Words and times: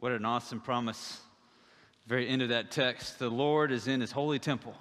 What 0.00 0.12
an 0.12 0.24
awesome 0.24 0.60
promise. 0.60 1.20
Very 2.06 2.26
end 2.26 2.40
of 2.40 2.48
that 2.48 2.70
text. 2.70 3.18
The 3.18 3.28
Lord 3.28 3.70
is 3.70 3.86
in 3.86 4.00
his 4.00 4.10
holy 4.10 4.38
temple. 4.38 4.74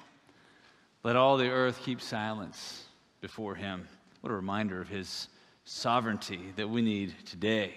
Let 1.03 1.17
all 1.17 1.35
the 1.35 1.49
earth 1.49 1.81
keep 1.83 1.99
silence 1.99 2.85
before 3.19 3.53
him. 3.53 3.85
What 4.21 4.31
a 4.31 4.33
reminder 4.33 4.79
of 4.79 4.87
his 4.87 5.27
sovereignty 5.65 6.39
that 6.55 6.69
we 6.69 6.81
need 6.81 7.15
today. 7.25 7.73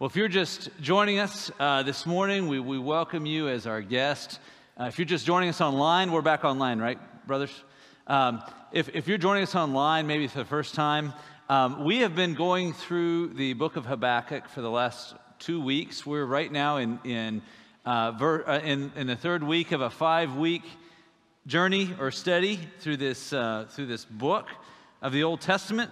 Well, 0.00 0.10
if 0.10 0.16
you're 0.16 0.26
just 0.26 0.68
joining 0.80 1.20
us 1.20 1.52
uh, 1.60 1.84
this 1.84 2.06
morning, 2.06 2.48
we, 2.48 2.58
we 2.58 2.76
welcome 2.76 3.24
you 3.24 3.46
as 3.46 3.68
our 3.68 3.80
guest. 3.80 4.40
Uh, 4.76 4.86
if 4.86 4.98
you're 4.98 5.06
just 5.06 5.24
joining 5.24 5.48
us 5.48 5.60
online, 5.60 6.10
we're 6.10 6.22
back 6.22 6.44
online, 6.44 6.80
right, 6.80 6.98
brothers? 7.24 7.52
Um, 8.08 8.42
if, 8.72 8.88
if 8.96 9.06
you're 9.06 9.16
joining 9.16 9.44
us 9.44 9.54
online, 9.54 10.08
maybe 10.08 10.26
for 10.26 10.38
the 10.38 10.44
first 10.44 10.74
time, 10.74 11.12
um, 11.48 11.84
we 11.84 11.98
have 11.98 12.16
been 12.16 12.34
going 12.34 12.72
through 12.72 13.28
the 13.34 13.52
book 13.52 13.76
of 13.76 13.86
Habakkuk 13.86 14.48
for 14.48 14.60
the 14.60 14.70
last 14.70 15.14
two 15.42 15.60
weeks. 15.60 16.06
We're 16.06 16.24
right 16.24 16.52
now 16.52 16.76
in, 16.76 17.00
in, 17.02 17.42
uh, 17.84 18.12
ver, 18.12 18.44
uh, 18.46 18.60
in, 18.60 18.92
in, 18.94 19.08
the 19.08 19.16
third 19.16 19.42
week 19.42 19.72
of 19.72 19.80
a 19.80 19.90
five 19.90 20.36
week 20.36 20.62
journey 21.48 21.90
or 21.98 22.12
study 22.12 22.60
through 22.78 22.98
this, 22.98 23.32
uh, 23.32 23.66
through 23.68 23.86
this 23.86 24.04
book 24.04 24.46
of 25.00 25.12
the 25.12 25.24
Old 25.24 25.40
Testament. 25.40 25.90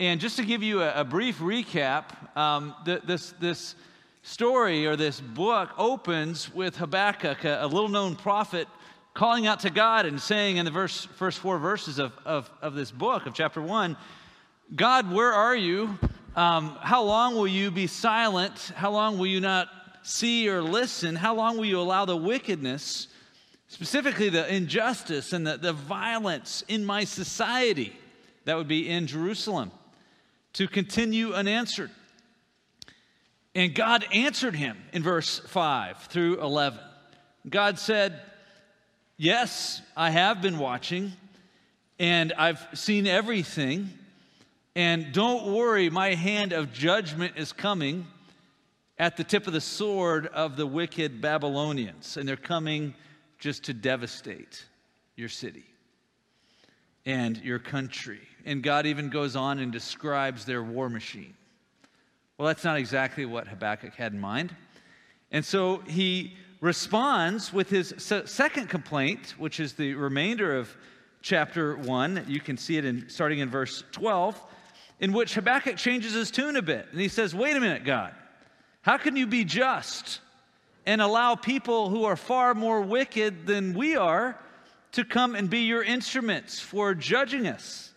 And 0.00 0.20
just 0.20 0.34
to 0.38 0.44
give 0.44 0.64
you 0.64 0.82
a, 0.82 1.02
a 1.02 1.04
brief 1.04 1.38
recap, 1.38 2.36
um, 2.36 2.74
the, 2.84 3.00
this, 3.04 3.32
this 3.38 3.76
story 4.24 4.88
or 4.88 4.96
this 4.96 5.20
book 5.20 5.70
opens 5.78 6.52
with 6.52 6.76
Habakkuk, 6.76 7.44
a, 7.44 7.60
a 7.62 7.68
little 7.68 7.90
known 7.90 8.16
prophet, 8.16 8.66
calling 9.14 9.46
out 9.46 9.60
to 9.60 9.70
God 9.70 10.04
and 10.04 10.20
saying 10.20 10.56
in 10.56 10.64
the 10.64 10.72
verse, 10.72 11.04
first 11.14 11.38
four 11.38 11.60
verses 11.60 12.00
of, 12.00 12.12
of, 12.24 12.50
of 12.60 12.74
this 12.74 12.90
book, 12.90 13.26
of 13.26 13.34
chapter 13.34 13.62
one, 13.62 13.96
God, 14.74 15.12
where 15.12 15.32
are 15.32 15.54
you? 15.54 15.96
Um, 16.36 16.76
how 16.80 17.02
long 17.02 17.34
will 17.34 17.48
you 17.48 17.72
be 17.72 17.88
silent? 17.88 18.72
How 18.76 18.92
long 18.92 19.18
will 19.18 19.26
you 19.26 19.40
not 19.40 19.68
see 20.02 20.48
or 20.48 20.62
listen? 20.62 21.16
How 21.16 21.34
long 21.34 21.56
will 21.56 21.64
you 21.64 21.80
allow 21.80 22.04
the 22.04 22.16
wickedness, 22.16 23.08
specifically 23.66 24.28
the 24.28 24.52
injustice 24.52 25.32
and 25.32 25.44
the, 25.44 25.56
the 25.56 25.72
violence 25.72 26.62
in 26.68 26.84
my 26.84 27.02
society, 27.02 27.92
that 28.44 28.56
would 28.56 28.68
be 28.68 28.88
in 28.88 29.08
Jerusalem, 29.08 29.72
to 30.52 30.68
continue 30.68 31.32
unanswered? 31.32 31.90
And 33.56 33.74
God 33.74 34.06
answered 34.12 34.54
him 34.54 34.76
in 34.92 35.02
verse 35.02 35.40
5 35.40 35.98
through 36.04 36.40
11. 36.40 36.78
God 37.48 37.78
said, 37.80 38.20
Yes, 39.16 39.82
I 39.96 40.10
have 40.10 40.40
been 40.40 40.58
watching, 40.58 41.12
and 41.98 42.32
I've 42.34 42.64
seen 42.74 43.08
everything. 43.08 43.90
And 44.76 45.12
don't 45.12 45.52
worry, 45.52 45.90
my 45.90 46.14
hand 46.14 46.52
of 46.52 46.72
judgment 46.72 47.34
is 47.36 47.52
coming 47.52 48.06
at 48.98 49.16
the 49.16 49.24
tip 49.24 49.46
of 49.46 49.52
the 49.52 49.60
sword 49.60 50.26
of 50.28 50.56
the 50.56 50.66
wicked 50.66 51.20
Babylonians. 51.20 52.16
And 52.16 52.28
they're 52.28 52.36
coming 52.36 52.94
just 53.38 53.64
to 53.64 53.74
devastate 53.74 54.64
your 55.16 55.28
city 55.28 55.64
and 57.04 57.36
your 57.38 57.58
country. 57.58 58.20
And 58.44 58.62
God 58.62 58.86
even 58.86 59.08
goes 59.08 59.34
on 59.34 59.58
and 59.58 59.72
describes 59.72 60.44
their 60.44 60.62
war 60.62 60.88
machine. 60.88 61.34
Well, 62.38 62.46
that's 62.46 62.64
not 62.64 62.78
exactly 62.78 63.26
what 63.26 63.48
Habakkuk 63.48 63.94
had 63.94 64.12
in 64.12 64.20
mind. 64.20 64.54
And 65.32 65.44
so 65.44 65.78
he 65.86 66.36
responds 66.60 67.52
with 67.52 67.70
his 67.70 67.94
second 67.98 68.68
complaint, 68.68 69.34
which 69.38 69.60
is 69.60 69.72
the 69.72 69.94
remainder 69.94 70.56
of 70.56 70.74
chapter 71.22 71.76
1. 71.76 72.26
You 72.28 72.40
can 72.40 72.56
see 72.56 72.76
it 72.76 72.84
in, 72.84 73.08
starting 73.08 73.40
in 73.40 73.50
verse 73.50 73.82
12 73.92 74.40
in 75.00 75.12
which 75.12 75.34
Habakkuk 75.34 75.76
changes 75.76 76.12
his 76.12 76.30
tune 76.30 76.56
a 76.56 76.62
bit. 76.62 76.86
And 76.92 77.00
he 77.00 77.08
says, 77.08 77.34
Wait 77.34 77.56
a 77.56 77.60
minute, 77.60 77.84
God, 77.84 78.14
how 78.82 78.98
can 78.98 79.16
you 79.16 79.26
be 79.26 79.44
just 79.44 80.20
and 80.86 81.00
allow 81.00 81.34
people 81.34 81.88
who 81.88 82.04
are 82.04 82.16
far 82.16 82.54
more 82.54 82.82
wicked 82.82 83.46
than 83.46 83.74
we 83.74 83.96
are 83.96 84.38
to 84.92 85.04
come 85.04 85.34
and 85.34 85.48
be 85.48 85.60
your 85.60 85.82
instruments 85.82 86.60
for 86.60 86.94
judging 86.94 87.46
us? 87.46 87.92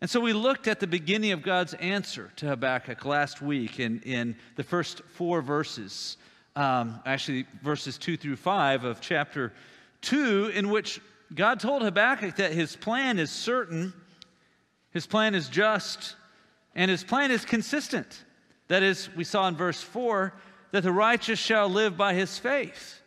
And 0.00 0.10
so 0.10 0.20
we 0.20 0.32
looked 0.32 0.68
at 0.68 0.80
the 0.80 0.86
beginning 0.86 1.32
of 1.32 1.42
God's 1.42 1.72
answer 1.74 2.30
to 2.36 2.46
Habakkuk 2.46 3.04
last 3.04 3.40
week 3.40 3.80
in, 3.80 4.00
in 4.00 4.36
the 4.56 4.62
first 4.62 5.00
four 5.14 5.40
verses, 5.40 6.18
um, 6.56 7.00
actually, 7.06 7.46
verses 7.62 7.96
two 7.96 8.16
through 8.16 8.36
five 8.36 8.84
of 8.84 9.00
chapter 9.00 9.52
two, 10.02 10.50
in 10.54 10.68
which 10.68 11.00
God 11.34 11.58
told 11.58 11.82
Habakkuk 11.82 12.36
that 12.36 12.52
his 12.52 12.76
plan 12.76 13.18
is 13.18 13.30
certain 13.30 13.94
his 14.94 15.06
plan 15.06 15.34
is 15.34 15.48
just, 15.48 16.16
and 16.74 16.90
his 16.90 17.04
plan 17.04 17.30
is 17.30 17.44
consistent. 17.44 18.24
That 18.68 18.82
is, 18.82 19.10
we 19.14 19.24
saw 19.24 19.48
in 19.48 19.56
verse 19.56 19.82
4 19.82 20.32
that 20.70 20.84
the 20.84 20.92
righteous 20.92 21.38
shall 21.38 21.68
live 21.68 21.96
by 21.96 22.14
his 22.14 22.38
faith. 22.38 23.02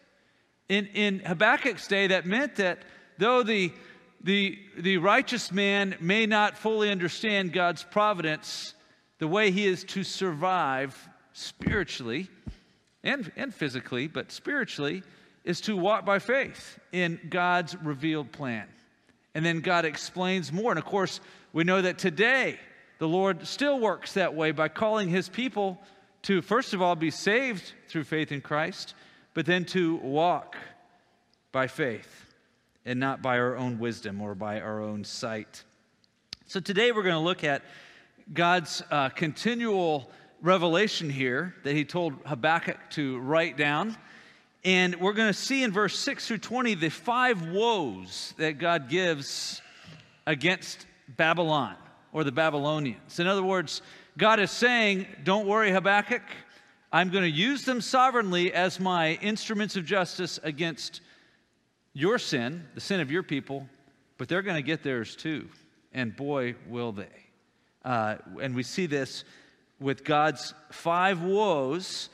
In, 0.70 0.86
in 0.88 1.20
Habakkuk's 1.20 1.88
day, 1.88 2.08
that 2.08 2.26
meant 2.26 2.58
that 2.58 2.80
though 3.18 3.42
the, 3.42 3.72
the, 4.22 4.60
the 4.78 4.98
righteous 4.98 5.52
man 5.52 5.96
may 6.02 6.26
not 6.26 6.58
fully 6.58 6.92
understand 6.92 7.54
God's 7.54 7.84
providence, 7.84 8.74
the 9.20 9.28
way 9.28 9.50
he 9.50 9.66
is 9.66 9.84
to 9.86 10.04
survive 10.04 11.10
spiritually 11.32 12.30
and, 13.04 13.32
and 13.38 13.56
physically, 13.56 14.08
but 14.08 14.32
spiritually, 14.32 15.04
is 15.46 15.62
to 15.62 15.78
walk 15.78 16.06
by 16.06 16.20
faith 16.20 16.78
in 16.92 17.18
God's 17.30 17.78
revealed 17.78 18.34
plan. 18.34 18.68
And 19.34 19.46
then 19.46 19.62
God 19.62 19.86
explains 19.86 20.52
more. 20.52 20.72
And 20.72 20.80
of 20.80 20.86
course, 20.86 21.22
we 21.58 21.64
know 21.64 21.82
that 21.82 21.98
today 21.98 22.60
the 23.00 23.08
Lord 23.08 23.48
still 23.48 23.80
works 23.80 24.14
that 24.14 24.36
way 24.36 24.52
by 24.52 24.68
calling 24.68 25.10
his 25.10 25.28
people 25.28 25.80
to, 26.22 26.44
first 26.44 26.76
of 26.76 26.84
all, 26.84 26.96
be 26.96 27.10
saved 27.10 27.74
through 27.88 28.04
faith 28.04 28.32
in 28.32 28.42
Christ, 28.42 28.94
but 29.34 29.48
then 29.48 29.66
to 29.66 29.96
walk 29.96 30.56
by 31.52 31.66
faith 31.66 32.36
and 32.86 33.00
not 33.00 33.24
by 33.24 33.40
our 33.40 33.58
own 33.58 33.80
wisdom 33.80 34.22
or 34.22 34.36
by 34.36 34.62
our 34.62 34.84
own 34.84 35.04
sight. 35.04 35.64
So 36.46 36.60
today 36.60 36.92
we're 36.92 37.02
going 37.02 37.16
to 37.16 37.20
look 37.20 37.44
at 37.44 37.64
God's 38.32 38.84
uh, 38.92 39.10
continual 39.10 40.12
revelation 40.44 41.10
here 41.10 41.56
that 41.64 41.74
he 41.74 41.86
told 41.86 42.14
Habakkuk 42.28 42.78
to 42.92 43.18
write 43.18 43.58
down. 43.58 43.98
And 44.64 44.98
we're 44.98 45.14
going 45.14 45.34
to 45.34 45.40
see 45.40 45.64
in 45.64 45.72
verse 45.72 45.98
6 45.98 46.28
through 46.28 46.38
20 46.38 46.76
the 46.76 46.90
five 46.90 47.48
woes 47.48 48.36
that 48.38 48.60
God 48.60 48.90
gives 48.90 49.60
against 50.28 50.86
Babylon 51.08 51.76
or 52.12 52.24
the 52.24 52.32
Babylonians. 52.32 53.20
In 53.20 53.28
other 53.28 53.44
words, 53.44 53.82
God 54.18 54.40
is 54.40 54.52
saying, 54.52 55.06
Don't 55.24 55.48
worry, 55.48 55.72
Habakkuk. 55.72 56.24
I'm 56.92 57.10
going 57.10 57.24
to 57.24 57.30
use 57.30 57.66
them 57.66 57.82
sovereignly 57.82 58.54
as 58.54 58.80
my 58.80 59.14
instruments 59.16 59.76
of 59.76 59.86
justice 59.86 60.40
against 60.44 61.02
your 61.94 62.18
sin, 62.18 62.66
the 62.76 62.82
sin 62.82 63.00
of 63.02 63.12
your 63.12 63.24
people, 63.24 63.68
but 64.18 64.30
they're 64.30 64.42
going 64.42 64.56
to 64.56 64.62
get 64.62 64.84
theirs 64.84 65.16
too. 65.16 65.50
And 65.94 66.16
boy, 66.16 66.56
will 66.68 66.92
they. 66.92 67.08
Uh, 67.84 68.18
and 68.42 68.56
we 68.56 68.64
see 68.64 68.86
this 68.86 69.24
with 69.80 70.04
God's 70.04 70.54
five 70.72 71.22
woes 71.22 72.10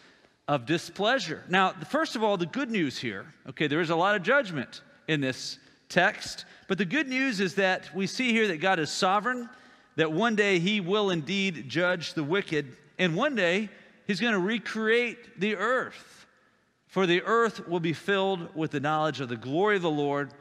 of 0.47 0.65
displeasure. 0.65 1.43
Now, 1.47 1.71
first 1.71 2.15
of 2.15 2.23
all, 2.23 2.37
the 2.37 2.45
good 2.45 2.69
news 2.69 2.97
here, 2.97 3.25
okay, 3.49 3.67
there 3.67 3.81
is 3.81 3.89
a 3.89 3.95
lot 3.95 4.15
of 4.15 4.23
judgment 4.23 4.81
in 5.07 5.21
this 5.21 5.59
text, 5.93 6.45
but 6.67 6.77
the 6.77 6.85
good 6.85 7.07
news 7.07 7.39
is 7.39 7.55
that 7.55 7.93
we 7.95 8.07
see 8.07 8.31
here 8.31 8.47
that 8.47 8.57
God 8.57 8.79
is 8.79 8.89
sovereign, 8.89 9.47
that 9.95 10.11
one 10.11 10.35
day 10.35 10.59
he 10.59 10.81
will 10.81 11.11
indeed 11.11 11.69
judge 11.69 12.15
the 12.15 12.23
wicked, 12.23 12.75
and 12.97 13.15
one 13.15 13.35
day 13.35 13.69
he's 14.07 14.19
going 14.19 14.33
to 14.33 14.39
recreate 14.39 15.39
the 15.39 15.55
earth. 15.55 16.25
For 16.87 17.05
the 17.05 17.21
earth 17.23 17.67
will 17.67 17.79
be 17.79 17.93
filled 17.93 18.55
with 18.55 18.71
the 18.71 18.79
knowledge 18.79 19.21
of 19.21 19.29
the 19.29 19.37
glory 19.37 19.75
of 19.75 19.81
the 19.81 19.89
Lord 19.89 20.31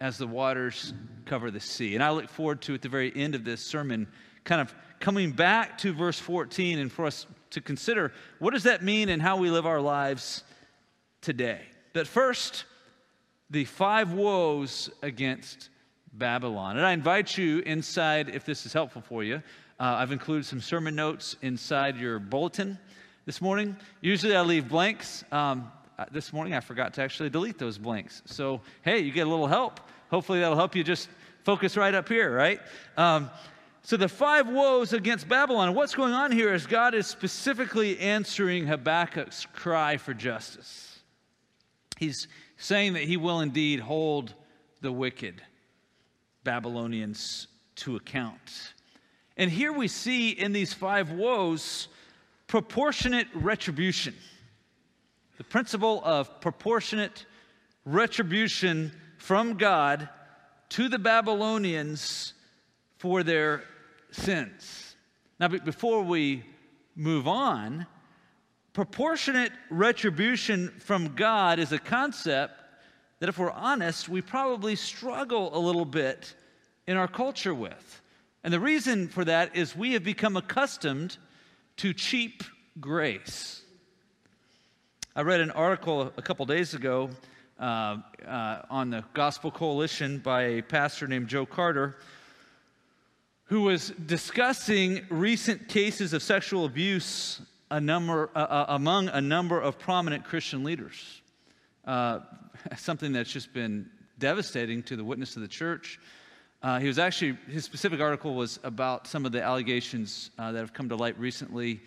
as 0.00 0.18
the 0.18 0.26
waters 0.26 0.92
cover 1.24 1.50
the 1.50 1.60
sea. 1.60 1.94
And 1.94 2.02
I 2.02 2.10
look 2.10 2.28
forward 2.28 2.60
to, 2.62 2.74
at 2.74 2.82
the 2.82 2.88
very 2.88 3.12
end 3.14 3.34
of 3.34 3.44
this 3.44 3.60
sermon, 3.60 4.06
kind 4.44 4.60
of 4.60 4.74
coming 5.00 5.32
back 5.32 5.78
to 5.78 5.92
verse 5.92 6.18
14 6.18 6.78
and 6.78 6.90
for 6.90 7.04
us 7.06 7.26
to 7.50 7.60
consider 7.60 8.12
what 8.38 8.52
does 8.52 8.64
that 8.64 8.82
mean 8.82 9.08
and 9.08 9.22
how 9.22 9.36
we 9.36 9.50
live 9.50 9.66
our 9.66 9.80
lives 9.80 10.42
today. 11.20 11.60
But 11.92 12.06
first, 12.06 12.64
the 13.50 13.64
five 13.64 14.12
woes 14.12 14.90
against 15.02 15.70
Babylon. 16.12 16.76
And 16.76 16.84
I 16.86 16.92
invite 16.92 17.38
you 17.38 17.60
inside, 17.60 18.28
if 18.30 18.44
this 18.44 18.66
is 18.66 18.72
helpful 18.72 19.02
for 19.02 19.24
you, 19.24 19.36
uh, 19.80 19.96
I've 19.98 20.12
included 20.12 20.44
some 20.44 20.60
sermon 20.60 20.94
notes 20.94 21.36
inside 21.42 21.96
your 21.96 22.18
bulletin 22.18 22.78
this 23.26 23.40
morning. 23.40 23.76
Usually 24.00 24.34
I 24.34 24.42
leave 24.42 24.68
blanks. 24.68 25.24
Um, 25.30 25.70
uh, 25.98 26.04
this 26.10 26.32
morning 26.32 26.54
I 26.54 26.60
forgot 26.60 26.94
to 26.94 27.02
actually 27.02 27.30
delete 27.30 27.58
those 27.58 27.78
blanks. 27.78 28.22
So, 28.26 28.60
hey, 28.82 28.98
you 28.98 29.12
get 29.12 29.26
a 29.26 29.30
little 29.30 29.46
help. 29.46 29.80
Hopefully 30.10 30.40
that'll 30.40 30.56
help 30.56 30.74
you 30.74 30.84
just 30.84 31.08
focus 31.44 31.76
right 31.76 31.94
up 31.94 32.08
here, 32.08 32.34
right? 32.34 32.60
Um, 32.96 33.30
so, 33.82 33.96
the 33.96 34.08
five 34.08 34.48
woes 34.48 34.92
against 34.92 35.28
Babylon. 35.28 35.74
What's 35.74 35.94
going 35.94 36.12
on 36.12 36.30
here 36.30 36.52
is 36.52 36.66
God 36.66 36.94
is 36.94 37.06
specifically 37.06 37.98
answering 37.98 38.66
Habakkuk's 38.66 39.46
cry 39.52 39.96
for 39.96 40.14
justice. 40.14 41.00
He's 41.96 42.28
saying 42.58 42.92
that 42.92 43.04
he 43.04 43.16
will 43.16 43.40
indeed 43.40 43.80
hold 43.80 44.34
the 44.80 44.92
wicked 44.92 45.40
Babylonians 46.44 47.46
to 47.76 47.96
account. 47.96 48.74
And 49.36 49.50
here 49.50 49.72
we 49.72 49.88
see 49.88 50.30
in 50.30 50.52
these 50.52 50.74
five 50.74 51.10
woes 51.12 51.88
proportionate 52.46 53.28
retribution. 53.34 54.14
the 55.38 55.44
principle 55.44 56.02
of 56.04 56.40
proportionate 56.40 57.24
retribution 57.84 58.92
from 59.18 59.54
God 59.54 60.08
to 60.68 60.88
the 60.88 60.98
Babylonians 60.98 62.34
for 62.98 63.22
their 63.22 63.62
sins. 64.10 64.96
Now, 65.38 65.46
before 65.48 66.02
we 66.02 66.44
move 66.96 67.28
on, 67.28 67.86
proportionate 68.78 69.50
retribution 69.70 70.68
from 70.78 71.16
God 71.16 71.58
is 71.58 71.72
a 71.72 71.80
concept 71.80 72.54
that, 73.18 73.28
if 73.28 73.36
we're 73.36 73.50
honest, 73.50 74.08
we 74.08 74.22
probably 74.22 74.76
struggle 74.76 75.50
a 75.52 75.58
little 75.58 75.84
bit 75.84 76.32
in 76.86 76.96
our 76.96 77.08
culture 77.08 77.52
with. 77.52 78.00
And 78.44 78.54
the 78.54 78.60
reason 78.60 79.08
for 79.08 79.24
that 79.24 79.56
is 79.56 79.74
we 79.74 79.94
have 79.94 80.04
become 80.04 80.36
accustomed 80.36 81.16
to 81.78 81.92
cheap 81.92 82.44
grace. 82.78 83.62
I 85.16 85.22
read 85.22 85.40
an 85.40 85.50
article 85.50 86.12
a 86.16 86.22
couple 86.22 86.46
days 86.46 86.72
ago 86.72 87.10
uh, 87.58 87.96
uh, 88.24 88.62
on 88.70 88.90
the 88.90 89.02
Gospel 89.12 89.50
Coalition 89.50 90.18
by 90.18 90.42
a 90.42 90.62
pastor 90.62 91.08
named 91.08 91.26
Joe 91.26 91.46
Carter 91.46 91.96
who 93.46 93.62
was 93.62 93.88
discussing 94.06 95.04
recent 95.08 95.66
cases 95.66 96.12
of 96.12 96.22
sexual 96.22 96.64
abuse 96.64 97.40
a 97.70 97.80
number, 97.80 98.30
uh, 98.34 98.38
uh 98.38 98.64
among 98.68 99.08
a 99.08 99.20
number 99.20 99.60
of 99.60 99.78
prominent 99.78 100.24
Christian 100.24 100.64
leaders. 100.64 101.22
Uh, 101.84 102.20
something 102.76 103.12
that's 103.12 103.30
just 103.30 103.52
been 103.52 103.88
devastating 104.18 104.82
to 104.84 104.96
the 104.96 105.04
witness 105.04 105.36
of 105.36 105.42
the 105.42 105.48
church. 105.48 106.00
Uh, 106.62 106.80
he 106.80 106.88
was 106.88 106.98
actually, 106.98 107.38
his 107.48 107.64
specific 107.64 108.00
article 108.00 108.34
was 108.34 108.58
about 108.64 109.06
some 109.06 109.24
of 109.24 109.32
the 109.32 109.42
allegations 109.42 110.30
that 110.36 110.56
have 110.56 110.72
come 110.72 110.88
to 110.88 110.96
light 110.96 111.16
recently 111.18 111.80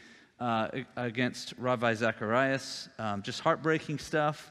against 0.95 1.53
Ravi 1.57 1.93
Zacharias, 1.93 2.87
um, 2.97 3.21
just 3.21 3.41
heartbreaking 3.41 3.99
stuff. 3.99 4.49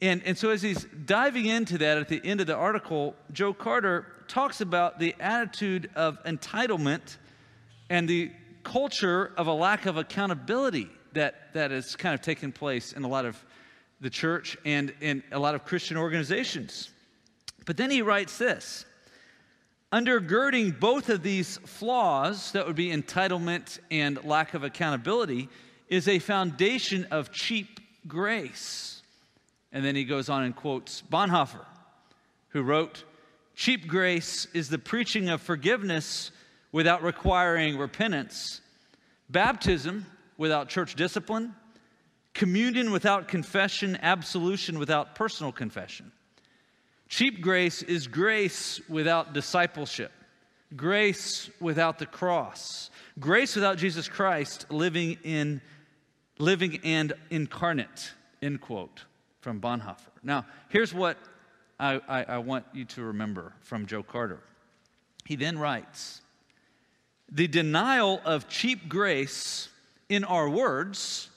And, 0.00 0.22
and 0.24 0.36
so, 0.36 0.50
as 0.50 0.60
he's 0.60 0.84
diving 1.06 1.46
into 1.46 1.78
that 1.78 1.98
at 1.98 2.08
the 2.08 2.20
end 2.24 2.40
of 2.40 2.46
the 2.46 2.54
article, 2.54 3.14
Joe 3.32 3.54
Carter 3.54 4.06
talks 4.28 4.60
about 4.60 4.98
the 4.98 5.14
attitude 5.20 5.90
of 5.94 6.22
entitlement 6.24 7.16
and 7.88 8.08
the 8.08 8.30
culture 8.64 9.32
of 9.36 9.46
a 9.46 9.52
lack 9.52 9.86
of 9.86 9.96
accountability 9.96 10.88
that, 11.12 11.52
that 11.54 11.70
has 11.70 11.94
kind 11.94 12.14
of 12.14 12.20
taken 12.20 12.50
place 12.50 12.92
in 12.92 13.04
a 13.04 13.08
lot 13.08 13.24
of 13.24 13.42
the 14.00 14.10
church 14.10 14.56
and 14.64 14.92
in 15.00 15.22
a 15.30 15.38
lot 15.38 15.54
of 15.54 15.64
Christian 15.64 15.96
organizations. 15.96 16.90
But 17.66 17.76
then 17.76 17.90
he 17.90 18.02
writes 18.02 18.38
this 18.38 18.84
undergirding 19.92 20.78
both 20.80 21.08
of 21.08 21.22
these 21.22 21.58
flaws, 21.58 22.50
that 22.52 22.66
would 22.66 22.74
be 22.74 22.88
entitlement 22.88 23.78
and 23.92 24.22
lack 24.24 24.54
of 24.54 24.64
accountability, 24.64 25.48
is 25.88 26.08
a 26.08 26.18
foundation 26.18 27.06
of 27.12 27.30
cheap 27.30 27.78
grace. 28.08 29.02
And 29.72 29.84
then 29.84 29.94
he 29.94 30.04
goes 30.04 30.28
on 30.28 30.42
and 30.42 30.54
quotes 30.54 31.02
Bonhoeffer, 31.02 31.64
who 32.48 32.62
wrote, 32.62 33.04
Cheap 33.54 33.86
grace 33.86 34.48
is 34.52 34.68
the 34.68 34.78
preaching 34.78 35.28
of 35.28 35.40
forgiveness 35.40 36.32
without 36.74 37.04
requiring 37.04 37.78
repentance, 37.78 38.60
baptism 39.30 40.04
without 40.36 40.68
church 40.68 40.96
discipline, 40.96 41.54
communion 42.32 42.90
without 42.90 43.28
confession, 43.28 43.96
absolution 44.02 44.76
without 44.80 45.14
personal 45.14 45.52
confession. 45.52 46.10
Cheap 47.08 47.40
grace 47.40 47.82
is 47.82 48.08
grace 48.08 48.80
without 48.88 49.32
discipleship, 49.32 50.10
grace 50.74 51.48
without 51.60 52.00
the 52.00 52.06
cross, 52.06 52.90
grace 53.20 53.54
without 53.54 53.78
Jesus 53.78 54.08
Christ 54.08 54.66
living 54.68 55.16
in 55.22 55.60
living 56.40 56.80
and 56.82 57.12
incarnate, 57.30 58.14
end 58.42 58.60
quote 58.60 59.04
from 59.42 59.60
Bonhoeffer. 59.60 60.10
Now, 60.24 60.44
here's 60.70 60.92
what 60.92 61.18
I, 61.78 62.00
I, 62.08 62.24
I 62.24 62.38
want 62.38 62.64
you 62.72 62.84
to 62.86 63.04
remember 63.04 63.52
from 63.60 63.86
Joe 63.86 64.02
Carter. 64.02 64.40
He 65.24 65.36
then 65.36 65.56
writes 65.56 66.20
The 67.30 67.48
denial 67.48 68.20
of 68.24 68.48
cheap 68.48 68.88
grace 68.88 69.68
in 70.08 70.24
our 70.24 70.48
words 70.48 71.30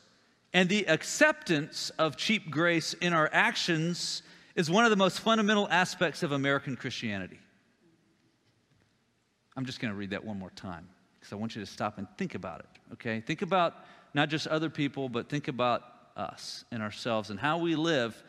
and 0.53 0.69
the 0.69 0.87
acceptance 0.87 1.89
of 1.97 2.17
cheap 2.17 2.49
grace 2.49 2.93
in 2.93 3.13
our 3.13 3.29
actions 3.31 4.21
is 4.55 4.69
one 4.69 4.85
of 4.85 4.89
the 4.89 4.95
most 4.95 5.19
fundamental 5.19 5.67
aspects 5.69 6.23
of 6.23 6.31
American 6.31 6.75
Christianity. 6.75 7.39
I'm 9.55 9.65
just 9.65 9.79
going 9.79 9.91
to 9.91 9.97
read 9.97 10.11
that 10.11 10.23
one 10.23 10.37
more 10.37 10.51
time 10.51 10.87
because 11.19 11.33
I 11.33 11.35
want 11.35 11.55
you 11.55 11.61
to 11.61 11.71
stop 11.71 11.97
and 11.97 12.07
think 12.17 12.35
about 12.35 12.59
it, 12.59 12.93
okay? 12.93 13.21
Think 13.21 13.41
about 13.41 13.73
not 14.13 14.29
just 14.29 14.47
other 14.47 14.69
people, 14.69 15.09
but 15.09 15.29
think 15.29 15.47
about 15.47 15.83
us 16.15 16.65
and 16.71 16.81
ourselves 16.81 17.29
and 17.29 17.39
how 17.39 17.57
we 17.59 17.75
live 17.75 18.21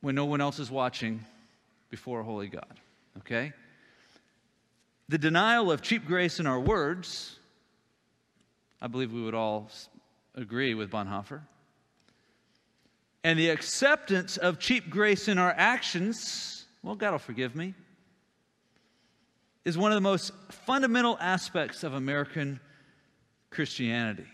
when 0.00 0.14
no 0.14 0.24
one 0.24 0.40
else 0.40 0.58
is 0.58 0.70
watching 0.70 1.24
before 1.90 2.20
a 2.20 2.24
holy 2.24 2.48
God. 2.48 2.80
Okay? 3.18 3.52
The 5.08 5.18
denial 5.18 5.70
of 5.70 5.82
cheap 5.82 6.04
grace 6.04 6.40
in 6.40 6.46
our 6.46 6.58
words, 6.58 7.38
I 8.80 8.88
believe 8.88 9.12
we 9.12 9.22
would 9.22 9.34
all 9.34 9.70
agree 10.34 10.74
with 10.74 10.90
Bonhoeffer. 10.90 11.42
And 13.22 13.38
the 13.38 13.50
acceptance 13.50 14.36
of 14.36 14.58
cheap 14.58 14.90
grace 14.90 15.28
in 15.28 15.38
our 15.38 15.54
actions, 15.56 16.66
well, 16.82 16.96
God 16.96 17.12
will 17.12 17.18
forgive 17.18 17.54
me, 17.54 17.74
is 19.64 19.78
one 19.78 19.92
of 19.92 19.96
the 19.96 20.00
most 20.00 20.32
fundamental 20.50 21.16
aspects 21.20 21.84
of 21.84 21.94
American 21.94 22.60
Christianity. 23.50 24.26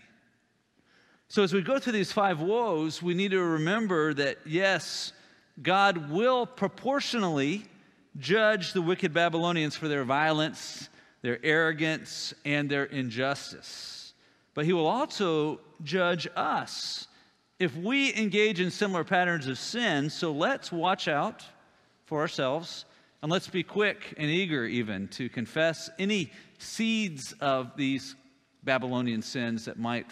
So, 1.27 1.41
as 1.41 1.53
we 1.53 1.61
go 1.61 1.79
through 1.79 1.93
these 1.93 2.11
five 2.11 2.39
woes, 2.41 3.01
we 3.01 3.15
need 3.15 3.31
to 3.31 3.41
remember 3.41 4.13
that 4.13 4.37
yes, 4.45 5.13
God 5.61 6.11
will 6.11 6.45
proportionally 6.45 7.65
judge 8.17 8.73
the 8.73 8.81
wicked 8.81 9.13
Babylonians 9.13 9.75
for 9.75 9.87
their 9.87 10.03
violence, 10.03 10.89
their 11.21 11.39
arrogance, 11.43 12.33
and 12.45 12.69
their 12.69 12.85
injustice. 12.85 14.13
But 14.53 14.65
He 14.65 14.73
will 14.73 14.87
also 14.87 15.59
judge 15.83 16.27
us 16.35 17.07
if 17.59 17.75
we 17.75 18.13
engage 18.15 18.59
in 18.59 18.71
similar 18.71 19.03
patterns 19.03 19.47
of 19.47 19.57
sin. 19.57 20.09
So, 20.09 20.31
let's 20.31 20.71
watch 20.71 21.07
out 21.07 21.43
for 22.05 22.19
ourselves 22.19 22.85
and 23.21 23.31
let's 23.31 23.47
be 23.47 23.63
quick 23.63 24.13
and 24.17 24.29
eager, 24.29 24.65
even, 24.65 25.07
to 25.09 25.29
confess 25.29 25.89
any 25.97 26.29
seeds 26.57 27.33
of 27.39 27.71
these 27.77 28.15
Babylonian 28.63 29.21
sins 29.21 29.65
that 29.65 29.79
might 29.79 30.07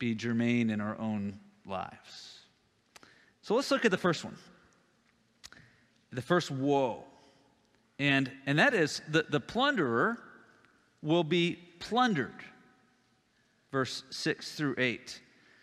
be 0.00 0.16
germane 0.16 0.70
in 0.70 0.80
our 0.80 0.98
own 0.98 1.38
lives. 1.64 2.40
So 3.42 3.54
let's 3.54 3.70
look 3.70 3.84
at 3.84 3.92
the 3.92 3.96
first 3.96 4.24
one. 4.24 4.36
The 6.12 6.22
first 6.22 6.50
woe. 6.50 7.04
And, 8.00 8.32
and 8.46 8.58
that 8.58 8.72
is 8.72 9.02
the, 9.08 9.26
the 9.28 9.40
plunderer 9.40 10.18
will 11.02 11.22
be 11.22 11.58
plundered. 11.80 12.32
Verse 13.70 14.02
6 14.08 14.52
through 14.52 14.76
8. 14.78 15.20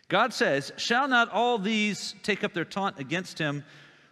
God 0.08 0.32
says, 0.32 0.72
Shall 0.76 1.08
not 1.08 1.30
all 1.32 1.58
these 1.58 2.14
take 2.22 2.44
up 2.44 2.54
their 2.54 2.64
taunt 2.64 3.00
against 3.00 3.40
him 3.40 3.64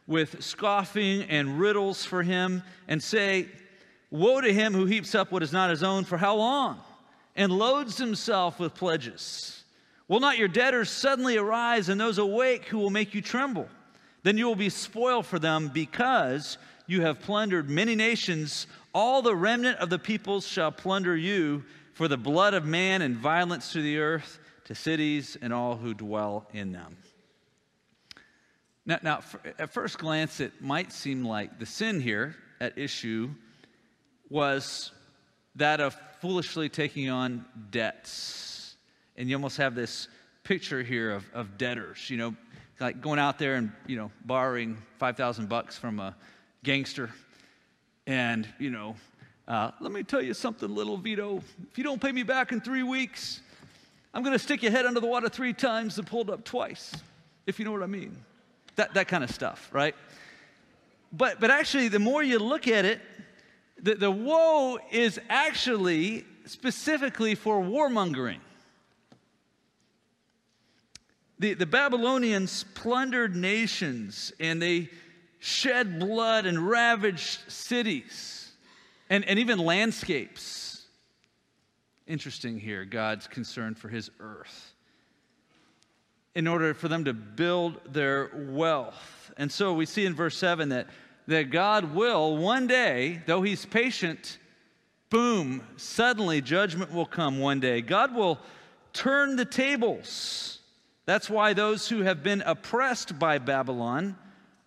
with 0.08 0.42
scoffing 0.42 1.22
and 1.22 1.60
riddles 1.60 2.04
for 2.04 2.24
him, 2.24 2.64
and 2.88 3.00
say, 3.00 3.46
Woe 4.10 4.40
to 4.40 4.52
him 4.52 4.74
who 4.74 4.86
heaps 4.86 5.14
up 5.14 5.30
what 5.30 5.44
is 5.44 5.52
not 5.52 5.70
his 5.70 5.84
own, 5.84 6.04
for 6.04 6.16
how 6.16 6.34
long? 6.34 6.80
And 7.36 7.52
loads 7.52 7.96
himself 7.96 8.58
with 8.58 8.74
pledges. 8.74 9.64
Will 10.08 10.20
not 10.20 10.36
your 10.36 10.48
debtors 10.48 10.90
suddenly 10.90 11.36
arise 11.36 11.88
and 11.88 12.00
those 12.00 12.18
awake 12.18 12.64
who 12.66 12.78
will 12.78 12.90
make 12.90 13.14
you 13.14 13.22
tremble? 13.22 13.68
Then 14.24 14.36
you 14.36 14.46
will 14.46 14.56
be 14.56 14.68
spoiled 14.68 15.26
for 15.26 15.38
them 15.38 15.70
because 15.72 16.58
you 16.86 17.02
have 17.02 17.20
plundered 17.20 17.68
many 17.68 17.94
nations. 17.94 18.66
All 18.94 19.22
the 19.22 19.34
remnant 19.34 19.78
of 19.78 19.90
the 19.90 19.98
peoples 19.98 20.46
shall 20.46 20.72
plunder 20.72 21.16
you 21.16 21.64
for 21.94 22.08
the 22.08 22.16
blood 22.16 22.54
of 22.54 22.64
man 22.64 23.02
and 23.02 23.16
violence 23.16 23.72
to 23.72 23.82
the 23.82 23.98
earth, 23.98 24.38
to 24.64 24.74
cities 24.74 25.36
and 25.40 25.52
all 25.52 25.76
who 25.76 25.94
dwell 25.94 26.46
in 26.52 26.72
them. 26.72 26.96
Now, 28.84 28.98
now 29.02 29.20
at 29.58 29.72
first 29.72 29.98
glance, 29.98 30.40
it 30.40 30.60
might 30.60 30.92
seem 30.92 31.24
like 31.24 31.58
the 31.58 31.66
sin 31.66 32.00
here 32.00 32.36
at 32.60 32.78
issue 32.78 33.30
was 34.28 34.92
that 35.56 35.80
of 35.80 35.96
foolishly 36.20 36.68
taking 36.68 37.08
on 37.08 37.44
debts 37.70 38.56
and 39.16 39.28
you 39.28 39.36
almost 39.36 39.56
have 39.56 39.74
this 39.74 40.08
picture 40.44 40.82
here 40.82 41.10
of, 41.10 41.24
of 41.32 41.58
debtors, 41.58 42.10
you 42.10 42.16
know, 42.16 42.36
like 42.78 43.00
going 43.00 43.18
out 43.18 43.38
there 43.38 43.54
and, 43.54 43.72
you 43.86 43.96
know, 43.96 44.10
borrowing 44.24 44.76
5,000 44.98 45.48
bucks 45.48 45.78
from 45.78 45.98
a 45.98 46.14
gangster. 46.66 47.10
And, 48.08 48.46
you 48.58 48.70
know, 48.70 48.96
uh, 49.46 49.70
let 49.80 49.92
me 49.92 50.02
tell 50.02 50.20
you 50.20 50.34
something, 50.34 50.68
little 50.68 50.96
Vito. 50.96 51.40
If 51.70 51.78
you 51.78 51.84
don't 51.84 52.02
pay 52.02 52.10
me 52.10 52.24
back 52.24 52.50
in 52.50 52.60
three 52.60 52.82
weeks, 52.82 53.40
I'm 54.12 54.24
going 54.24 54.32
to 54.32 54.38
stick 54.38 54.64
your 54.64 54.72
head 54.72 54.84
under 54.84 54.98
the 54.98 55.06
water 55.06 55.28
three 55.28 55.52
times 55.52 55.96
and 55.96 56.06
pull 56.06 56.22
it 56.22 56.30
up 56.30 56.44
twice, 56.44 56.92
if 57.46 57.60
you 57.60 57.64
know 57.64 57.70
what 57.70 57.84
I 57.84 57.86
mean. 57.86 58.16
That, 58.74 58.94
that 58.94 59.06
kind 59.06 59.22
of 59.22 59.30
stuff, 59.30 59.70
right? 59.72 59.94
But, 61.12 61.38
but 61.38 61.52
actually, 61.52 61.86
the 61.86 62.00
more 62.00 62.20
you 62.22 62.40
look 62.40 62.66
at 62.66 62.84
it, 62.84 63.00
the, 63.80 63.94
the 63.94 64.10
woe 64.10 64.78
is 64.90 65.20
actually 65.28 66.24
specifically 66.46 67.36
for 67.36 67.62
warmongering. 67.62 68.40
The, 71.38 71.54
the 71.54 71.66
Babylonians 71.66 72.64
plundered 72.74 73.36
nations 73.36 74.32
and 74.40 74.60
they 74.60 74.88
shed 75.46 76.00
blood 76.00 76.44
and 76.44 76.68
ravaged 76.68 77.40
cities 77.46 78.50
and, 79.08 79.24
and 79.26 79.38
even 79.38 79.60
landscapes. 79.60 80.84
Interesting 82.08 82.58
here, 82.58 82.84
God's 82.84 83.28
concern 83.28 83.76
for 83.76 83.88
his 83.88 84.10
earth 84.18 84.72
in 86.34 86.48
order 86.48 86.74
for 86.74 86.88
them 86.88 87.04
to 87.04 87.14
build 87.14 87.80
their 87.92 88.30
wealth. 88.34 89.32
And 89.36 89.50
so 89.50 89.72
we 89.72 89.86
see 89.86 90.04
in 90.04 90.14
verse 90.14 90.36
7 90.36 90.70
that, 90.70 90.88
that 91.28 91.50
God 91.50 91.94
will 91.94 92.36
one 92.36 92.66
day, 92.66 93.22
though 93.26 93.42
he's 93.42 93.64
patient, 93.64 94.38
boom, 95.10 95.62
suddenly 95.76 96.40
judgment 96.40 96.92
will 96.92 97.06
come 97.06 97.38
one 97.38 97.60
day. 97.60 97.82
God 97.82 98.16
will 98.16 98.40
turn 98.92 99.36
the 99.36 99.44
tables. 99.44 100.58
That's 101.04 101.30
why 101.30 101.52
those 101.52 101.88
who 101.88 102.02
have 102.02 102.24
been 102.24 102.42
oppressed 102.42 103.16
by 103.16 103.38
Babylon 103.38 104.16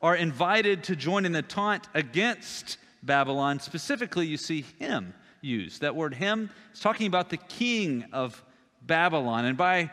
are 0.01 0.15
invited 0.15 0.83
to 0.85 0.95
join 0.95 1.25
in 1.25 1.31
the 1.31 1.41
taunt 1.41 1.87
against 1.93 2.77
Babylon. 3.03 3.59
Specifically, 3.59 4.27
you 4.27 4.37
see 4.37 4.65
him 4.79 5.13
used. 5.41 5.81
That 5.81 5.95
word 5.95 6.13
him 6.13 6.49
is 6.73 6.79
talking 6.79 7.07
about 7.07 7.29
the 7.29 7.37
king 7.37 8.05
of 8.13 8.43
Babylon. 8.81 9.45
And 9.45 9.57
by 9.57 9.91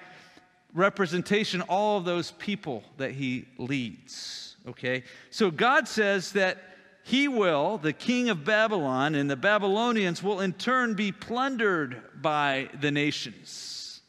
representation, 0.75 1.62
all 1.62 1.98
of 1.98 2.04
those 2.04 2.32
people 2.32 2.84
that 2.98 3.12
he 3.12 3.46
leads. 3.58 4.56
Okay? 4.68 5.04
So 5.30 5.50
God 5.50 5.88
says 5.88 6.32
that 6.32 6.58
he 7.04 7.28
will, 7.28 7.78
the 7.78 7.92
king 7.92 8.30
of 8.30 8.44
Babylon, 8.44 9.14
and 9.14 9.30
the 9.30 9.36
Babylonians 9.36 10.22
will 10.22 10.40
in 10.40 10.52
turn 10.52 10.94
be 10.94 11.12
plundered 11.12 12.02
by 12.20 12.68
the 12.80 12.90
nations, 12.90 14.00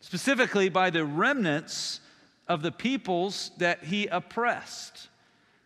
specifically 0.00 0.68
by 0.68 0.90
the 0.90 1.06
remnants 1.06 2.00
of 2.46 2.60
the 2.60 2.70
peoples 2.70 3.50
that 3.56 3.84
he 3.84 4.06
oppressed. 4.08 5.08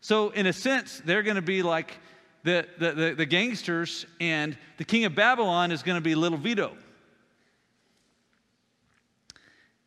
So, 0.00 0.30
in 0.30 0.46
a 0.46 0.52
sense, 0.52 1.02
they're 1.04 1.22
going 1.22 1.36
to 1.36 1.42
be 1.42 1.62
like 1.62 1.98
the, 2.44 2.66
the, 2.78 2.92
the, 2.92 3.14
the, 3.14 3.26
gangsters, 3.26 4.06
and 4.20 4.56
the 4.76 4.84
king 4.84 5.04
of 5.04 5.14
Babylon 5.14 5.72
is 5.72 5.82
going 5.82 5.96
to 5.96 6.02
be 6.02 6.14
little 6.14 6.38
Vito. 6.38 6.72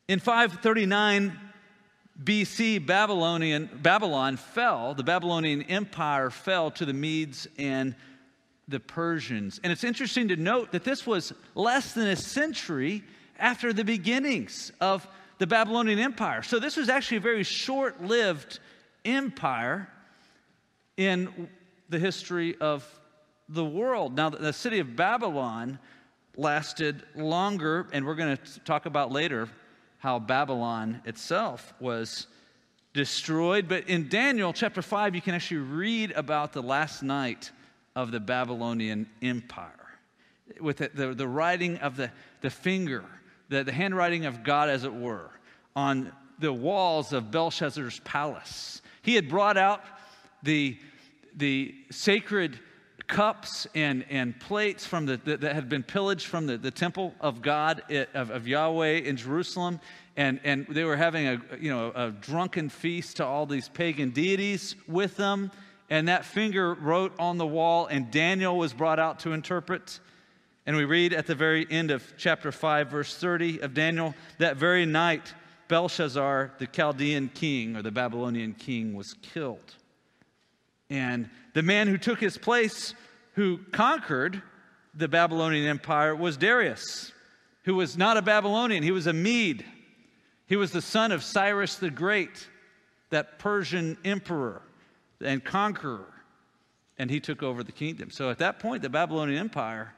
In 0.08 0.20
539 0.20 1.40
BC, 2.22 2.86
Babylonian, 2.86 3.70
Babylon 3.82 4.38
fell, 4.38 4.94
the 4.94 5.04
Babylonian 5.04 5.64
Empire 5.64 6.30
fell 6.30 6.70
to 6.72 6.86
the 6.86 6.94
Medes 6.94 7.48
and 7.58 7.96
the 8.68 8.80
Persians. 8.80 9.60
And 9.64 9.72
it's 9.72 9.84
interesting 9.84 10.28
to 10.28 10.36
note 10.36 10.72
that 10.74 10.84
this 10.84 11.08
was 11.08 11.34
less 11.56 11.94
than 11.94 12.08
a 12.08 12.16
century 12.16 13.04
after 13.40 13.74
the 13.74 13.84
beginnings 13.84 14.72
of 14.82 15.08
the 15.40 15.48
Babylonian 15.48 15.98
Empire. 15.98 16.44
So 16.44 16.60
this 16.60 16.78
was 16.78 16.90
actually 16.90 17.18
a 17.18 17.22
very 17.22 17.44
short 17.44 18.04
lived 18.04 18.60
empire 19.04 19.90
in 21.08 21.50
the 21.90 22.00
history 22.00 22.56
of 22.62 22.88
the 23.50 23.66
world. 23.66 24.16
Now, 24.16 24.30
the 24.30 24.54
city 24.54 24.80
of 24.80 24.96
Babylon 24.96 25.80
lasted 26.38 27.04
longer, 27.16 27.88
and 27.92 28.06
we're 28.06 28.16
going 28.16 28.38
to 28.38 28.60
talk 28.62 28.86
about 28.86 29.12
later 29.12 29.50
how 29.98 30.20
Babylon 30.20 31.02
itself 31.06 31.74
was 31.80 32.28
destroyed. 32.94 33.68
But 33.68 33.88
in 33.88 34.10
Daniel 34.10 34.54
chapter 34.54 34.82
5, 34.82 35.16
you 35.16 35.22
can 35.22 35.36
actually 35.36 35.58
read 35.58 36.12
about 36.12 36.54
the 36.54 36.62
last 36.62 37.04
night 37.04 37.52
of 37.96 38.12
the 38.12 38.20
Babylonian 38.20 39.10
Empire 39.22 39.72
with 40.60 40.78
the, 40.78 40.92
the, 40.94 41.14
the 41.14 41.28
writing 41.28 41.78
of 41.78 41.98
the, 41.98 42.12
the 42.42 42.50
finger, 42.50 43.04
the, 43.50 43.64
the 43.64 43.72
handwriting 43.72 44.26
of 44.26 44.44
God, 44.44 44.70
as 44.70 44.84
it 44.84 44.94
were, 44.94 45.30
on 45.76 46.12
the 46.40 46.52
walls 46.52 47.14
of 47.14 47.32
Belshazzar's 47.32 48.00
palace. 48.02 48.82
He 49.02 49.16
had 49.16 49.30
brought 49.30 49.58
out 49.58 49.84
the, 50.44 50.78
the 51.36 51.76
sacred 51.90 52.60
cups 53.08 53.68
and, 53.76 54.06
and 54.10 54.40
plates 54.40 54.86
from 54.86 55.06
the, 55.06 55.18
that, 55.18 55.42
that 55.42 55.54
had 55.54 55.68
been 55.70 55.84
pillaged 55.84 56.26
from 56.26 56.48
the, 56.48 56.58
the 56.58 56.72
temple 56.72 57.14
of 57.20 57.42
God, 57.42 57.84
of, 58.14 58.32
of 58.32 58.48
Yahweh 58.48 59.00
in 59.00 59.18
Jerusalem. 59.18 59.80
And, 60.16 60.40
and 60.44 60.66
they 60.68 60.84
were 60.84 60.96
having 60.96 61.28
a, 61.28 61.42
you 61.60 61.70
know, 61.70 61.92
a 61.94 62.12
drunken 62.12 62.70
feast 62.70 63.18
to 63.18 63.26
all 63.26 63.46
these 63.46 63.70
pagan 63.70 64.12
deities 64.12 64.76
with 64.88 65.18
them. 65.18 65.52
And 65.90 66.08
that 66.08 66.24
finger 66.24 66.74
wrote 66.74 67.14
on 67.20 67.38
the 67.38 67.46
wall, 67.46 67.88
and 67.88 68.10
Daniel 68.10 68.58
was 68.58 68.72
brought 68.72 68.98
out 68.98 69.20
to 69.20 69.34
interpret. 69.34 70.00
And 70.66 70.78
we 70.78 70.86
read 70.86 71.12
at 71.12 71.28
the 71.28 71.36
very 71.36 71.68
end 71.70 71.92
of 71.92 72.14
chapter 72.18 72.52
5, 72.52 72.90
verse 72.90 73.16
30 73.18 73.60
of 73.60 73.74
Daniel, 73.74 74.16
that 74.38 74.56
very 74.56 74.86
night, 74.86 75.34
Belshazzar, 75.68 76.54
the 76.60 76.68
Chaldean 76.68 77.30
king 77.34 77.76
or 77.76 77.82
the 77.82 77.92
Babylonian 77.92 78.54
king, 78.54 78.94
was 78.94 79.16
killed. 79.22 79.76
And 80.92 81.30
the 81.54 81.64
man 81.64 81.88
who 81.88 81.98
took 81.98 82.20
his 82.20 82.38
place, 82.38 82.94
who 83.36 83.60
conquered 83.72 84.44
the 84.94 85.08
Babylonian 85.08 85.66
Empire, 85.66 86.14
was 86.14 86.36
Darius, 86.36 87.14
who 87.64 87.76
was 87.76 87.98
not 87.98 88.18
a 88.18 88.22
Babylonian, 88.22 88.84
he 88.84 88.92
was 88.92 89.08
a 89.08 89.14
Mede. 89.14 89.66
He 90.48 90.58
was 90.58 90.72
the 90.72 90.82
son 90.82 91.14
of 91.14 91.24
Cyrus 91.24 91.78
the 91.78 91.90
Great, 91.90 92.46
that 93.10 93.40
Persian 93.40 93.98
emperor 94.04 94.62
and 95.24 95.42
conqueror, 95.42 96.12
and 96.98 97.10
he 97.10 97.22
took 97.22 97.42
over 97.42 97.64
the 97.64 97.72
kingdom. 97.72 98.12
So 98.12 98.30
at 98.30 98.40
that 98.40 98.60
point, 98.60 98.82
the 98.82 98.90
Babylonian 98.90 99.40
Empire 99.40 99.94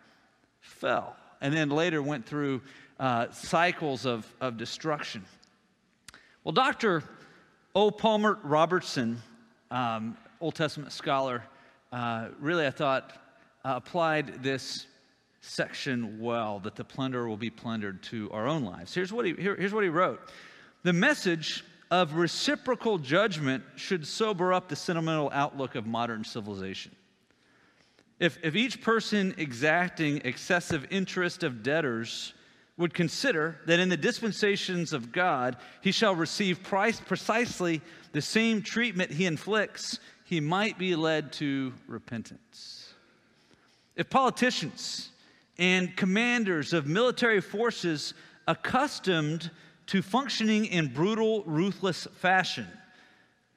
fell 0.62 1.16
and 1.42 1.56
then 1.56 1.72
later 1.72 2.04
went 2.04 2.28
through 2.28 2.62
uh, 3.00 3.32
cycles 3.32 4.06
of, 4.06 4.32
of 4.40 4.58
destruction. 4.58 5.26
Well, 6.44 6.52
Dr. 6.52 7.04
O. 7.74 7.90
Palmer 7.90 8.38
Robertson 8.44 9.20
um, 9.72 10.18
Old 10.44 10.56
Testament 10.56 10.92
scholar, 10.92 11.42
uh, 11.94 12.28
really, 12.38 12.68
I 12.68 12.70
thought, 12.70 13.14
uh, 13.64 13.76
applied 13.78 14.44
this 14.44 14.88
section 15.40 16.20
well 16.20 16.60
that 16.60 16.76
the 16.76 16.84
plunderer 16.84 17.30
will 17.30 17.38
be 17.38 17.50
plundered 17.50 18.04
to 18.04 18.30
our 18.32 18.46
own 18.46 18.66
lives. 18.66 18.94
Here's 18.94 19.14
what 19.14 19.26
he, 19.26 19.36
here, 19.36 19.56
here's 19.56 19.74
what 19.74 19.84
he 19.84 19.90
wrote 19.90 20.20
The 20.84 20.92
message 20.92 21.64
of 21.92 22.16
reciprocal 22.16 22.98
judgment 22.98 23.64
should 23.78 24.06
sober 24.06 24.52
up 24.52 24.68
the 24.68 24.76
sentimental 24.76 25.32
outlook 25.32 25.76
of 25.76 25.88
modern 25.88 26.26
civilization. 26.26 26.94
If, 28.20 28.38
if 28.44 28.54
each 28.54 28.82
person 28.82 29.36
exacting 29.38 30.18
excessive 30.26 30.88
interest 30.90 31.44
of 31.44 31.64
debtors 31.64 32.34
would 32.76 32.94
consider 32.94 33.62
that 33.68 33.80
in 33.80 33.88
the 33.88 33.96
dispensations 33.96 34.92
of 34.92 35.14
God 35.14 35.56
he 35.80 35.94
shall 35.94 36.16
receive 36.16 36.64
price, 36.64 37.00
precisely 37.00 37.80
the 38.12 38.22
same 38.22 38.62
treatment 38.62 39.10
he 39.10 39.26
inflicts 39.26 40.00
he 40.34 40.40
might 40.40 40.80
be 40.80 40.96
led 40.96 41.32
to 41.32 41.72
repentance. 41.86 42.92
If 43.96 44.10
politicians 44.10 45.12
and 45.60 45.96
commanders 45.96 46.74
of 46.74 46.88
military 46.88 47.40
forces 47.40 48.16
accustomed 48.48 49.52
to 49.86 50.02
functioning 50.02 50.66
in 50.66 50.88
brutal, 50.88 51.44
ruthless 51.44 52.08
fashion 52.16 52.68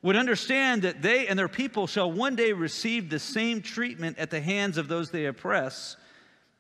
would 0.03 0.17
understand 0.17 0.83
that 0.83 1.01
they 1.01 1.27
and 1.29 1.39
their 1.39 1.49
people 1.49 1.87
shall 1.87 2.13
one 2.13 2.37
day 2.37 2.53
receive 2.53 3.09
the 3.09 3.19
same 3.19 3.63
treatment 3.63 4.19
at 4.19 4.29
the 4.29 4.43
hands 4.43 4.77
of 4.77 4.87
those 4.87 5.11
they 5.11 5.25
oppress, 5.25 5.97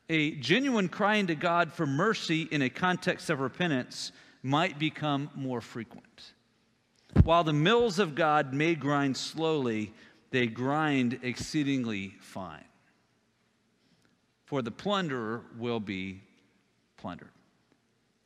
a 0.08 0.30
genuine 0.36 0.88
crying 0.88 1.26
to 1.26 1.34
God 1.34 1.70
for 1.70 1.86
mercy 1.86 2.48
in 2.50 2.62
a 2.62 2.70
context 2.70 3.28
of 3.28 3.40
repentance 3.40 4.12
might 4.42 4.78
become 4.78 5.28
more 5.34 5.60
frequent. 5.60 6.32
While 7.22 7.44
the 7.44 7.52
mills 7.52 7.98
of 7.98 8.14
God 8.14 8.52
may 8.52 8.74
grind 8.74 9.16
slowly, 9.16 9.92
they 10.30 10.46
grind 10.46 11.20
exceedingly 11.22 12.14
fine. 12.20 12.64
For 14.44 14.62
the 14.62 14.70
plunderer 14.70 15.42
will 15.58 15.80
be 15.80 16.22
plundered. 16.96 17.30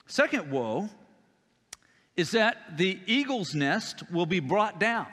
Second 0.07 0.51
woe 0.51 0.89
is 2.17 2.33
that 2.33 2.77
the 2.77 2.99
eagle's 3.07 3.55
nest 3.55 4.03
will 4.13 4.27
be 4.27 4.41
brought 4.41 4.79
down. 4.79 5.07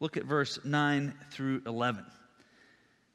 Look 0.00 0.16
at 0.16 0.24
verse 0.24 0.58
9 0.64 1.14
through 1.30 1.62
11. 1.66 2.04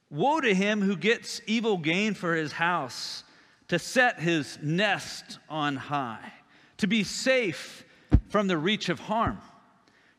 Woe 0.10 0.42
to 0.42 0.54
him 0.54 0.82
who 0.82 0.96
gets 0.96 1.42
evil 1.48 1.78
gain 1.78 2.14
for 2.14 2.36
his 2.36 2.52
house, 2.52 3.24
to 3.68 3.80
set 3.80 4.20
his 4.20 4.60
nest 4.62 5.40
on 5.50 5.76
high, 5.76 6.34
to 6.78 6.88
be 6.88 7.04
safe 7.04 7.86
from 8.30 8.48
the 8.48 8.58
reach 8.58 8.90
of 8.90 9.00
harm. 9.00 9.40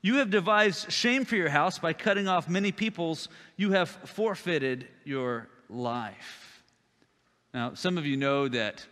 You 0.04 0.16
have 0.16 0.28
devised 0.28 0.92
shame 0.92 1.24
for 1.24 1.34
your 1.34 1.48
house 1.48 1.78
by 1.78 1.94
cutting 1.94 2.28
off 2.28 2.46
many 2.46 2.72
peoples. 2.72 3.30
You 3.56 3.72
have 3.72 3.88
forfeited 3.88 4.86
your 5.02 5.48
life. 5.70 6.62
Now, 7.54 7.72
some 7.72 7.96
of 7.96 8.04
you 8.04 8.18
know 8.18 8.46
that 8.48 8.86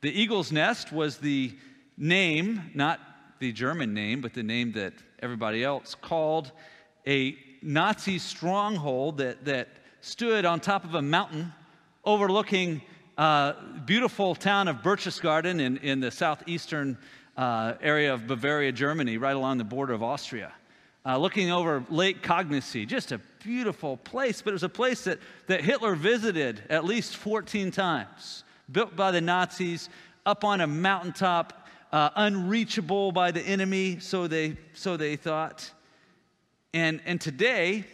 the 0.00 0.10
eagle's 0.10 0.50
nest 0.50 0.90
was 0.90 1.18
the 1.18 1.54
name, 1.98 2.70
not 2.72 2.98
the 3.40 3.52
German 3.52 3.92
name, 3.92 4.22
but 4.22 4.32
the 4.32 4.42
name 4.42 4.72
that 4.72 4.94
everybody 5.18 5.62
else 5.62 5.94
called 5.94 6.50
a 7.06 7.36
Nazi 7.60 8.18
stronghold 8.18 9.18
that, 9.18 9.44
that 9.44 9.68
stood 10.00 10.46
on 10.46 10.60
top 10.60 10.84
of 10.84 10.94
a 10.94 11.02
mountain 11.02 11.52
overlooking 12.06 12.80
a 13.18 13.20
uh, 13.20 13.54
beautiful 13.84 14.34
town 14.34 14.68
of 14.68 14.76
Berchtesgaden 14.78 15.60
in, 15.60 15.76
in 15.76 16.00
the 16.00 16.10
southeastern 16.10 16.96
uh, 17.36 17.74
area 17.80 18.12
of 18.14 18.26
Bavaria, 18.26 18.72
Germany, 18.72 19.18
right 19.18 19.34
along 19.36 19.58
the 19.58 19.64
border 19.64 19.92
of 19.92 20.02
Austria. 20.02 20.52
Uh, 21.06 21.18
looking 21.18 21.50
over 21.50 21.84
Lake 21.90 22.22
Königssee, 22.22 22.86
just 22.86 23.12
a 23.12 23.20
beautiful 23.42 23.98
place, 23.98 24.40
but 24.40 24.50
it 24.50 24.54
was 24.54 24.62
a 24.62 24.68
place 24.68 25.04
that, 25.04 25.18
that 25.48 25.60
Hitler 25.60 25.94
visited 25.94 26.62
at 26.70 26.84
least 26.84 27.16
14 27.16 27.70
times, 27.70 28.44
built 28.72 28.96
by 28.96 29.10
the 29.10 29.20
Nazis 29.20 29.90
up 30.24 30.44
on 30.44 30.62
a 30.62 30.66
mountaintop, 30.66 31.68
uh, 31.92 32.08
unreachable 32.16 33.12
by 33.12 33.30
the 33.30 33.42
enemy, 33.42 33.98
so 34.00 34.26
they, 34.26 34.56
so 34.72 34.96
they 34.96 35.16
thought. 35.16 35.70
And, 36.72 37.02
and 37.04 37.20
today, 37.20 37.84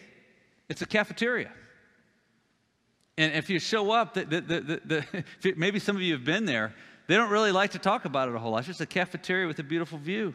it's 0.69 0.83
a 0.83 0.87
cafeteria. 0.87 1.51
And 3.19 3.35
if 3.35 3.51
you 3.51 3.59
show 3.59 3.91
up, 3.91 4.15
the, 4.15 4.25
the, 4.25 4.81
the, 5.43 5.55
maybe 5.57 5.79
some 5.79 5.97
of 5.97 6.03
you 6.03 6.13
have 6.15 6.25
been 6.25 6.45
there, 6.45 6.75
they 7.11 7.17
don't 7.17 7.31
really 7.31 7.51
like 7.51 7.73
to 7.73 7.81
talk 7.81 8.05
about 8.05 8.29
it 8.29 8.37
a 8.37 8.39
whole 8.39 8.53
lot. 8.53 8.59
It's 8.59 8.69
just 8.69 8.81
a 8.81 8.87
cafeteria 8.87 9.49
with 9.49 9.59
a 9.59 9.65
beautiful 9.65 9.99
view. 9.99 10.33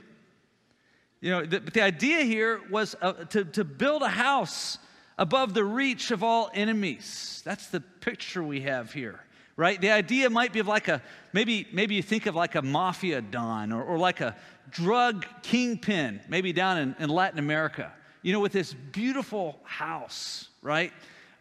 You 1.22 1.32
know, 1.32 1.46
the, 1.46 1.62
but 1.62 1.74
the 1.74 1.82
idea 1.82 2.24
here 2.24 2.60
was 2.70 2.98
uh, 3.01 3.13
to, 3.13 3.46
to 3.46 3.63
build 3.63 4.01
a 4.01 4.10
house 4.10 4.77
above 5.17 5.53
the 5.53 5.63
reach 5.63 6.12
of 6.12 6.22
all 6.22 6.51
enemies. 6.53 7.41
That's 7.46 7.67
the 7.67 7.79
picture 7.79 8.44
we 8.44 8.60
have 8.62 8.91
here, 8.91 9.22
right? 9.55 9.79
The 9.79 9.91
idea 9.91 10.29
might 10.29 10.51
be 10.51 10.60
of 10.60 10.67
like 10.67 10.89
a, 10.89 11.01
maybe, 11.32 11.65
maybe 11.72 11.96
you 11.96 12.03
think 12.03 12.25
of 12.25 12.36
like 12.36 12.55
a 12.55 12.62
mafia 12.62 13.22
don 13.22 13.72
or, 13.72 13.82
or 13.82 13.98
like 13.98 14.20
a 14.20 14.36
drug 14.70 15.25
kingpin, 15.44 16.20
maybe 16.27 16.51
down 16.51 16.77
in, 16.77 16.96
in 17.00 17.08
Latin 17.08 17.39
America, 17.39 17.89
you 18.22 18.34
know, 18.34 18.41
with 18.41 18.51
this 18.51 18.74
beautiful 18.74 19.62
house, 19.63 20.50
right? 20.62 20.91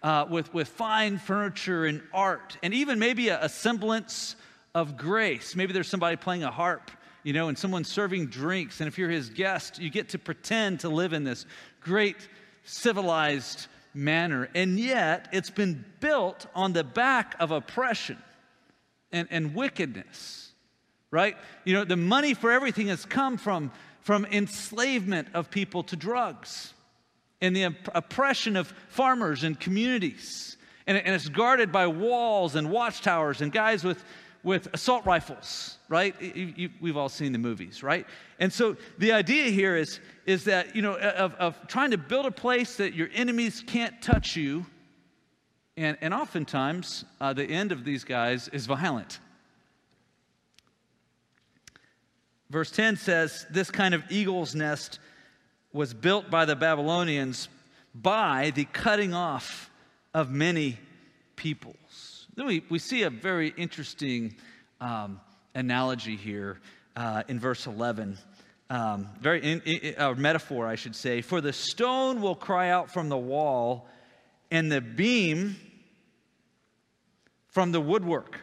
Uh, 0.01 0.27
with, 0.31 0.55
with 0.55 0.69
fine 0.69 1.19
furniture 1.19 1.87
and 1.87 2.03
art, 2.13 2.57
and 2.63 2.73
even 2.73 3.01
maybe 3.01 3.31
a, 3.31 3.43
a 3.43 3.49
semblance 3.49 4.37
of 4.75 4.97
grace. 4.97 5.55
Maybe 5.55 5.73
there's 5.73 5.89
somebody 5.89 6.17
playing 6.17 6.45
a 6.45 6.51
harp 6.51 6.91
you 7.25 7.33
know, 7.33 7.49
and 7.49 7.59
someone's 7.59 7.89
serving 7.89 8.27
drinks, 8.27 8.81
and 8.81 8.87
if 8.87 8.99
you're 8.99 9.11
his 9.11 9.31
guest, 9.31 9.81
you 9.81 9.91
get 9.91 10.11
to 10.11 10.19
pretend 10.19 10.81
to 10.81 10.91
live 10.91 11.15
in 11.15 11.25
this 11.25 11.47
great 11.81 12.17
civilized 12.65 13.67
manner. 13.95 14.49
And 14.55 14.79
yet, 14.79 15.29
it's 15.33 15.51
been 15.51 15.85
built 16.01 16.47
on 16.55 16.75
the 16.75 16.85
back 16.85 17.35
of 17.41 17.51
oppression 17.51 18.19
and, 19.11 19.27
and 19.31 19.55
wickedness, 19.55 20.53
right? 21.11 21.37
You 21.65 21.73
know, 21.73 21.85
the 21.85 21.97
money 21.97 22.35
for 22.35 22.53
everything 22.53 22.89
has 22.89 23.07
come 23.07 23.39
from, 23.39 23.73
from 24.03 24.27
enslavement 24.27 25.29
of 25.33 25.51
people 25.51 25.83
to 25.85 25.97
drugs 25.97 26.75
and 27.41 27.57
the 27.57 27.75
oppression 27.95 28.57
of 28.57 28.73
farmers 28.89 29.45
and 29.45 29.59
communities. 29.59 30.59
And, 30.87 30.99
and 30.99 31.15
it's 31.15 31.29
guarded 31.29 31.73
by 31.73 31.87
walls 31.87 32.55
and 32.55 32.71
watchtowers 32.71 33.41
and 33.41 33.51
guys 33.51 33.83
with 33.83 34.05
with 34.45 34.69
assault 34.75 35.07
rifles, 35.07 35.79
right? 35.89 36.15
You, 36.21 36.53
you, 36.55 36.71
we've 36.81 36.97
all 36.97 37.09
seen 37.09 37.33
the 37.33 37.39
movies, 37.39 37.83
right? 37.83 38.07
And 38.39 38.53
so 38.53 38.77
the 38.99 39.13
idea 39.13 39.51
here 39.51 39.77
is, 39.77 40.01
is 40.27 40.45
that, 40.45 40.77
you 40.77 40.83
know, 40.83 40.95
of, 40.95 41.35
of 41.35 41.67
trying 41.67 41.91
to 41.93 41.99
build 41.99 42.27
a 42.27 42.31
place 42.31 42.77
that 42.77 42.95
your 42.95 43.09
enemies 43.15 43.65
can't 43.67 44.01
touch 44.03 44.37
you. 44.37 44.67
And, 45.77 45.97
and 46.01 46.15
oftentimes, 46.15 47.05
uh, 47.21 47.33
the 47.33 47.45
end 47.45 47.73
of 47.73 47.85
these 47.85 48.05
guys 48.05 48.49
is 48.49 48.67
violent. 48.67 49.19
Verse 52.51 52.71
10 52.71 52.97
says, 52.97 53.47
This 53.51 53.71
kind 53.71 53.95
of 53.95 54.05
eagle's 54.11 54.55
nest 54.55 55.01
was 55.73 55.93
built 55.95 56.31
by 56.31 56.45
the 56.45 56.55
Babylonians 56.55 57.49
by 57.95 58.53
the 58.55 58.65
cutting 58.67 59.15
off 59.15 59.71
of 60.13 60.31
many 60.31 60.79
people. 61.37 61.77
Then 62.37 62.47
we, 62.47 62.65
we 62.69 62.79
see 62.79 63.03
a 63.03 63.11
very 63.11 63.55
interesting 63.57 64.37
um, 64.81 65.21
analogy 65.55 66.17
here 66.17 66.61
uh, 66.97 67.23
in 67.29 67.39
verse 67.39 67.67
11. 67.67 68.19
Um, 68.71 69.09
very 69.21 69.41
in, 69.41 69.61
in, 69.61 69.95
uh, 69.99 70.15
metaphor, 70.15 70.67
I 70.67 70.75
should 70.75 70.97
say. 70.97 71.21
For 71.21 71.41
the 71.41 71.53
stone 71.53 72.21
will 72.21 72.35
cry 72.35 72.71
out 72.71 72.93
from 72.93 73.09
the 73.09 73.19
wall, 73.19 73.89
and 74.51 74.71
the 74.71 74.81
beam 74.81 75.57
from 77.49 77.73
the 77.73 77.81
woodwork 77.81 78.41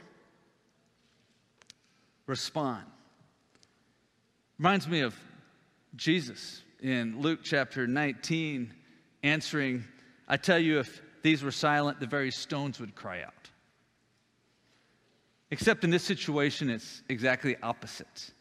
respond. 2.27 2.85
Reminds 4.57 4.87
me 4.87 5.01
of 5.01 5.15
Jesus 5.95 6.61
in 6.81 7.19
Luke 7.19 7.39
chapter 7.43 7.87
19 7.87 8.73
answering, 9.23 9.83
I 10.27 10.37
tell 10.37 10.59
you, 10.59 10.79
if 10.79 11.01
these 11.23 11.43
were 11.43 11.51
silent, 11.51 11.99
the 11.99 12.07
very 12.07 12.31
stones 12.31 12.79
would 12.79 12.95
cry 12.95 13.21
out. 13.21 13.40
Except 15.51 15.83
in 15.83 15.89
this 15.89 16.03
situation, 16.03 16.69
it's 16.69 17.03
exactly 17.09 17.57
opposite. 17.61 18.31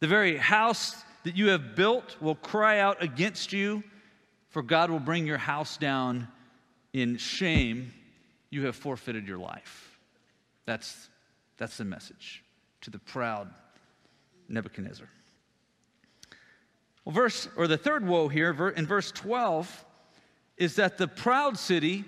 The 0.00 0.06
very 0.06 0.36
house 0.36 1.02
that 1.24 1.36
you 1.36 1.48
have 1.48 1.74
built 1.74 2.16
will 2.20 2.34
cry 2.34 2.80
out 2.80 3.02
against 3.02 3.52
you, 3.52 3.82
for 4.50 4.62
God 4.62 4.90
will 4.90 5.00
bring 5.00 5.26
your 5.26 5.38
house 5.38 5.78
down 5.78 6.28
in 6.92 7.16
shame. 7.16 7.92
You 8.50 8.66
have 8.66 8.76
forfeited 8.76 9.26
your 9.26 9.38
life. 9.38 9.98
That's, 10.66 11.08
that's 11.56 11.78
the 11.78 11.84
message 11.84 12.44
to 12.82 12.90
the 12.90 12.98
proud 12.98 13.48
Nebuchadnezzar. 14.50 15.08
Well, 17.04 17.14
verse, 17.14 17.48
or 17.56 17.66
the 17.66 17.78
third 17.78 18.06
woe 18.06 18.28
here 18.28 18.68
in 18.76 18.86
verse 18.86 19.10
12 19.12 19.84
is 20.58 20.76
that 20.76 20.98
the 20.98 21.08
proud 21.08 21.58
city 21.58 22.04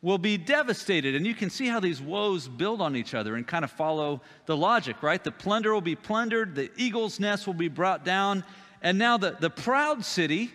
will 0.00 0.18
be 0.18 0.36
devastated. 0.36 1.14
And 1.14 1.26
you 1.26 1.34
can 1.34 1.50
see 1.50 1.66
how 1.66 1.80
these 1.80 2.00
woes 2.00 2.46
build 2.46 2.80
on 2.80 2.94
each 2.96 3.14
other 3.14 3.34
and 3.34 3.46
kind 3.46 3.64
of 3.64 3.70
follow 3.70 4.20
the 4.46 4.56
logic, 4.56 5.02
right? 5.02 5.22
The 5.22 5.32
plunder 5.32 5.74
will 5.74 5.80
be 5.80 5.96
plundered, 5.96 6.54
the 6.54 6.70
eagle's 6.76 7.18
nest 7.18 7.46
will 7.46 7.54
be 7.54 7.68
brought 7.68 8.04
down, 8.04 8.44
and 8.80 8.98
now 8.98 9.16
the, 9.16 9.36
the 9.38 9.50
proud 9.50 10.04
city, 10.04 10.52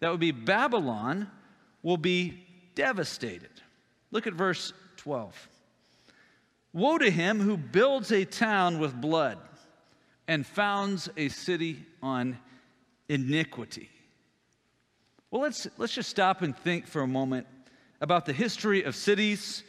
that 0.00 0.10
would 0.10 0.20
be 0.20 0.32
Babylon, 0.32 1.30
will 1.82 1.96
be 1.96 2.44
devastated. 2.74 3.48
Look 4.10 4.26
at 4.26 4.34
verse 4.34 4.72
12. 4.98 5.48
Woe 6.74 6.98
to 6.98 7.10
him 7.10 7.40
who 7.40 7.56
builds 7.56 8.12
a 8.12 8.24
town 8.24 8.80
with 8.80 9.00
blood 9.00 9.38
and 10.28 10.46
founds 10.46 11.08
a 11.16 11.28
city 11.28 11.84
on 12.02 12.38
iniquity. 13.08 13.88
Well, 15.30 15.42
let's, 15.42 15.66
let's 15.78 15.94
just 15.94 16.10
stop 16.10 16.42
and 16.42 16.56
think 16.56 16.86
for 16.86 17.02
a 17.02 17.06
moment 17.06 17.46
about 18.04 18.26
the 18.26 18.34
history 18.34 18.82
of 18.82 18.94
cities 18.94 19.62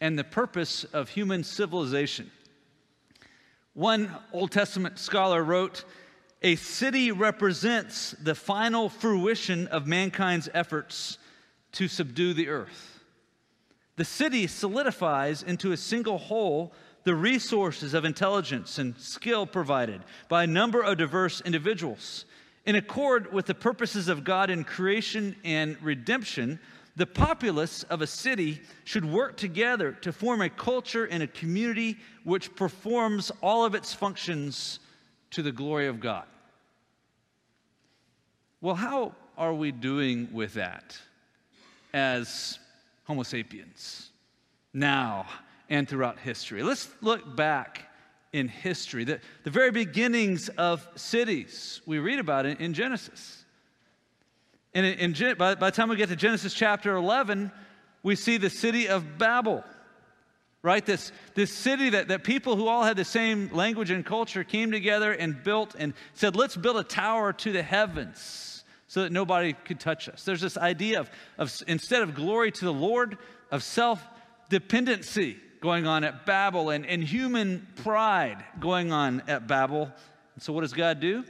and 0.00 0.18
the 0.18 0.24
purpose 0.24 0.84
of 0.94 1.10
human 1.10 1.44
civilization. 1.44 2.30
One 3.74 4.10
Old 4.32 4.50
Testament 4.50 4.98
scholar 4.98 5.44
wrote, 5.44 5.84
A 6.40 6.56
city 6.56 7.12
represents 7.12 8.12
the 8.12 8.34
final 8.34 8.88
fruition 8.88 9.66
of 9.66 9.86
mankind's 9.86 10.48
efforts 10.54 11.18
to 11.72 11.86
subdue 11.86 12.32
the 12.32 12.48
earth. 12.48 13.04
The 13.96 14.06
city 14.06 14.46
solidifies 14.46 15.42
into 15.42 15.72
a 15.72 15.76
single 15.76 16.16
whole 16.16 16.72
the 17.04 17.14
resources 17.14 17.92
of 17.92 18.06
intelligence 18.06 18.78
and 18.78 18.96
skill 18.96 19.44
provided 19.44 20.00
by 20.30 20.44
a 20.44 20.46
number 20.46 20.80
of 20.80 20.96
diverse 20.96 21.42
individuals. 21.42 22.24
In 22.64 22.74
accord 22.74 23.34
with 23.34 23.44
the 23.44 23.54
purposes 23.54 24.08
of 24.08 24.24
God 24.24 24.48
in 24.48 24.64
creation 24.64 25.36
and 25.44 25.76
redemption, 25.82 26.58
the 26.94 27.06
populace 27.06 27.84
of 27.84 28.02
a 28.02 28.06
city 28.06 28.60
should 28.84 29.04
work 29.04 29.36
together 29.36 29.92
to 29.92 30.12
form 30.12 30.42
a 30.42 30.50
culture 30.50 31.06
and 31.06 31.22
a 31.22 31.26
community 31.26 31.96
which 32.24 32.54
performs 32.54 33.32
all 33.40 33.64
of 33.64 33.74
its 33.74 33.94
functions 33.94 34.78
to 35.30 35.42
the 35.42 35.52
glory 35.52 35.86
of 35.86 36.00
God. 36.00 36.24
Well, 38.60 38.74
how 38.74 39.14
are 39.38 39.54
we 39.54 39.72
doing 39.72 40.28
with 40.32 40.54
that 40.54 40.96
as 41.94 42.58
Homo 43.04 43.22
sapiens 43.22 44.10
now 44.74 45.26
and 45.70 45.88
throughout 45.88 46.18
history? 46.18 46.62
Let's 46.62 46.90
look 47.00 47.34
back 47.34 47.88
in 48.32 48.48
history, 48.48 49.04
the, 49.04 49.20
the 49.44 49.50
very 49.50 49.70
beginnings 49.70 50.48
of 50.50 50.86
cities. 50.94 51.80
We 51.86 51.98
read 51.98 52.18
about 52.18 52.46
it 52.46 52.60
in 52.60 52.72
Genesis. 52.72 53.41
And 54.74 54.86
in, 54.86 55.14
in, 55.14 55.36
by, 55.36 55.54
by 55.54 55.70
the 55.70 55.76
time 55.76 55.88
we 55.88 55.96
get 55.96 56.08
to 56.08 56.16
Genesis 56.16 56.54
chapter 56.54 56.94
11, 56.96 57.52
we 58.02 58.16
see 58.16 58.36
the 58.36 58.50
city 58.50 58.88
of 58.88 59.18
Babel, 59.18 59.62
right? 60.62 60.84
This, 60.84 61.12
this 61.34 61.52
city 61.52 61.90
that, 61.90 62.08
that 62.08 62.24
people 62.24 62.56
who 62.56 62.68
all 62.68 62.82
had 62.82 62.96
the 62.96 63.04
same 63.04 63.50
language 63.52 63.90
and 63.90 64.04
culture 64.04 64.44
came 64.44 64.70
together 64.70 65.12
and 65.12 65.42
built 65.42 65.74
and 65.78 65.94
said, 66.14 66.36
let's 66.36 66.56
build 66.56 66.78
a 66.78 66.84
tower 66.84 67.32
to 67.34 67.52
the 67.52 67.62
heavens 67.62 68.64
so 68.88 69.02
that 69.02 69.12
nobody 69.12 69.52
could 69.52 69.80
touch 69.80 70.08
us. 70.08 70.24
There's 70.24 70.40
this 70.40 70.58
idea 70.58 71.00
of, 71.00 71.10
of 71.38 71.62
instead 71.66 72.02
of 72.02 72.14
glory 72.14 72.50
to 72.52 72.64
the 72.64 72.72
Lord, 72.72 73.16
of 73.50 73.62
self 73.62 74.06
dependency 74.50 75.38
going 75.62 75.86
on 75.86 76.04
at 76.04 76.26
Babel 76.26 76.68
and, 76.68 76.84
and 76.84 77.02
human 77.02 77.66
pride 77.76 78.44
going 78.60 78.92
on 78.92 79.22
at 79.28 79.46
Babel. 79.46 79.90
And 80.34 80.42
so, 80.42 80.52
what 80.52 80.60
does 80.60 80.74
God 80.74 81.00
do? 81.00 81.24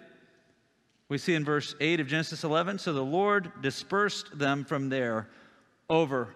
We 1.13 1.19
see 1.19 1.35
in 1.35 1.45
verse 1.45 1.75
8 1.79 2.01
of 2.01 2.07
Genesis 2.07 2.43
11 2.43 2.79
so 2.79 2.95
the 2.95 3.05
Lord 3.05 3.53
dispersed 3.61 4.39
them 4.39 4.65
from 4.65 4.89
there 4.89 5.29
over 5.91 6.35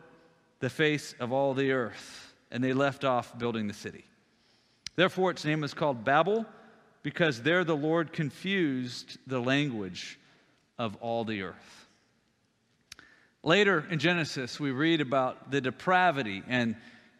the 0.60 0.68
face 0.68 1.14
of 1.18 1.32
all 1.32 1.54
the 1.54 1.72
earth, 1.72 2.34
and 2.50 2.62
they 2.62 2.74
left 2.74 3.02
off 3.02 3.38
building 3.38 3.68
the 3.68 3.72
city. 3.72 4.04
Therefore, 4.94 5.30
its 5.30 5.46
name 5.46 5.62
was 5.62 5.72
called 5.72 6.04
Babel, 6.04 6.44
because 7.02 7.40
there 7.40 7.64
the 7.64 7.74
Lord 7.74 8.12
confused 8.12 9.16
the 9.26 9.40
language 9.40 10.18
of 10.78 10.94
all 10.96 11.24
the 11.24 11.40
earth. 11.40 11.86
Later 13.42 13.82
in 13.90 13.98
Genesis, 13.98 14.60
we 14.60 14.72
read 14.72 15.00
about 15.00 15.50
the 15.50 15.62
depravity 15.62 16.42
and, 16.48 16.76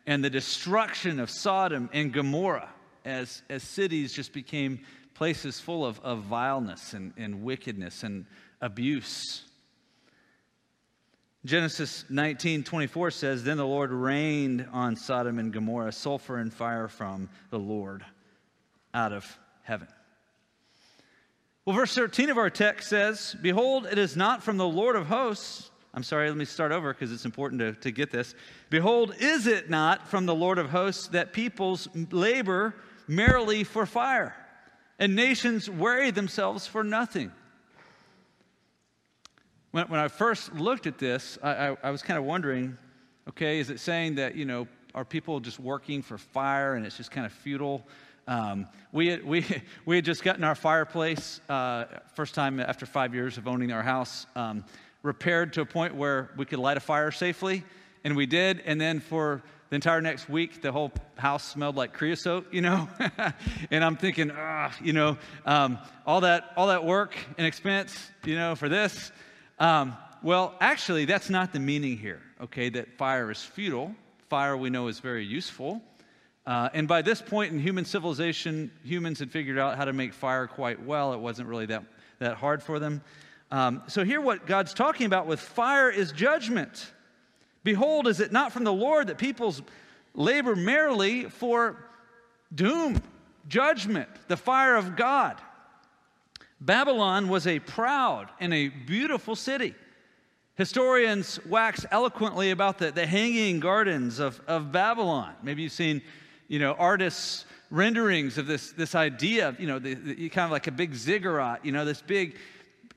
and 0.07 0.23
the 0.23 0.29
destruction 0.29 1.19
of 1.19 1.31
Sodom 1.31 1.88
and 1.95 2.12
Gomorrah 2.12 2.69
as, 3.07 3.40
as 3.49 3.62
cities 3.62 4.12
just 4.12 4.35
became 4.35 4.81
places 5.16 5.59
full 5.59 5.85
of, 5.85 5.98
of 6.00 6.20
vileness 6.24 6.92
and, 6.92 7.12
and 7.16 7.42
wickedness 7.42 8.02
and 8.02 8.26
abuse. 8.61 9.42
Genesis 11.44 12.05
19 12.11 12.64
24 12.64 13.11
says, 13.11 13.44
Then 13.44 13.57
the 13.57 13.66
Lord 13.66 13.90
rained 13.92 14.68
on 14.72 14.96
Sodom 14.96 15.38
and 15.38 15.52
Gomorrah 15.52 15.92
sulfur 15.92 16.38
and 16.38 16.52
fire 16.52 16.88
from 16.88 17.29
the 17.50 17.59
Lord 17.59 18.05
out 18.92 19.12
of 19.12 19.38
heaven. 19.62 19.88
Well, 21.64 21.74
verse 21.74 21.94
13 21.94 22.31
of 22.31 22.38
our 22.38 22.50
text 22.50 22.88
says, 22.88 23.37
Behold, 23.40 23.87
it 23.87 23.98
is 23.98 24.16
not 24.16 24.42
from 24.42 24.57
the 24.57 24.68
Lord 24.68 24.96
of 24.96 25.07
hosts. 25.07 25.70
I'm 25.94 26.02
sorry, 26.02 26.29
let 26.29 26.37
me 26.37 26.44
start 26.44 26.72
over 26.72 26.92
because 26.92 27.11
it's 27.11 27.24
important 27.24 27.61
to, 27.61 27.72
to 27.72 27.90
get 27.90 28.11
this. 28.11 28.35
Behold, 28.68 29.14
is 29.18 29.46
it 29.46 29.70
not 29.70 30.07
from 30.09 30.26
the 30.26 30.35
Lord 30.35 30.59
of 30.59 30.68
hosts 30.70 31.09
that 31.09 31.33
peoples 31.33 31.88
labor 32.11 32.74
merrily 33.09 33.64
for 33.64 33.87
fire, 33.87 34.37
and 34.99 35.15
nations 35.15 35.69
worry 35.69 36.11
themselves 36.11 36.67
for 36.67 36.83
nothing? 36.85 37.33
When, 39.71 39.89
when 39.89 40.01
I 40.01 40.09
first 40.09 40.55
looked 40.55 40.87
at 40.87 40.99
this, 40.99 41.39
I, 41.43 41.69
I, 41.69 41.77
I 41.85 41.91
was 41.91 42.03
kind 42.03 42.19
of 42.19 42.25
wondering 42.25 42.79
okay, 43.29 43.59
is 43.59 43.71
it 43.71 43.81
saying 43.81 44.17
that, 44.17 44.37
you 44.37 44.45
know, 44.45 44.69
are 44.95 45.05
people 45.05 45.41
just 45.41 45.59
working 45.59 46.03
for 46.03 46.17
fire 46.17 46.75
and 46.75 46.87
it's 46.87 46.97
just 46.97 47.11
kind 47.11 47.27
of 47.27 47.33
futile? 47.33 47.85
Um, 48.29 48.67
we, 48.93 49.09
had, 49.09 49.25
we, 49.25 49.45
we 49.87 49.97
had 49.97 50.05
just 50.05 50.23
gotten 50.23 50.45
our 50.45 50.55
fireplace, 50.55 51.41
uh, 51.49 51.85
first 52.15 52.35
time 52.35 52.61
after 52.61 52.87
five 52.87 53.15
years 53.15 53.39
of 53.39 53.47
owning 53.49 53.73
our 53.73 53.83
house, 53.83 54.27
um, 54.37 54.65
repaired 55.03 55.53
to 55.55 55.61
a 55.61 55.67
point 55.67 55.95
where 55.95 56.31
we 56.37 56.45
could 56.45 56.59
light 56.59 56.77
a 56.77 56.81
fire 56.81 57.11
safely, 57.11 57.65
and 58.05 58.17
we 58.17 58.27
did. 58.27 58.63
And 58.65 58.81
then 58.81 59.01
for 59.01 59.43
the 59.68 59.74
entire 59.74 60.00
next 60.00 60.29
week, 60.29 60.62
the 60.62 60.70
whole 60.70 60.92
house 61.16 61.44
smelled 61.44 61.76
like 61.76 61.92
creosote, 61.92 62.52
you 62.52 62.61
know? 62.61 62.88
and 63.70 63.85
I'm 63.85 63.96
thinking, 63.96 64.31
you 64.83 64.92
know, 64.92 65.18
um, 65.44 65.79
all, 66.07 66.20
that, 66.20 66.52
all 66.57 66.68
that 66.68 66.85
work 66.85 67.16
and 67.37 67.46
expense, 67.46 68.11
you 68.24 68.37
know, 68.37 68.55
for 68.55 68.68
this. 68.68 69.11
Um, 69.59 69.96
well, 70.22 70.55
actually, 70.61 71.05
that's 71.05 71.31
not 71.31 71.52
the 71.52 71.61
meaning 71.61 71.98
here, 71.98 72.22
okay? 72.40 72.68
That 72.68 72.96
fire 72.96 73.31
is 73.31 73.42
futile. 73.42 73.94
Fire, 74.29 74.57
we 74.57 74.70
know, 74.70 74.88
is 74.88 75.00
very 75.00 75.24
useful. 75.24 75.83
Uh, 76.46 76.68
and 76.72 76.87
by 76.87 77.02
this 77.02 77.20
point 77.20 77.52
in 77.52 77.59
human 77.59 77.85
civilization, 77.85 78.70
humans 78.85 79.18
had 79.18 79.33
figured 79.33 79.59
out 79.59 79.76
how 79.76 79.85
to 79.85 79.92
make 79.92 80.12
fire 80.12 80.46
quite 80.46 80.85
well. 80.85 81.12
It 81.12 81.18
wasn't 81.18 81.48
really 81.48 81.66
that, 81.66 81.83
that 82.20 82.37
hard 82.37 82.62
for 82.62 82.79
them. 82.79 83.02
Um, 83.50 83.83
so, 83.88 84.05
here, 84.05 84.20
what 84.20 84.46
God's 84.46 84.74
talking 84.74 85.07
about 85.07 85.26
with 85.26 85.40
fire 85.40 85.90
is 85.90 86.12
judgment. 86.12 86.92
Behold, 87.66 88.07
is 88.07 88.20
it 88.20 88.31
not 88.31 88.52
from 88.52 88.62
the 88.62 88.72
Lord 88.72 89.09
that 89.09 89.18
peoples 89.18 89.61
labor 90.14 90.55
merrily 90.55 91.24
for 91.24 91.76
doom, 92.55 93.02
judgment, 93.48 94.09
the 94.29 94.37
fire 94.37 94.76
of 94.76 94.94
God? 94.94 95.37
Babylon 96.61 97.29
was 97.29 97.44
a 97.48 97.59
proud 97.59 98.29
and 98.38 98.55
a 98.55 98.68
beautiful 98.68 99.35
city. 99.35 99.74
Historians 100.55 101.44
wax 101.44 101.85
eloquently 101.90 102.52
about 102.52 102.79
the, 102.79 102.92
the 102.92 103.05
hanging 103.05 103.59
gardens 103.59 104.20
of, 104.20 104.40
of 104.46 104.70
Babylon. 104.70 105.35
Maybe 105.42 105.64
you've 105.64 105.72
seen, 105.72 106.02
you 106.46 106.61
know, 106.61 106.74
artists' 106.74 107.46
renderings 107.72 108.38
of 108.38 108.46
this, 108.46 108.70
this 108.70 108.94
idea 108.94 109.48
of, 109.48 109.59
you 109.59 109.66
know, 109.66 109.81
the, 109.81 109.94
the, 109.94 110.29
kind 110.29 110.44
of 110.44 110.52
like 110.52 110.68
a 110.68 110.72
big 110.72 110.94
ziggurat, 110.94 111.64
you 111.64 111.72
know, 111.72 111.85
this 111.85 112.00
big, 112.00 112.37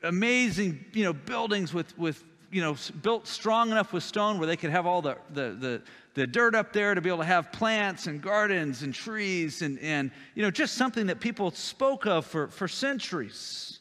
amazing, 0.03 0.85
you 0.93 1.05
know, 1.05 1.13
buildings 1.13 1.73
with, 1.73 1.97
with 1.97 2.23
you 2.51 2.61
know, 2.61 2.75
built 3.01 3.27
strong 3.27 3.71
enough 3.71 3.93
with 3.93 4.03
stone 4.03 4.37
where 4.37 4.47
they 4.47 4.57
could 4.57 4.71
have 4.71 4.85
all 4.85 5.01
the, 5.01 5.17
the, 5.33 5.51
the, 5.51 5.81
the 6.15 6.27
dirt 6.27 6.55
up 6.55 6.73
there 6.73 6.95
to 6.95 7.01
be 7.01 7.09
able 7.09 7.19
to 7.19 7.25
have 7.25 7.51
plants 7.51 8.07
and 8.07 8.21
gardens 8.21 8.83
and 8.83 8.93
trees 8.93 9.61
and, 9.61 9.79
and 9.79 10.11
you 10.35 10.43
know, 10.43 10.51
just 10.51 10.75
something 10.75 11.07
that 11.07 11.19
people 11.19 11.51
spoke 11.51 12.05
of 12.05 12.25
for, 12.25 12.47
for 12.47 12.67
centuries. 12.67 13.79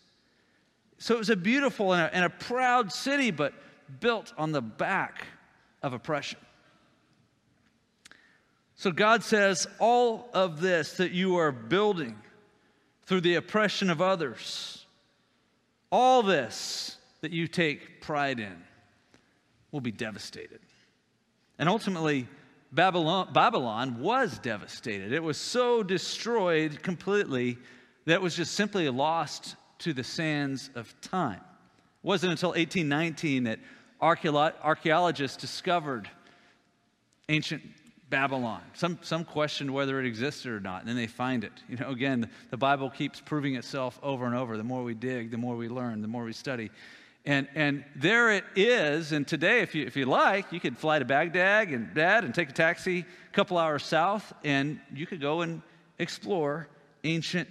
So 0.99 1.15
it 1.15 1.19
was 1.19 1.31
a 1.31 1.37
beautiful 1.37 1.93
and 1.93 2.03
a, 2.03 2.15
and 2.15 2.25
a 2.25 2.31
proud 2.31 2.93
city, 2.93 3.31
but 3.31 3.55
built 4.01 4.33
on 4.37 4.53
the 4.53 4.63
back 4.63 5.25
of 5.83 5.93
oppression. 5.93 6.39
So 8.75 8.93
God 8.93 9.25
says, 9.25 9.67
all 9.81 10.29
of 10.33 10.61
this 10.61 10.99
that 10.99 11.11
you 11.11 11.37
are 11.37 11.51
building 11.51 12.17
through 13.07 13.23
the 13.23 13.37
oppression 13.37 13.91
of 13.91 14.03
others, 14.03 14.85
all 15.91 16.23
this 16.23 16.98
that 17.21 17.33
you 17.33 17.49
take 17.49 18.01
pride 18.01 18.41
in 18.41 18.57
will 19.73 19.81
be 19.81 19.93
devastated. 19.93 20.61
And 21.59 21.69
ultimately, 21.69 22.29
Babylon, 22.73 23.31
Babylon 23.33 24.01
was 24.01 24.39
devastated. 24.39 25.13
It 25.13 25.23
was 25.23 25.37
so 25.37 25.83
destroyed 25.83 26.83
completely 26.83 27.59
that 28.07 28.15
it 28.15 28.23
was 28.23 28.37
just 28.37 28.55
simply 28.55 28.89
lost 28.89 29.57
to 29.81 29.93
the 29.93 30.05
sands 30.05 30.71
of 30.75 30.99
time. 31.01 31.41
It 31.41 32.07
wasn't 32.07 32.33
until 32.33 32.51
1819 32.51 33.45
that 33.45 33.59
archaeologists 34.01 35.37
discovered 35.37 36.09
ancient 37.29 37.63
Babylon. 38.11 38.63
Some, 38.75 38.99
some 39.03 39.25
questioned 39.25 39.73
whether 39.73 40.01
it 40.01 40.07
existed 40.07 40.51
or 40.51 40.61
not, 40.61 40.81
and 40.81 40.89
then 40.89 40.97
they 40.97 41.07
find 41.07 41.45
it. 41.45 41.53
You 41.69 41.77
know, 41.77 41.91
again, 41.91 42.31
the 42.51 42.57
Bible 42.57 42.89
keeps 42.89 43.21
proving 43.21 43.57
itself 43.57 43.99
over 44.03 44.25
and 44.27 44.35
over. 44.35 44.57
The 44.57 44.65
more 44.65 44.83
we 44.83 44.95
dig, 44.95 45.31
the 45.31 45.37
more 45.37 45.57
we 45.57 45.69
learn, 45.69 46.01
the 46.01 46.09
more 46.09 46.25
we 46.25 46.33
study. 46.33 46.71
And, 47.29 47.47
and 47.55 47.85
there 47.95 48.31
it 48.31 48.45
is. 48.57 49.13
And 49.13 49.29
today, 49.29 49.61
if 49.61 49.75
you, 49.75 49.85
if 49.85 49.99
you 49.99 50.07
like, 50.07 50.51
you 50.51 50.61
could 50.61 50.79
fly 50.79 50.99
to 50.99 51.05
Baghdad 51.05 51.69
and, 51.69 51.93
Dad 51.93 52.25
and 52.25 52.35
take 52.35 52.49
a 52.49 52.55
taxi 52.55 53.01
a 53.01 53.35
couple 53.35 53.59
hours 53.59 53.85
south, 53.85 54.33
and 54.45 54.81
you 54.95 55.07
could 55.07 55.21
go 55.21 55.43
and 55.43 55.61
explore 55.99 56.69
ancient 57.05 57.51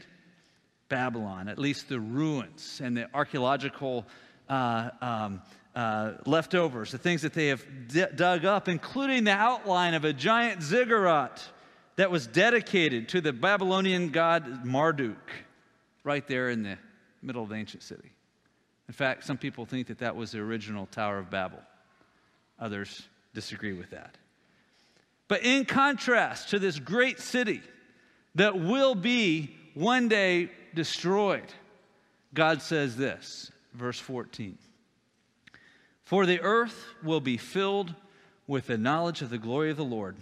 Babylon, 0.90 1.48
at 1.48 1.60
least 1.60 1.90
the 1.90 2.00
ruins 2.00 2.82
and 2.84 2.98
the 2.98 3.08
archaeological 3.14 4.04
uh, 4.50 4.90
um, 5.00 5.44
uh, 5.76 6.14
leftovers, 6.26 6.92
the 6.92 6.98
things 6.98 7.22
that 7.22 7.34
they 7.34 7.50
have 7.50 7.64
d- 7.88 8.06
dug 8.16 8.46
up, 8.46 8.68
including 8.68 9.26
the 9.26 9.32
outline 9.32 9.94
of 9.94 10.06
a 10.06 10.12
giant 10.12 10.64
ziggurat 10.64 11.48
that 11.98 12.10
was 12.10 12.26
dedicated 12.26 13.10
to 13.10 13.22
the 13.22 13.32
Babylonian 13.32 14.10
god 14.10 14.66
Marduk, 14.66 15.30
right 16.04 16.28
there 16.28 16.50
in 16.50 16.64
the 16.64 16.80
middle 17.22 17.44
of 17.44 17.50
the 17.50 17.56
ancient 17.56 17.84
city. 17.84 18.10
In 18.88 18.94
fact, 18.94 19.26
some 19.26 19.38
people 19.38 19.66
think 19.66 19.88
that 19.88 20.00
that 20.00 20.16
was 20.16 20.32
the 20.32 20.40
original 20.40 20.86
Tower 20.86 21.20
of 21.20 21.30
Babel. 21.30 21.60
Others 22.60 23.08
disagree 23.34 23.74
with 23.74 23.92
that. 23.92 24.18
But 25.28 25.44
in 25.44 25.66
contrast 25.66 26.50
to 26.50 26.60
this 26.60 26.80
great 26.80 27.20
city 27.20 27.62
that 28.36 28.58
will 28.58 28.96
be 28.96 29.56
one 29.74 30.08
day 30.08 30.50
destroyed, 30.74 31.54
God 32.34 32.62
says 32.62 32.96
this, 32.96 33.52
verse 33.74 34.00
14 34.00 34.58
For 36.06 36.26
the 36.26 36.40
earth 36.42 36.86
will 37.04 37.20
be 37.20 37.38
filled 37.38 37.94
with 38.48 38.68
the 38.68 38.78
knowledge 38.78 39.22
of 39.22 39.30
the 39.30 39.38
glory 39.38 39.70
of 39.70 39.78
the 39.78 39.84
Lord 39.84 40.16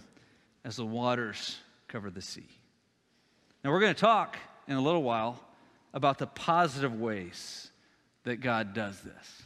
as 0.64 0.76
the 0.76 0.84
waters 0.84 1.56
cover 1.86 2.10
the 2.10 2.20
sea. 2.20 2.48
Now, 3.62 3.70
we're 3.70 3.80
going 3.80 3.94
to 3.94 4.00
talk 4.00 4.36
in 4.66 4.76
a 4.76 4.80
little 4.80 5.02
while 5.02 5.40
about 5.94 6.18
the 6.18 6.26
positive 6.26 6.98
ways 7.00 7.65
that 8.26 8.40
God 8.40 8.74
does 8.74 9.00
this, 9.00 9.42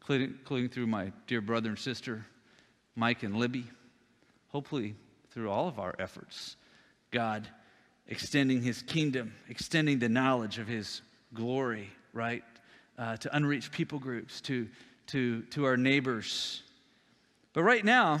including, 0.00 0.34
including 0.40 0.68
through 0.68 0.88
my 0.88 1.12
dear 1.28 1.40
brother 1.40 1.68
and 1.68 1.78
sister, 1.78 2.26
Mike 2.96 3.22
and 3.22 3.36
Libby. 3.36 3.64
Hopefully, 4.48 4.96
through 5.30 5.48
all 5.48 5.68
of 5.68 5.78
our 5.78 5.94
efforts, 6.00 6.56
God 7.12 7.46
extending 8.08 8.60
his 8.60 8.82
kingdom, 8.82 9.32
extending 9.48 10.00
the 10.00 10.08
knowledge 10.08 10.58
of 10.58 10.66
his 10.66 11.00
glory, 11.32 11.88
right? 12.12 12.42
Uh, 12.98 13.16
to 13.18 13.34
unreached 13.36 13.70
people 13.70 14.00
groups, 14.00 14.40
to, 14.40 14.68
to, 15.06 15.42
to 15.42 15.64
our 15.64 15.76
neighbors. 15.76 16.64
But 17.52 17.62
right 17.62 17.84
now, 17.84 18.20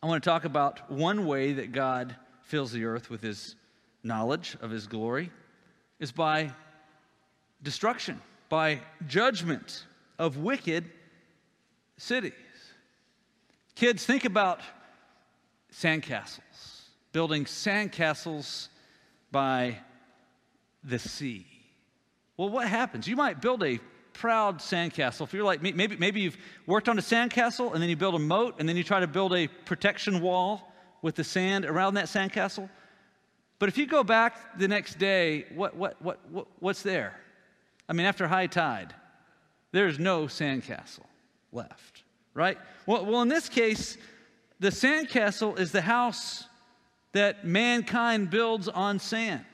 I 0.00 0.06
want 0.06 0.22
to 0.22 0.30
talk 0.30 0.44
about 0.44 0.88
one 0.88 1.26
way 1.26 1.54
that 1.54 1.72
God 1.72 2.14
fills 2.42 2.70
the 2.70 2.84
earth 2.84 3.10
with 3.10 3.22
his 3.22 3.56
knowledge 4.04 4.56
of 4.60 4.70
his 4.70 4.86
glory 4.86 5.32
is 5.98 6.12
by 6.12 6.52
destruction, 7.64 8.20
by 8.48 8.80
judgment 9.08 9.84
of 10.18 10.36
wicked 10.36 10.84
cities. 11.96 12.32
Kids, 13.74 14.06
think 14.06 14.24
about 14.24 14.60
sandcastles, 15.72 16.82
building 17.12 17.44
sandcastles 17.46 18.68
by 19.32 19.78
the 20.84 20.98
sea. 20.98 21.46
Well, 22.36 22.50
what 22.50 22.68
happens? 22.68 23.08
You 23.08 23.16
might 23.16 23.40
build 23.40 23.64
a 23.64 23.80
proud 24.12 24.58
sandcastle. 24.58 25.22
If 25.22 25.32
you're 25.32 25.44
like 25.44 25.60
me, 25.62 25.72
maybe, 25.72 25.96
maybe 25.96 26.20
you've 26.20 26.36
worked 26.66 26.88
on 26.88 26.98
a 26.98 27.02
sandcastle 27.02 27.72
and 27.72 27.82
then 27.82 27.88
you 27.88 27.96
build 27.96 28.14
a 28.14 28.20
moat 28.20 28.56
and 28.58 28.68
then 28.68 28.76
you 28.76 28.84
try 28.84 29.00
to 29.00 29.08
build 29.08 29.34
a 29.34 29.48
protection 29.48 30.20
wall 30.20 30.72
with 31.02 31.16
the 31.16 31.24
sand 31.24 31.64
around 31.64 31.94
that 31.94 32.06
sandcastle. 32.06 32.68
But 33.58 33.68
if 33.68 33.78
you 33.78 33.86
go 33.86 34.04
back 34.04 34.58
the 34.58 34.68
next 34.68 34.98
day, 34.98 35.46
what, 35.54 35.74
what, 35.74 36.00
what, 36.00 36.20
what, 36.30 36.46
what's 36.60 36.82
there? 36.82 37.18
I 37.88 37.92
mean, 37.92 38.06
after 38.06 38.26
high 38.26 38.46
tide, 38.46 38.94
there's 39.72 39.98
no 39.98 40.24
sandcastle 40.24 41.06
left, 41.52 42.02
right? 42.32 42.58
Well, 42.86 43.04
well, 43.04 43.22
in 43.22 43.28
this 43.28 43.48
case, 43.48 43.96
the 44.60 44.70
sandcastle 44.70 45.58
is 45.58 45.72
the 45.72 45.82
house 45.82 46.44
that 47.12 47.46
mankind 47.46 48.30
builds 48.30 48.68
on 48.68 48.98
sand. 48.98 49.44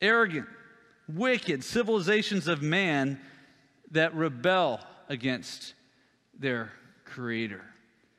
Arrogant, 0.00 0.46
wicked 1.08 1.64
civilizations 1.64 2.48
of 2.48 2.62
man 2.62 3.20
that 3.90 4.14
rebel 4.14 4.80
against 5.08 5.74
their 6.38 6.72
creator. 7.04 7.62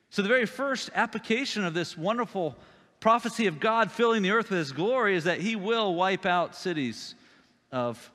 So, 0.10 0.22
the 0.22 0.28
very 0.28 0.46
first 0.46 0.89
application 0.94 1.63
of 1.63 1.74
this 1.74 1.98
wonderful 1.98 2.56
prophecy 3.00 3.48
of 3.48 3.60
God 3.60 3.91
filling 3.91 4.22
the 4.22 4.32
earth 4.32 4.50
with 4.50 4.60
his 4.60 4.72
glory 4.72 5.15
is 5.15 5.24
that 5.24 5.39
he 5.39 5.56
will 5.56 5.96
wipe 5.96 6.26
out 6.26 6.56
cities 6.56 7.15
of 7.72 8.12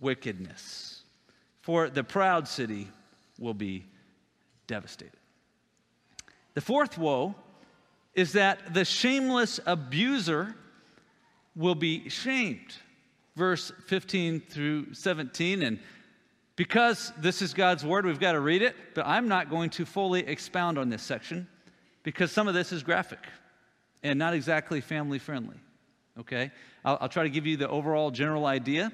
wickedness. 0.00 1.02
For 1.60 1.88
the 1.88 2.04
proud 2.04 2.48
city 2.48 2.88
will 3.38 3.54
be 3.54 3.84
devastated. 4.66 5.18
The 6.54 6.60
fourth 6.60 6.98
woe 6.98 7.34
is 8.14 8.32
that 8.32 8.74
the 8.74 8.84
shameless 8.84 9.60
abuser 9.66 10.54
will 11.54 11.74
be 11.74 12.08
shamed. 12.08 12.74
Verse 13.36 13.72
15 13.86 14.40
through 14.40 14.94
17. 14.94 15.62
And 15.62 15.78
because 16.56 17.12
this 17.18 17.42
is 17.42 17.54
God's 17.54 17.84
word, 17.84 18.04
we've 18.04 18.20
got 18.20 18.32
to 18.32 18.40
read 18.40 18.62
it, 18.62 18.74
but 18.94 19.06
I'm 19.06 19.28
not 19.28 19.48
going 19.48 19.70
to 19.70 19.86
fully 19.86 20.26
expound 20.26 20.78
on 20.78 20.88
this 20.88 21.02
section 21.02 21.46
because 22.02 22.32
some 22.32 22.48
of 22.48 22.54
this 22.54 22.72
is 22.72 22.82
graphic 22.82 23.20
and 24.02 24.18
not 24.18 24.34
exactly 24.34 24.80
family 24.80 25.18
friendly. 25.18 25.56
Okay? 26.18 26.50
I'll, 26.84 26.98
I'll 27.02 27.08
try 27.08 27.22
to 27.22 27.30
give 27.30 27.46
you 27.46 27.56
the 27.56 27.68
overall 27.68 28.10
general 28.10 28.46
idea, 28.46 28.92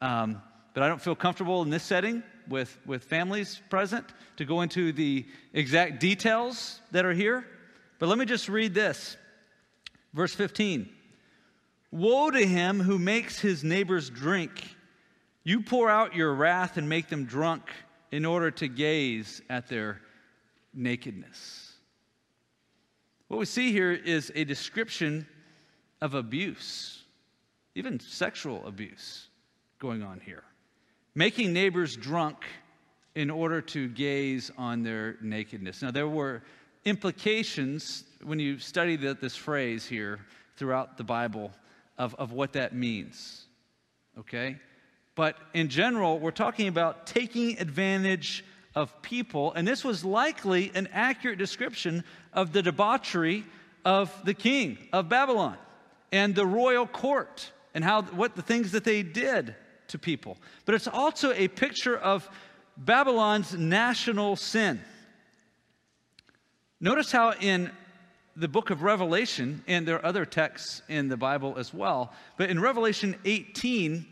um, 0.00 0.42
but 0.74 0.82
I 0.82 0.88
don't 0.88 1.00
feel 1.00 1.14
comfortable 1.14 1.62
in 1.62 1.70
this 1.70 1.82
setting 1.82 2.22
with, 2.48 2.76
with 2.84 3.04
families 3.04 3.60
present 3.70 4.04
to 4.36 4.44
go 4.44 4.60
into 4.60 4.92
the 4.92 5.26
exact 5.52 6.00
details 6.00 6.80
that 6.90 7.04
are 7.04 7.14
here. 7.14 7.46
But 7.98 8.08
let 8.08 8.18
me 8.18 8.26
just 8.26 8.48
read 8.48 8.74
this. 8.74 9.16
Verse 10.12 10.34
15 10.34 10.88
Woe 11.90 12.30
to 12.30 12.46
him 12.46 12.80
who 12.80 12.98
makes 12.98 13.40
his 13.40 13.64
neighbors 13.64 14.10
drink. 14.10 14.76
You 15.44 15.62
pour 15.62 15.88
out 15.88 16.14
your 16.14 16.34
wrath 16.34 16.76
and 16.76 16.88
make 16.88 17.08
them 17.08 17.24
drunk 17.24 17.62
in 18.10 18.24
order 18.24 18.50
to 18.50 18.68
gaze 18.68 19.40
at 19.48 19.68
their 19.68 20.00
nakedness. 20.74 21.72
What 23.28 23.38
we 23.38 23.46
see 23.46 23.72
here 23.72 23.92
is 23.92 24.30
a 24.34 24.44
description 24.44 25.26
of 26.02 26.14
abuse, 26.14 27.02
even 27.74 27.98
sexual 27.98 28.66
abuse 28.66 29.28
going 29.78 30.02
on 30.02 30.20
here. 30.20 30.42
Making 31.14 31.52
neighbors 31.52 31.96
drunk 31.96 32.38
in 33.14 33.30
order 33.30 33.60
to 33.62 33.88
gaze 33.88 34.50
on 34.58 34.82
their 34.82 35.16
nakedness. 35.22 35.82
Now, 35.82 35.90
there 35.90 36.08
were 36.08 36.42
implications 36.84 38.04
when 38.22 38.38
you 38.38 38.58
study 38.58 38.96
the, 38.96 39.14
this 39.14 39.34
phrase 39.34 39.86
here 39.86 40.20
throughout 40.56 40.96
the 40.96 41.04
Bible 41.04 41.50
of, 41.98 42.14
of 42.16 42.32
what 42.32 42.52
that 42.52 42.74
means. 42.74 43.46
Okay? 44.18 44.56
But 45.14 45.36
in 45.54 45.68
general, 45.68 46.18
we're 46.18 46.30
talking 46.30 46.68
about 46.68 47.06
taking 47.06 47.58
advantage 47.58 48.44
of 48.74 49.00
people, 49.00 49.54
and 49.54 49.66
this 49.66 49.82
was 49.82 50.04
likely 50.04 50.70
an 50.74 50.88
accurate 50.92 51.38
description 51.38 52.04
of 52.34 52.52
the 52.52 52.62
debauchery 52.62 53.44
of 53.84 54.12
the 54.24 54.34
king 54.34 54.76
of 54.92 55.08
Babylon 55.08 55.56
and 56.12 56.34
the 56.34 56.46
royal 56.46 56.86
court 56.86 57.50
and 57.72 57.82
how 57.82 58.02
what 58.02 58.36
the 58.36 58.42
things 58.42 58.72
that 58.72 58.84
they 58.84 59.02
did 59.02 59.54
to 59.88 59.98
people. 59.98 60.36
But 60.64 60.74
it's 60.74 60.88
also 60.88 61.32
a 61.32 61.48
picture 61.48 61.96
of 61.96 62.28
Babylon's 62.76 63.54
national 63.54 64.36
sin. 64.36 64.80
Notice 66.80 67.10
how 67.10 67.32
in 67.32 67.70
the 68.36 68.48
book 68.48 68.68
of 68.70 68.82
Revelation, 68.82 69.64
and 69.66 69.88
there 69.88 69.96
are 69.96 70.04
other 70.04 70.26
texts 70.26 70.82
in 70.88 71.08
the 71.08 71.16
Bible 71.16 71.54
as 71.56 71.72
well, 71.72 72.12
but 72.36 72.50
in 72.50 72.60
Revelation 72.60 73.16
18, 73.24 74.04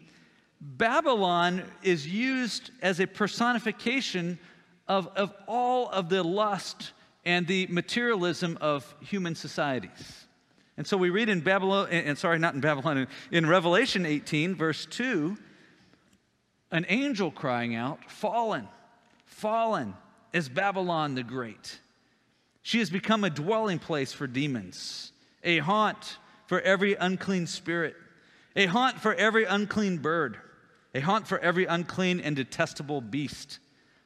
Babylon 0.61 1.63
is 1.83 2.07
used 2.07 2.71
as 2.81 3.01
a 3.01 3.07
personification 3.07 4.39
of, 4.89 5.09
of 5.09 5.35
all 5.47 5.91
of 5.91 6.09
the 6.09 6.23
lust 6.23 6.93
and 7.27 7.47
the 7.47 7.67
materialism 7.67 8.57
of 8.61 8.95
human 9.01 9.35
societies. 9.35 10.27
And 10.77 10.87
so 10.87 10.97
we 10.97 11.11
read 11.11 11.29
in 11.29 11.41
Babylon, 11.41 11.89
and 11.91 12.19
sorry, 12.19 12.39
not 12.39 12.55
in 12.55 12.61
Babylon, 12.61 13.07
in 13.31 13.47
Revelation 13.47 14.05
18, 14.07 14.55
verse 14.55 14.87
2, 14.87 15.37
an 16.75 16.85
angel 16.89 17.31
crying 17.31 17.77
out, 17.77 18.01
Fallen, 18.11 18.69
fallen 19.25 19.95
is 20.33 20.49
Babylon 20.49 21.15
the 21.15 21.23
Great. 21.23 21.79
She 22.63 22.81
has 22.81 22.91
become 22.91 23.23
a 23.23 23.31
dwelling 23.31 23.79
place 23.79 24.13
for 24.13 24.27
demons, 24.27 25.13
a 25.45 25.59
haunt 25.59 26.19
for 26.47 26.61
every 26.61 26.97
unclean 26.97 27.47
spirit, 27.47 27.95
a 28.57 28.67
haunt 28.67 29.01
for 29.01 29.15
every 29.15 29.45
unclean 29.45 29.99
bird, 29.99 30.37
a 30.95 31.01
haunt 31.01 31.29
for 31.29 31.39
every 31.39 31.65
unclean 31.67 32.19
and 32.19 32.35
detestable 32.35 33.01
beast. 33.01 33.61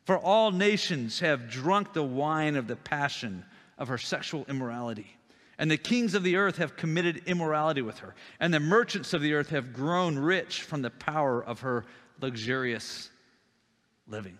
For 0.04 0.18
all 0.18 0.50
nations 0.50 1.20
have 1.20 1.48
drunk 1.48 1.94
the 1.94 2.02
wine 2.02 2.56
of 2.56 2.66
the 2.66 2.76
passion 2.76 3.46
of 3.78 3.88
her 3.88 3.98
sexual 3.98 4.44
immorality. 4.46 5.16
And 5.58 5.70
the 5.70 5.78
kings 5.78 6.14
of 6.14 6.22
the 6.22 6.36
earth 6.36 6.58
have 6.58 6.76
committed 6.76 7.22
immorality 7.24 7.80
with 7.80 8.00
her, 8.00 8.14
and 8.38 8.52
the 8.52 8.60
merchants 8.60 9.14
of 9.14 9.22
the 9.22 9.32
earth 9.32 9.48
have 9.50 9.72
grown 9.72 10.18
rich 10.18 10.62
from 10.62 10.82
the 10.82 10.90
power 10.90 11.42
of 11.42 11.60
her 11.60 11.86
luxurious 12.20 13.10
living. 14.06 14.38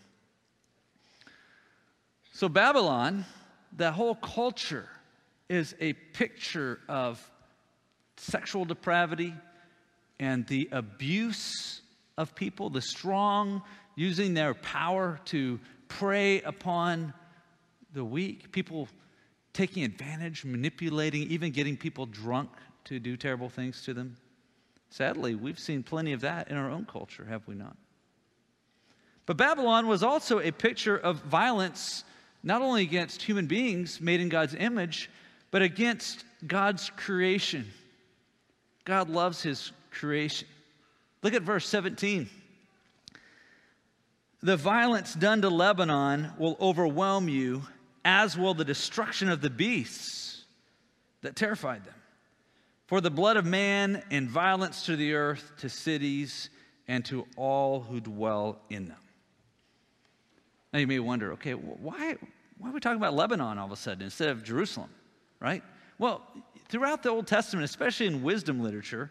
So, 2.33 2.49
Babylon, 2.49 3.25
the 3.77 3.91
whole 3.91 4.15
culture, 4.15 4.89
is 5.49 5.75
a 5.81 5.93
picture 5.93 6.81
of 6.89 7.21
sexual 8.17 8.65
depravity 8.65 9.35
and 10.21 10.47
the 10.47 10.69
abuse 10.73 11.81
of 12.17 12.35
people, 12.35 12.71
the 12.71 12.83
strong 12.83 13.63
using 13.97 14.35
their 14.35 14.55
power 14.55 15.21
to 15.27 15.59
prey 15.89 16.43
upon 16.43 17.13
the 17.95 18.05
weak, 18.05 18.53
people 18.53 18.89
taking 19.53 19.85
advantage, 19.85 20.45
manipulating, 20.45 21.23
even 21.31 21.51
getting 21.51 21.77
people 21.77 22.07
drunk 22.07 22.51
to 22.85 22.99
do 23.01 23.17
terrible 23.17 23.49
things 23.49 23.83
to 23.83 23.95
them. 23.95 24.17
Sadly, 24.91 25.35
we've 25.35 25.59
seen 25.59 25.83
plenty 25.83 26.13
of 26.13 26.23
that 26.23 26.49
in 26.49 26.57
our 26.57 26.71
own 26.71 26.87
culture, 26.87 27.25
have 27.25 27.47
we 27.47 27.55
not? 27.55 27.77
But 29.27 29.37
Babylon 29.37 29.87
was 29.87 30.03
also 30.03 30.41
a 30.41 30.51
picture 30.51 30.97
of 30.97 31.17
violence, 31.23 32.05
not 32.43 32.63
only 32.63 32.83
against 32.83 33.21
human 33.21 33.47
beings 33.47 34.01
made 34.01 34.21
in 34.21 34.31
God's 34.31 34.55
image, 34.55 35.11
but 35.51 35.61
against 35.61 36.25
God's 36.47 36.91
creation. 36.97 37.67
God 38.85 39.11
loves 39.11 39.43
his 39.43 39.73
creation. 39.91 40.49
Look 41.23 41.35
at 41.35 41.43
verse 41.43 41.69
17. 41.69 42.31
The 44.43 44.57
violence 44.57 45.15
done 45.15 45.43
to 45.43 45.51
Lebanon 45.51 46.31
will 46.39 46.57
overwhelm 46.61 47.29
you, 47.29 47.65
as 48.05 48.39
will 48.39 48.55
the 48.55 48.65
destruction 48.65 49.29
of 49.29 49.41
the 49.43 49.51
beasts 49.51 50.45
that 51.23 51.37
terrified 51.37 51.85
them. 51.85 51.95
For 52.89 53.03
the 53.03 53.11
blood 53.11 53.37
of 53.37 53.45
man 53.45 54.03
and 54.11 54.31
violence 54.31 54.87
to 54.87 54.97
the 54.97 55.13
earth, 55.13 55.53
to 55.59 55.69
cities, 55.69 56.49
and 56.89 57.05
to 57.05 57.27
all 57.37 57.81
who 57.81 58.01
dwell 58.01 58.59
in 58.71 58.89
them. 58.89 58.97
Now 60.73 60.79
you 60.79 60.87
may 60.87 60.99
wonder, 60.99 61.33
okay, 61.35 61.53
why, 61.53 62.17
why 62.57 62.71
are 62.71 62.73
we 62.73 62.81
talking 62.81 62.97
about 62.97 63.13
Lebanon 63.13 63.59
all 63.59 63.67
of 63.67 63.73
a 63.73 63.77
sudden 63.77 64.03
instead 64.03 64.31
of 64.31 64.43
Jerusalem, 64.43 64.89
right? 65.39 65.63
Well, 65.99 66.23
throughout 66.71 67.03
the 67.03 67.11
Old 67.11 67.27
Testament, 67.27 67.65
especially 67.67 68.07
in 68.07 68.23
wisdom 68.23 68.63
literature, 68.63 69.11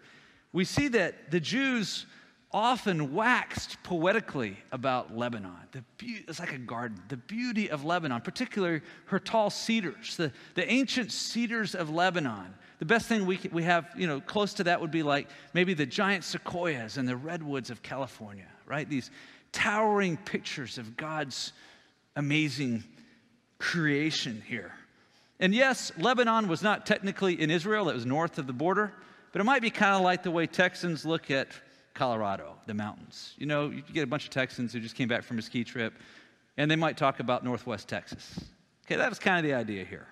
we 0.54 0.66
see 0.66 0.88
that 0.88 1.30
the 1.30 1.40
Jews 1.40 2.08
often 2.52 3.14
waxed 3.14 3.78
poetically 3.84 4.58
about 4.72 5.16
Lebanon. 5.16 5.52
Be- 6.00 6.26
it's 6.28 6.40
like 6.40 6.54
a 6.54 6.58
garden. 6.58 7.00
The 7.10 7.18
beauty 7.18 7.70
of 7.70 7.86
Lebanon, 7.86 8.22
particularly 8.22 8.82
her 9.06 9.20
tall 9.20 9.52
cedars, 9.52 10.18
the, 10.18 10.32
the 10.56 10.68
ancient 10.68 11.12
cedars 11.12 11.76
of 11.76 11.92
Lebanon. 11.92 12.56
The 12.80 12.86
best 12.86 13.08
thing 13.08 13.26
we, 13.26 13.40
we 13.52 13.64
have, 13.64 13.88
you 13.98 14.06
know, 14.06 14.20
close 14.20 14.54
to 14.56 14.66
that 14.66 14.80
would 14.80 14.92
be 14.92 15.04
like 15.04 15.28
maybe 15.54 15.74
the 15.74 15.86
giant 15.86 16.24
sequoias 16.24 16.98
and 16.98 17.08
the 17.08 17.16
redwoods 17.16 17.70
of 17.70 17.82
California, 17.82 18.48
right? 18.68 18.88
These 18.88 19.10
towering 19.52 20.18
pictures 20.18 20.78
of 20.78 20.96
God's 20.96 21.54
amazing 22.16 22.84
creation 23.58 24.44
here. 24.48 24.74
And 25.40 25.54
yes, 25.54 25.92
Lebanon 25.98 26.48
was 26.48 26.62
not 26.62 26.86
technically 26.86 27.40
in 27.40 27.50
Israel, 27.50 27.90
it 27.90 27.96
was 27.96 28.06
north 28.06 28.38
of 28.38 28.48
the 28.48 28.54
border, 28.54 28.92
but 29.32 29.42
it 29.42 29.44
might 29.44 29.62
be 29.62 29.70
kind 29.70 29.96
of 29.96 30.02
like 30.02 30.24
the 30.24 30.32
way 30.32 30.48
Texans 30.48 31.06
look 31.06 31.30
at 31.32 31.48
Colorado, 31.94 32.56
the 32.68 32.74
mountains. 32.74 33.34
You 33.38 33.48
know, 33.48 33.70
you 33.70 33.82
get 33.94 34.04
a 34.04 34.08
bunch 34.08 34.26
of 34.26 34.30
Texans 34.30 34.74
who 34.74 34.80
just 34.80 34.96
came 34.96 35.08
back 35.08 35.24
from 35.24 35.40
a 35.40 35.42
ski 35.42 35.64
trip, 35.64 35.94
and 36.58 36.70
they 36.70 36.76
might 36.76 36.98
talk 36.98 37.20
about 37.20 37.44
Northwest 37.44 37.88
Texas. 37.88 38.40
Okay, 38.86 38.96
that 38.96 39.10
was 39.10 39.20
kind 39.20 39.38
of 39.38 39.44
the 39.44 39.56
idea 39.56 39.84
here. 39.84 40.08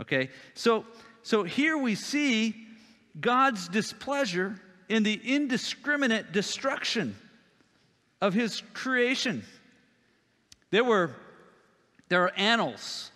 Okay, 0.00 0.30
so 0.54 0.84
so 1.24 1.42
here 1.42 1.78
we 1.78 1.94
see 1.94 2.54
God's 3.18 3.68
displeasure 3.68 4.60
in 4.90 5.02
the 5.02 5.18
indiscriminate 5.24 6.32
destruction 6.32 7.16
of 8.20 8.34
his 8.34 8.62
creation. 8.74 9.42
There 10.70 10.84
were 10.84 11.12
there 12.10 12.24
are 12.24 12.32
annals 12.36 13.10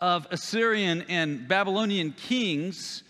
of 0.00 0.26
Assyrian 0.30 1.04
and 1.10 1.46
Babylonian 1.46 2.12
kings 2.12 3.02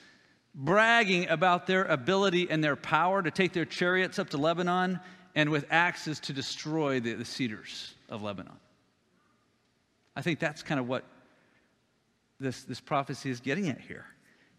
bragging 0.52 1.28
about 1.28 1.68
their 1.68 1.84
ability 1.84 2.50
and 2.50 2.62
their 2.62 2.74
power 2.74 3.22
to 3.22 3.30
take 3.30 3.52
their 3.52 3.64
chariots 3.64 4.18
up 4.18 4.30
to 4.30 4.36
Lebanon 4.36 4.98
and 5.36 5.50
with 5.50 5.64
axes 5.70 6.18
to 6.20 6.32
destroy 6.32 6.98
the, 6.98 7.14
the 7.14 7.24
cedars 7.24 7.94
of 8.08 8.22
Lebanon. 8.22 8.56
I 10.16 10.22
think 10.22 10.40
that's 10.40 10.64
kind 10.64 10.80
of 10.80 10.88
what 10.88 11.04
this, 12.40 12.64
this 12.64 12.80
prophecy 12.80 13.30
is 13.30 13.38
getting 13.38 13.68
at 13.68 13.80
here. 13.80 14.06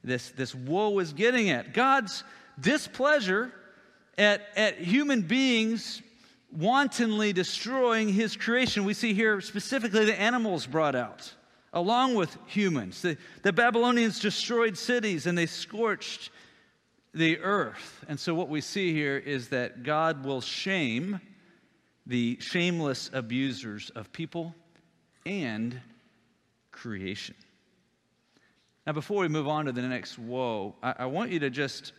This, 0.03 0.29
this 0.31 0.55
woe 0.55 0.97
is 0.99 1.13
getting 1.13 1.49
at. 1.49 1.73
God's 1.73 2.23
displeasure 2.59 3.51
at, 4.17 4.41
at 4.55 4.77
human 4.77 5.21
beings 5.21 6.01
wantonly 6.51 7.33
destroying 7.33 8.09
his 8.09 8.35
creation. 8.35 8.83
We 8.83 8.93
see 8.93 9.13
here 9.13 9.39
specifically 9.41 10.05
the 10.05 10.19
animals 10.19 10.65
brought 10.65 10.95
out, 10.95 11.33
along 11.73 12.15
with 12.15 12.35
humans. 12.47 13.01
The, 13.01 13.17
the 13.43 13.53
Babylonians 13.53 14.19
destroyed 14.19 14.77
cities 14.77 15.27
and 15.27 15.37
they 15.37 15.45
scorched 15.45 16.29
the 17.13 17.39
earth. 17.39 18.05
And 18.07 18.19
so, 18.19 18.33
what 18.33 18.49
we 18.49 18.61
see 18.61 18.93
here 18.93 19.17
is 19.17 19.49
that 19.49 19.83
God 19.83 20.25
will 20.25 20.41
shame 20.41 21.19
the 22.05 22.37
shameless 22.39 23.09
abusers 23.13 23.89
of 23.91 24.11
people 24.11 24.55
and 25.25 25.79
creation. 26.71 27.35
Now, 28.85 28.93
before 28.93 29.21
we 29.21 29.27
move 29.27 29.47
on 29.47 29.65
to 29.65 29.71
the 29.71 29.81
next 29.83 30.17
woe, 30.17 30.75
I, 30.81 30.95
I 30.99 31.05
want 31.05 31.31
you 31.31 31.39
to 31.39 31.49
just 31.49 31.93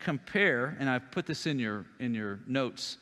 compare, 0.00 0.76
and 0.80 0.90
I've 0.90 1.10
put 1.12 1.26
this 1.26 1.46
in 1.46 1.58
your, 1.58 1.86
in 2.00 2.12
your 2.12 2.40
notes. 2.46 2.98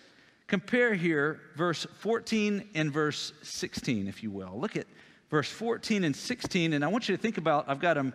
Compare 0.47 0.95
here 0.95 1.40
verse 1.57 1.87
14 2.01 2.68
and 2.75 2.92
verse 2.92 3.33
16, 3.42 4.07
if 4.07 4.23
you 4.23 4.31
will. 4.31 4.59
Look 4.59 4.77
at 4.77 4.87
verse 5.31 5.49
14 5.49 6.05
and 6.05 6.14
16, 6.14 6.75
and 6.75 6.85
I 6.85 6.88
want 6.88 7.09
you 7.09 7.16
to 7.16 7.23
think 7.23 7.38
about, 7.38 7.68
I've 7.68 7.81
got 7.81 7.95
them 7.95 8.12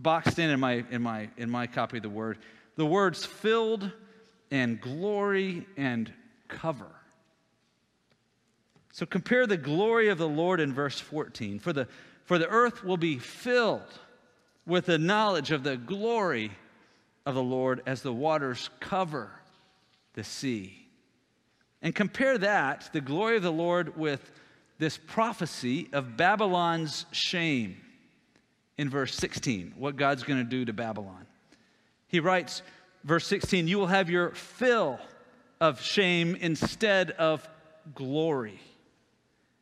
boxed 0.00 0.40
in 0.40 0.50
in 0.50 0.58
my, 0.58 0.84
in 0.90 1.00
my, 1.00 1.30
in 1.36 1.48
my 1.48 1.68
copy 1.68 1.98
of 1.98 2.02
the 2.02 2.08
word, 2.08 2.38
the 2.74 2.86
words 2.86 3.24
filled 3.24 3.90
and 4.50 4.80
glory 4.80 5.64
and 5.76 6.12
cover. 6.48 6.90
So 8.90 9.06
compare 9.06 9.46
the 9.46 9.56
glory 9.56 10.08
of 10.08 10.18
the 10.18 10.28
Lord 10.28 10.58
in 10.58 10.74
verse 10.74 10.98
14. 10.98 11.60
For 11.60 11.72
the, 11.72 11.86
for 12.24 12.38
the 12.38 12.48
earth 12.48 12.82
will 12.82 12.96
be 12.96 13.18
filled 13.18 14.00
with 14.66 14.86
the 14.86 14.98
knowledge 14.98 15.50
of 15.50 15.62
the 15.62 15.76
glory 15.76 16.50
of 17.26 17.34
the 17.34 17.42
Lord 17.42 17.82
as 17.86 18.02
the 18.02 18.12
waters 18.12 18.70
cover 18.80 19.30
the 20.14 20.24
sea. 20.24 20.86
And 21.82 21.94
compare 21.94 22.38
that, 22.38 22.88
the 22.92 23.00
glory 23.00 23.36
of 23.36 23.42
the 23.42 23.52
Lord, 23.52 23.96
with 23.96 24.32
this 24.78 24.98
prophecy 24.98 25.88
of 25.92 26.16
Babylon's 26.16 27.06
shame 27.12 27.76
in 28.78 28.88
verse 28.88 29.14
16, 29.14 29.74
what 29.76 29.96
God's 29.96 30.22
going 30.22 30.42
to 30.42 30.48
do 30.48 30.64
to 30.64 30.72
Babylon. 30.72 31.26
He 32.08 32.20
writes, 32.20 32.62
verse 33.04 33.26
16, 33.26 33.68
you 33.68 33.78
will 33.78 33.86
have 33.86 34.08
your 34.08 34.30
fill 34.30 34.98
of 35.60 35.80
shame 35.80 36.36
instead 36.36 37.10
of 37.12 37.46
glory. 37.94 38.60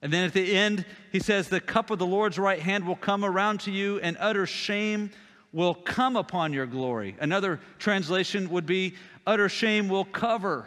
And 0.03 0.12
then 0.12 0.25
at 0.25 0.33
the 0.33 0.55
end, 0.57 0.85
he 1.12 1.21
says, 1.21 1.49
The 1.49 1.61
cup 1.61 1.91
of 1.91 2.01
the 2.01 2.07
Lord's 2.07 2.38
right 2.38 2.59
hand 2.59 2.85
will 2.85 2.97
come 2.97 3.25
around 3.25 3.61
to 3.61 3.71
you, 3.71 4.01
and 4.01 4.17
utter 4.19 4.47
shame 4.47 5.11
will 5.53 5.75
come 5.75 6.17
upon 6.17 6.53
your 6.53 6.67
glory. 6.67 7.17
Another 7.21 7.61
translation 7.79 8.51
would 8.51 8.67
be, 8.67 8.95
Utter 9.27 9.49
shame 9.49 9.88
will 9.88 10.05
cover 10.05 10.67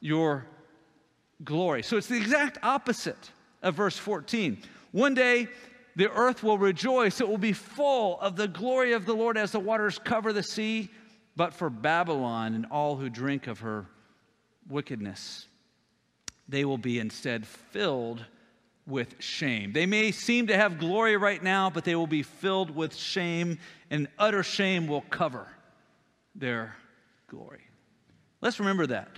your 0.00 0.44
glory. 1.44 1.84
So 1.84 1.96
it's 1.96 2.08
the 2.08 2.16
exact 2.16 2.58
opposite 2.64 3.30
of 3.62 3.76
verse 3.76 3.96
14. 3.96 4.58
One 4.90 5.14
day, 5.14 5.48
the 5.96 6.10
earth 6.10 6.42
will 6.42 6.58
rejoice, 6.58 7.20
it 7.20 7.28
will 7.28 7.38
be 7.38 7.52
full 7.52 8.20
of 8.20 8.34
the 8.34 8.48
glory 8.48 8.92
of 8.94 9.06
the 9.06 9.14
Lord 9.14 9.38
as 9.38 9.52
the 9.52 9.60
waters 9.60 10.00
cover 10.02 10.32
the 10.32 10.42
sea. 10.42 10.90
But 11.36 11.54
for 11.54 11.70
Babylon 11.70 12.54
and 12.54 12.66
all 12.66 12.96
who 12.96 13.08
drink 13.08 13.46
of 13.46 13.60
her 13.60 13.86
wickedness, 14.68 15.46
they 16.48 16.64
will 16.64 16.78
be 16.78 16.98
instead 16.98 17.46
filled 17.46 18.24
with 18.86 19.22
shame. 19.22 19.72
They 19.72 19.86
may 19.86 20.10
seem 20.10 20.48
to 20.48 20.56
have 20.56 20.78
glory 20.78 21.16
right 21.16 21.42
now, 21.42 21.70
but 21.70 21.84
they 21.84 21.94
will 21.94 22.06
be 22.06 22.22
filled 22.22 22.70
with 22.70 22.94
shame, 22.94 23.58
and 23.90 24.08
utter 24.18 24.42
shame 24.42 24.86
will 24.86 25.00
cover 25.02 25.48
their 26.34 26.76
glory. 27.28 27.62
Let's 28.40 28.58
remember 28.58 28.86
that 28.88 29.08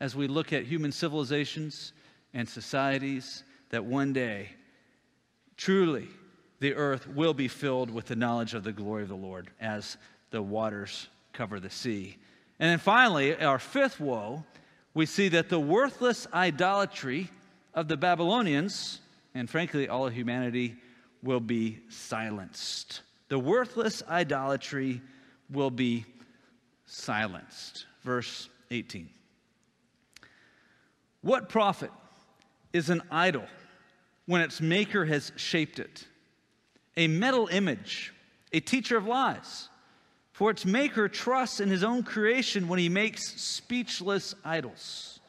as 0.00 0.14
we 0.14 0.28
look 0.28 0.52
at 0.52 0.64
human 0.64 0.92
civilizations 0.92 1.92
and 2.32 2.48
societies, 2.48 3.42
that 3.70 3.84
one 3.84 4.12
day, 4.12 4.50
truly, 5.56 6.08
the 6.60 6.74
earth 6.74 7.08
will 7.08 7.34
be 7.34 7.48
filled 7.48 7.90
with 7.90 8.06
the 8.06 8.16
knowledge 8.16 8.54
of 8.54 8.64
the 8.64 8.72
glory 8.72 9.02
of 9.02 9.08
the 9.08 9.14
Lord 9.14 9.50
as 9.60 9.96
the 10.30 10.42
waters 10.42 11.08
cover 11.32 11.58
the 11.58 11.70
sea. 11.70 12.16
And 12.58 12.70
then 12.70 12.78
finally, 12.78 13.34
our 13.36 13.58
fifth 13.58 13.98
woe, 13.98 14.44
we 14.94 15.06
see 15.06 15.28
that 15.28 15.48
the 15.48 15.58
worthless 15.58 16.26
idolatry 16.32 17.30
of 17.74 17.88
the 17.88 17.96
Babylonians, 17.96 19.00
and 19.34 19.48
frankly, 19.48 19.88
all 19.88 20.06
of 20.06 20.12
humanity, 20.12 20.76
will 21.22 21.40
be 21.40 21.78
silenced. 21.88 23.02
The 23.28 23.38
worthless 23.38 24.02
idolatry 24.08 25.00
will 25.50 25.70
be 25.70 26.04
silenced. 26.86 27.86
Verse 28.02 28.48
18. 28.70 29.08
What 31.22 31.48
profit 31.48 31.90
is 32.72 32.90
an 32.90 33.02
idol 33.10 33.44
when 34.26 34.40
its 34.40 34.60
maker 34.60 35.04
has 35.04 35.32
shaped 35.36 35.78
it? 35.78 36.06
A 36.96 37.08
metal 37.08 37.48
image, 37.48 38.12
a 38.52 38.60
teacher 38.60 38.96
of 38.96 39.06
lies. 39.06 39.68
For 40.32 40.50
its 40.50 40.64
maker 40.64 41.08
trusts 41.08 41.60
in 41.60 41.68
his 41.68 41.84
own 41.84 42.02
creation 42.02 42.66
when 42.66 42.78
he 42.78 42.88
makes 42.88 43.40
speechless 43.40 44.34
idols. 44.44 45.19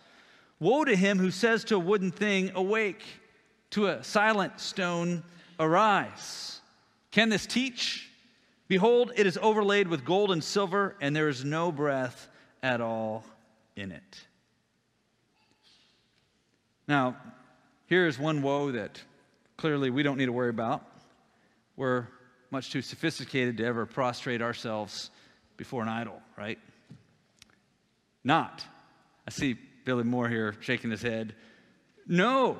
Woe 0.61 0.85
to 0.85 0.95
him 0.95 1.17
who 1.17 1.31
says 1.31 1.63
to 1.65 1.75
a 1.75 1.79
wooden 1.79 2.11
thing, 2.11 2.51
Awake, 2.53 3.03
to 3.71 3.87
a 3.87 4.03
silent 4.03 4.59
stone, 4.59 5.23
Arise. 5.59 6.61
Can 7.09 7.29
this 7.29 7.47
teach? 7.47 8.07
Behold, 8.67 9.11
it 9.15 9.25
is 9.25 9.39
overlaid 9.41 9.87
with 9.87 10.05
gold 10.05 10.31
and 10.31 10.43
silver, 10.43 10.95
and 11.01 11.15
there 11.15 11.29
is 11.29 11.43
no 11.43 11.71
breath 11.71 12.27
at 12.61 12.79
all 12.79 13.25
in 13.75 13.91
it. 13.91 14.27
Now, 16.87 17.17
here 17.87 18.05
is 18.05 18.19
one 18.19 18.43
woe 18.43 18.71
that 18.71 19.01
clearly 19.57 19.89
we 19.89 20.03
don't 20.03 20.19
need 20.19 20.27
to 20.27 20.31
worry 20.31 20.51
about. 20.51 20.85
We're 21.75 22.05
much 22.51 22.69
too 22.69 22.83
sophisticated 22.83 23.57
to 23.57 23.65
ever 23.65 23.87
prostrate 23.87 24.43
ourselves 24.43 25.09
before 25.57 25.81
an 25.81 25.89
idol, 25.89 26.21
right? 26.37 26.59
Not. 28.23 28.63
I 29.27 29.31
see 29.31 29.57
Billy 29.85 30.03
Moore 30.03 30.29
here 30.29 30.55
shaking 30.59 30.91
his 30.91 31.01
head. 31.01 31.35
No, 32.07 32.59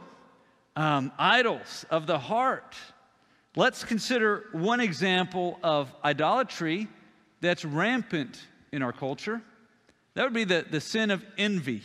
um, 0.76 1.12
idols 1.18 1.86
of 1.90 2.08
the 2.08 2.20
heart. 2.20 2.76
Let's 3.56 3.84
consider 3.84 4.46
one 4.54 4.80
example 4.80 5.60
of 5.62 5.94
idolatry 6.04 6.88
that's 7.42 7.66
rampant 7.66 8.40
in 8.72 8.82
our 8.82 8.94
culture. 8.94 9.42
That 10.14 10.24
would 10.24 10.34
be 10.34 10.44
the, 10.44 10.66
the 10.70 10.82
sin 10.82 11.12
of 11.12 11.26
envy, 11.38 11.82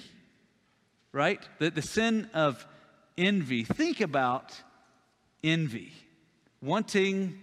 right? 1.12 1.40
The, 1.58 1.70
the 1.70 1.82
sin 1.82 2.30
of 2.34 2.64
envy. 3.18 3.64
Think 3.64 4.00
about 4.00 4.60
envy, 5.42 5.92
wanting 6.60 7.38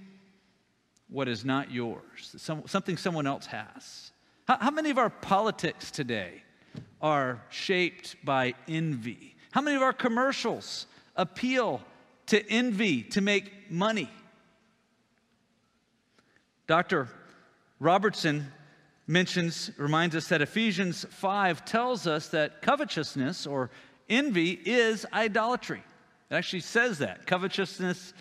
what 1.10 1.28
is 1.28 1.46
not 1.46 1.72
yours, 1.72 2.36
some, 2.38 2.64
something 2.66 2.98
someone 2.98 3.28
else 3.28 3.46
has. 3.46 4.12
How, 4.48 4.58
how 4.58 4.72
many 4.72 4.90
of 4.90 4.98
our 4.98 5.10
politics 5.10 5.92
today 5.92 6.44
are 7.04 7.44
shaped 7.50 8.16
by 8.24 8.56
envy. 8.68 9.36
How 9.52 9.62
many 9.62 9.76
of 9.76 9.84
our 9.84 9.94
commercials 9.94 10.88
appeal 11.16 11.82
to 12.28 12.50
envy 12.50 13.04
to 13.04 13.22
make 13.22 13.70
money? 13.70 14.10
Dr. 16.66 17.10
Robertson 17.80 18.52
mentions, 19.06 19.70
reminds 19.78 20.16
us 20.16 20.30
that 20.30 20.42
Ephesians 20.42 21.06
5 21.10 21.66
tells 21.66 22.08
us 22.08 22.30
that 22.30 22.62
covetousness 22.62 23.46
or 23.46 23.70
envy 24.10 24.52
is 24.66 25.06
idolatry. 25.12 25.84
It 26.30 26.36
actually 26.36 26.62
says 26.62 27.00
that 27.00 27.28
covetousness, 27.28 28.14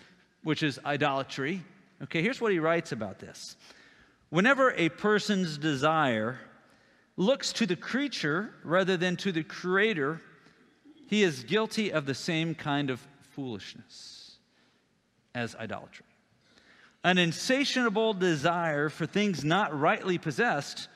which 0.43 0.61
is 0.61 0.77
idolatry. 0.85 1.63
Okay, 2.03 2.21
here's 2.21 2.41
what 2.41 2.51
he 2.51 2.59
writes 2.59 2.91
about 2.91 3.19
this. 3.19 3.55
Whenever 4.29 4.73
a 4.73 4.89
person's 4.89 5.57
desire 5.57 6.37
looks 7.15 7.53
to 7.53 7.65
the 7.65 7.75
creature 7.75 8.53
rather 8.63 8.97
than 8.97 9.15
to 9.17 9.31
the 9.31 9.43
creator, 9.43 10.21
he 11.07 11.23
is 11.23 11.43
guilty 11.43 11.91
of 11.91 12.05
the 12.05 12.15
same 12.15 12.55
kind 12.55 12.89
of 12.89 13.05
foolishness 13.35 14.37
as 15.35 15.55
idolatry. 15.55 16.05
An 17.03 17.17
insatiable 17.17 18.13
desire 18.13 18.89
for 18.89 19.05
things 19.05 19.43
not 19.43 19.77
rightly 19.77 20.17
possessed 20.17 20.87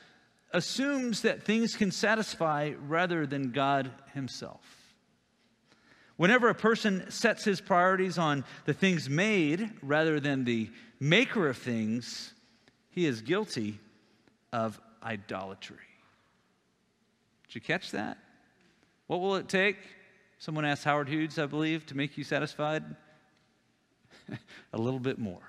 assumes 0.52 1.22
that 1.22 1.42
things 1.42 1.76
can 1.76 1.90
satisfy 1.90 2.72
rather 2.86 3.26
than 3.26 3.50
God 3.50 3.90
Himself. 4.14 4.78
Whenever 6.16 6.48
a 6.48 6.54
person 6.54 7.08
sets 7.10 7.44
his 7.44 7.60
priorities 7.60 8.18
on 8.18 8.44
the 8.64 8.74
things 8.74 9.08
made 9.08 9.70
rather 9.82 10.18
than 10.18 10.44
the 10.44 10.68
maker 10.98 11.48
of 11.48 11.56
things, 11.56 12.34
he 12.90 13.06
is 13.06 13.20
guilty 13.20 13.78
of 14.52 14.80
idolatry. 15.00 15.76
Did 17.48 17.54
you 17.54 17.60
catch 17.60 17.90
that? 17.92 18.18
What 19.06 19.20
will 19.20 19.36
it 19.36 19.48
take? 19.48 19.78
Someone 20.38 20.64
asked 20.64 20.84
Howard 20.84 21.08
Hughes, 21.08 21.38
I 21.38 21.46
believe, 21.46 21.86
to 21.86 21.96
make 21.96 22.16
you 22.16 22.24
satisfied? 22.24 22.84
a 24.72 24.78
little 24.78 25.00
bit 25.00 25.18
more. 25.18 25.42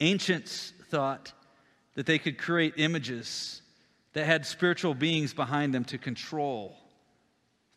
Ancients 0.00 0.72
thought 0.90 1.32
that 1.94 2.06
they 2.06 2.18
could 2.18 2.38
create 2.38 2.74
images 2.76 3.62
that 4.14 4.24
had 4.24 4.46
spiritual 4.46 4.94
beings 4.94 5.34
behind 5.34 5.74
them 5.74 5.84
to 5.84 5.98
control 5.98 6.76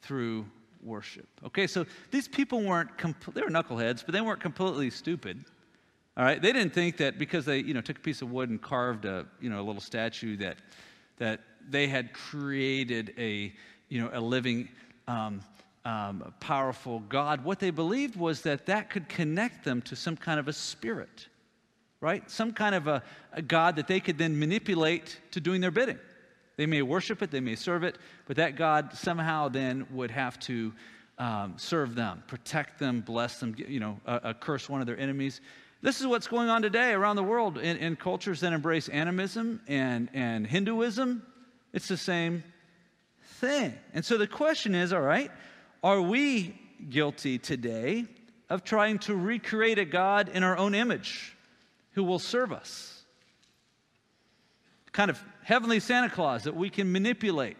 through 0.02 0.45
worship. 0.82 1.28
Okay, 1.45 1.68
so 1.68 1.86
these 2.12 2.28
people 2.28 2.64
weren't, 2.64 2.89
they 3.34 3.41
were 3.41 3.49
knuckleheads, 3.49 4.06
but 4.06 4.14
they 4.14 4.22
weren't 4.22 4.39
completely 4.39 4.89
stupid. 4.89 5.43
All 6.18 6.24
right, 6.24 6.41
they 6.41 6.52
didn't 6.52 6.74
think 6.74 6.97
that 6.97 7.18
because 7.18 7.45
they, 7.45 7.60
you 7.60 7.74
know, 7.74 7.82
took 7.82 7.97
a 7.97 8.02
piece 8.02 8.22
of 8.22 8.32
wood 8.32 8.49
and 8.49 8.62
carved 8.62 9.06
a, 9.06 9.26
you 9.39 9.49
know, 9.49 9.60
a 9.60 9.64
little 9.64 9.82
statue 9.82 10.38
that, 10.38 10.58
that 11.22 11.39
they 11.69 11.88
had 11.88 12.13
created 12.13 13.13
a, 13.15 13.53
you 13.89 14.01
know, 14.01 14.09
a 14.11 14.19
living, 14.19 14.67
um, 15.07 15.41
um, 15.86 16.34
powerful 16.39 16.99
God. 17.01 17.43
What 17.43 17.59
they 17.59 17.69
believed 17.69 18.15
was 18.15 18.41
that 18.41 18.65
that 18.65 18.89
could 18.89 19.07
connect 19.07 19.63
them 19.63 19.84
to 19.84 19.95
some 19.95 20.17
kind 20.17 20.39
of 20.39 20.47
a 20.47 20.53
spirit, 20.53 21.28
right? 21.99 22.28
Some 22.28 22.53
kind 22.53 22.74
of 22.74 22.88
a, 22.88 23.03
a 23.34 23.43
God 23.43 23.76
that 23.76 23.88
they 23.88 23.99
could 23.99 24.17
then 24.17 24.39
manipulate 24.39 25.19
to 25.30 25.39
doing 25.39 25.61
their 25.61 25.69
bidding. 25.69 25.99
They 26.57 26.65
may 26.65 26.82
worship 26.82 27.22
it, 27.22 27.30
they 27.30 27.39
may 27.39 27.55
serve 27.55 27.84
it, 27.84 27.99
but 28.26 28.38
that 28.38 28.55
God 28.55 28.91
somehow 28.95 29.47
then 29.47 29.86
would 29.91 30.09
have 30.09 30.39
to 30.41 30.74
um, 31.19 31.53
serve 31.55 31.93
them, 31.93 32.24
protect 32.26 32.80
them, 32.80 33.01
bless 33.01 33.39
them, 33.39 33.55
you 33.55 33.80
know, 33.80 33.99
uh, 34.07 34.19
uh, 34.24 34.34
curse 34.34 34.67
one 34.67 34.82
of 34.82 34.88
their 34.88 34.97
enemies. 34.97 35.39
This 35.82 36.00
is 36.00 36.08
what's 36.08 36.28
going 36.28 36.50
on 36.50 36.62
today 36.62 36.92
around 36.92 37.16
the 37.16 37.24
world 37.24 37.58
in, 37.58 37.78
in 37.78 37.96
cultures 37.96 38.42
that 38.42 38.54
embrace 38.54 38.88
animism 38.88 39.62
and, 39.68 40.10
and 40.14 40.46
Hinduism. 40.46 41.24
It's 41.74 41.88
the 41.88 41.98
same 41.98 42.44
thing. 43.40 43.74
And 43.94 44.06
so 44.06 44.18
the 44.18 44.28
question 44.28 44.76
is 44.76 44.94
all 44.94 45.02
right, 45.02 45.32
are 45.84 46.02
we 46.02 46.60
guilty 46.90 47.40
today 47.40 48.06
of 48.50 48.64
trying 48.64 49.00
to 49.00 49.16
recreate 49.16 49.80
a 49.80 49.86
God 49.86 50.30
in 50.30 50.44
our 50.44 50.58
own 50.58 50.76
image 50.76 51.36
who 51.94 52.04
will 52.04 52.20
serve 52.20 52.52
us? 52.52 53.02
kind 54.92 55.10
of 55.10 55.24
heavenly 55.44 55.80
Santa 55.80 56.10
Claus 56.10 56.44
that 56.44 56.56
we 56.56 56.70
can 56.70 56.92
manipulate. 56.92 57.58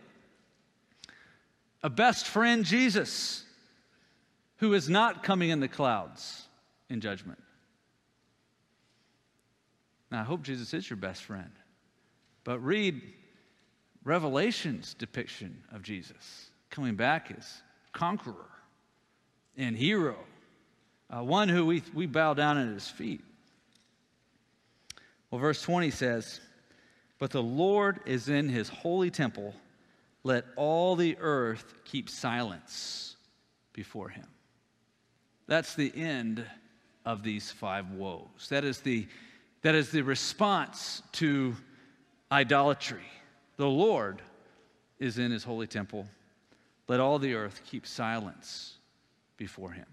A 1.84 1.90
best 1.90 2.28
friend, 2.28 2.64
Jesus, 2.66 3.44
who 4.58 4.74
is 4.74 4.90
not 4.90 5.24
coming 5.24 5.50
in 5.50 5.60
the 5.60 5.68
clouds 5.68 6.48
in 6.90 7.02
judgment. 7.02 7.40
Now, 10.12 10.22
I 10.22 10.24
hope 10.24 10.42
Jesus 10.42 10.74
is 10.74 10.90
your 10.90 10.98
best 10.98 11.24
friend, 11.24 11.52
but 12.44 12.60
read 12.60 13.02
Revelation's 14.04 14.94
depiction 14.94 15.64
of 15.72 15.84
Jesus 15.84 16.50
coming 16.70 16.96
back 16.96 17.34
as 17.38 17.62
conqueror 17.94 18.50
and 19.58 19.76
hero, 19.76 20.16
uh, 21.10 21.24
one 21.24 21.50
who 21.50 21.66
we, 21.66 21.84
we 21.94 22.06
bow 22.06 22.34
down 22.34 22.58
at 22.58 22.68
his 22.68 22.88
feet. 22.88 23.22
Well, 25.30 25.40
verse 25.40 25.62
20 25.62 25.92
says, 25.92 26.42
but 27.20 27.30
the 27.30 27.44
Lord 27.44 28.00
is 28.06 28.30
in 28.30 28.50
his 28.50 28.68
holy 28.68 29.12
temple. 29.12 29.54
Let 30.24 30.46
all 30.56 30.96
the 30.96 31.18
earth 31.20 31.74
keep 31.86 32.10
silence 32.10 33.16
before 33.74 34.10
him. 34.10 34.26
That's 35.48 35.76
the 35.76 35.96
end 35.96 36.46
of 37.06 37.22
these 37.24 37.52
five 37.52 37.92
woes. 37.92 38.48
That 38.50 38.64
is 38.64 38.80
the, 38.80 39.08
that 39.62 39.76
is 39.76 39.92
the 39.92 40.02
response 40.02 41.02
to 41.14 41.56
idolatry. 42.32 43.06
The 43.58 43.68
Lord 43.68 44.22
is 45.00 45.18
in 45.18 45.32
his 45.32 45.44
holy 45.44 45.68
temple. 45.68 46.08
Let 46.88 47.00
all 47.00 47.20
the 47.20 47.34
earth 47.36 47.62
keep 47.66 47.86
silence 47.86 48.78
before 49.38 49.72
him. 49.72 49.86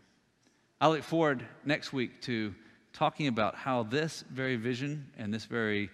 I 0.81 0.89
look 0.89 1.03
forward 1.03 1.45
next 1.65 1.93
week 1.93 2.21
to 2.23 2.55
talking 2.93 3.27
about 3.27 3.55
how 3.55 3.83
this 3.83 4.25
very 4.31 4.57
vision 4.57 5.07
and 5.19 5.33
this 5.33 5.45
very 5.45 5.91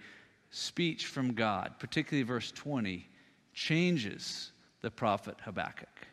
speech 0.51 1.07
from 1.07 1.33
God, 1.33 1.73
particularly 1.79 2.23
verse 2.23 2.51
20, 2.51 3.07
changes 3.53 4.51
the 4.81 4.91
prophet 4.91 5.35
Habakkuk 5.41 6.07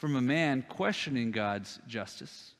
from 0.00 0.16
a 0.16 0.20
man 0.20 0.64
questioning 0.68 1.30
God's 1.30 1.78
justice 1.86 2.54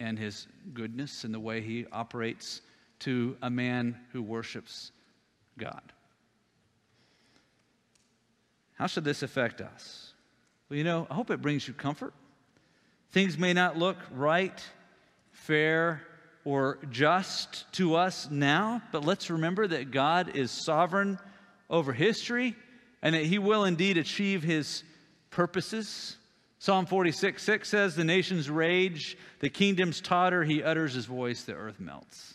and 0.00 0.18
his 0.18 0.46
goodness 0.72 1.24
and 1.24 1.34
the 1.34 1.40
way 1.40 1.60
he 1.60 1.86
operates 1.92 2.62
to 3.04 3.36
a 3.42 3.50
man 3.50 3.98
who 4.12 4.22
worships 4.22 4.90
God. 5.58 5.82
How 8.74 8.86
should 8.86 9.04
this 9.04 9.22
affect 9.22 9.60
us? 9.60 10.14
Well, 10.68 10.78
you 10.78 10.84
know, 10.84 11.06
I 11.10 11.14
hope 11.14 11.30
it 11.30 11.42
brings 11.42 11.68
you 11.68 11.74
comfort. 11.74 12.14
Things 13.12 13.38
may 13.38 13.52
not 13.52 13.76
look 13.76 13.98
right, 14.10 14.58
fair, 15.32 16.02
or 16.44 16.78
just 16.90 17.70
to 17.74 17.94
us 17.94 18.28
now, 18.30 18.82
but 18.90 19.04
let's 19.04 19.30
remember 19.30 19.66
that 19.66 19.90
God 19.90 20.34
is 20.34 20.50
sovereign 20.50 21.18
over 21.68 21.92
history 21.92 22.56
and 23.02 23.14
that 23.14 23.24
he 23.24 23.38
will 23.38 23.64
indeed 23.64 23.98
achieve 23.98 24.42
his 24.42 24.82
purposes. 25.30 26.16
Psalm 26.58 26.86
46 26.86 27.42
6 27.42 27.68
says, 27.68 27.94
The 27.94 28.04
nations 28.04 28.48
rage, 28.48 29.18
the 29.40 29.50
kingdoms 29.50 30.00
totter, 30.00 30.42
he 30.42 30.62
utters 30.62 30.94
his 30.94 31.04
voice, 31.04 31.42
the 31.42 31.52
earth 31.52 31.78
melts. 31.78 32.34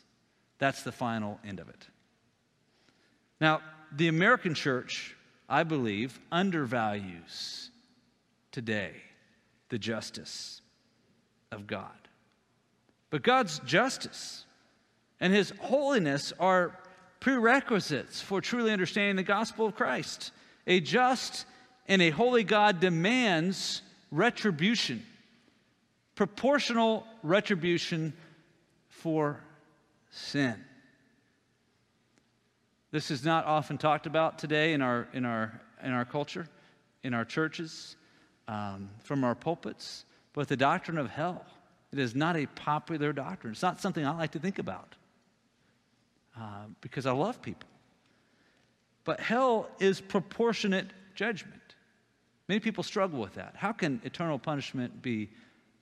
That's 0.60 0.84
the 0.84 0.92
final 0.92 1.40
end 1.46 1.60
of 1.60 1.70
it. 1.70 1.88
Now, 3.42 3.62
the 3.92 4.10
American 4.10 4.54
church, 4.54 5.16
I 5.48 5.64
believe, 5.64 6.20
undervalues 6.32 7.72
today 8.52 8.92
the 9.70 9.80
justice 9.80 10.62
of 11.52 11.66
God. 11.66 11.88
But 13.10 13.24
God's 13.24 13.60
justice 13.60 14.46
and 15.20 15.34
his 15.34 15.52
holiness 15.60 16.34
are 16.40 16.78
prerequisites 17.20 18.22
for 18.22 18.42
truly 18.42 18.72
understanding 18.72 19.16
the 19.16 19.24
gospel 19.24 19.66
of 19.66 19.76
Christ. 19.76 20.32
A 20.68 20.80
just 20.80 21.46
and 21.88 22.02
a 22.02 22.12
holy 22.12 22.44
God 22.44 22.80
demands 22.80 23.82
retribution, 24.12 25.04
proportional 26.16 27.06
retribution 27.24 28.14
for 28.90 29.42
sin. 30.10 30.56
This 32.92 33.12
is 33.12 33.24
not 33.24 33.46
often 33.46 33.78
talked 33.78 34.08
about 34.08 34.40
today 34.40 34.74
in 34.74 34.82
our, 34.82 35.08
in 35.14 35.26
our, 35.26 35.62
in 35.84 35.92
our 35.92 36.06
culture, 36.06 36.48
in 37.04 37.14
our 37.14 37.26
churches, 37.26 37.96
um, 38.48 38.90
from 39.04 39.24
our 39.24 39.36
pulpits, 39.36 40.06
but 40.34 40.48
the 40.48 40.58
doctrine 40.58 40.98
of 40.98 41.10
hell 41.10 41.46
it 41.92 42.00
is 42.00 42.16
not 42.16 42.36
a 42.36 42.46
popular 42.46 43.14
doctrine. 43.14 43.52
It's 43.52 43.62
not 43.62 43.82
something 43.82 44.06
I 44.06 44.16
like 44.16 44.32
to 44.32 44.40
think 44.40 44.60
about 44.60 44.96
uh, 46.38 46.66
because 46.82 47.06
I 47.06 47.12
love 47.12 47.42
people. 47.42 47.70
But 49.06 49.20
hell 49.20 49.70
is 49.80 50.00
proportionate 50.00 50.88
judgment. 51.16 51.56
Many 52.48 52.60
people 52.60 52.84
struggle 52.84 53.20
with 53.20 53.36
that. 53.36 53.56
How 53.56 53.72
can 53.72 54.02
eternal 54.04 54.38
punishment 54.38 55.02
be 55.02 55.30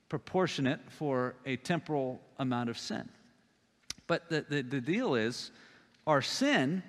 proportionate 0.08 0.80
for 0.88 1.34
a 1.44 1.56
temporal 1.56 2.20
amount 2.38 2.70
of 2.70 2.78
sin? 2.78 3.08
But 4.08 4.28
the, 4.28 4.44
the, 4.48 4.62
the 4.62 4.80
deal 4.80 5.14
is, 5.14 5.52
our 6.06 6.22
sin 6.22 6.82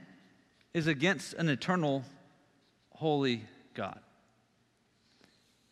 is 0.73 0.87
against 0.87 1.35
an 1.35 1.49
eternal, 1.49 2.03
holy 2.91 3.43
God. 3.75 3.99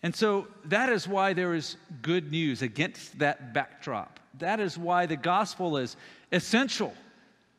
And 0.03 0.15
so 0.15 0.47
that 0.65 0.89
is 0.89 1.07
why 1.07 1.33
there 1.33 1.55
is 1.55 1.77
good 2.01 2.31
news 2.31 2.61
against 2.61 3.17
that 3.19 3.53
backdrop. 3.53 4.19
That 4.37 4.59
is 4.59 4.77
why 4.77 5.07
the 5.07 5.15
gospel 5.15 5.77
is 5.77 5.95
essential 6.31 6.93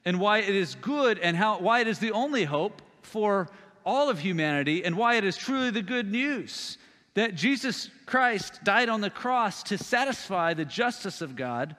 and 0.05 0.21
why 0.21 0.39
it 0.39 0.55
is 0.55 0.77
good 0.77 1.19
and 1.19 1.37
how, 1.37 1.59
why 1.59 1.81
it 1.81 1.89
is 1.89 1.99
the 1.99 2.13
only 2.13 2.45
hope 2.45 2.81
for 3.03 3.49
all 3.85 4.09
of 4.09 4.21
humanity 4.21 4.85
and 4.85 4.97
why 4.97 5.17
it 5.17 5.25
is 5.25 5.37
truly 5.37 5.71
the 5.71 5.83
good 5.83 6.11
news 6.11 6.79
that 7.15 7.35
Jesus 7.35 7.91
Christ 8.07 8.63
died 8.63 8.89
on 8.89 9.01
the 9.01 9.11
cross 9.11 9.63
to 9.65 9.79
satisfy 9.79 10.55
the 10.55 10.65
justice 10.65 11.21
of 11.21 11.35
God 11.35 11.75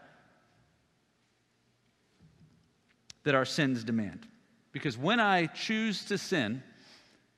that 3.24 3.36
our 3.36 3.45
sins 3.45 3.84
demand. 3.84 4.28
Because 4.72 4.97
when 4.97 5.20
I 5.20 5.47
choose 5.47 6.05
to 6.05 6.17
sin, 6.17 6.63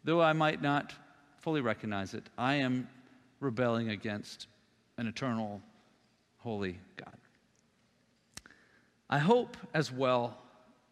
though 0.03 0.21
I 0.21 0.33
might 0.33 0.61
not 0.61 0.93
fully 1.39 1.61
recognize 1.61 2.13
it, 2.13 2.23
I 2.37 2.55
am 2.55 2.87
rebelling 3.39 3.89
against 3.89 4.47
an 4.97 5.07
eternal, 5.07 5.61
holy 6.37 6.79
God. 6.97 7.17
I 9.09 9.17
hope 9.17 9.57
as 9.73 9.91
well 9.91 10.37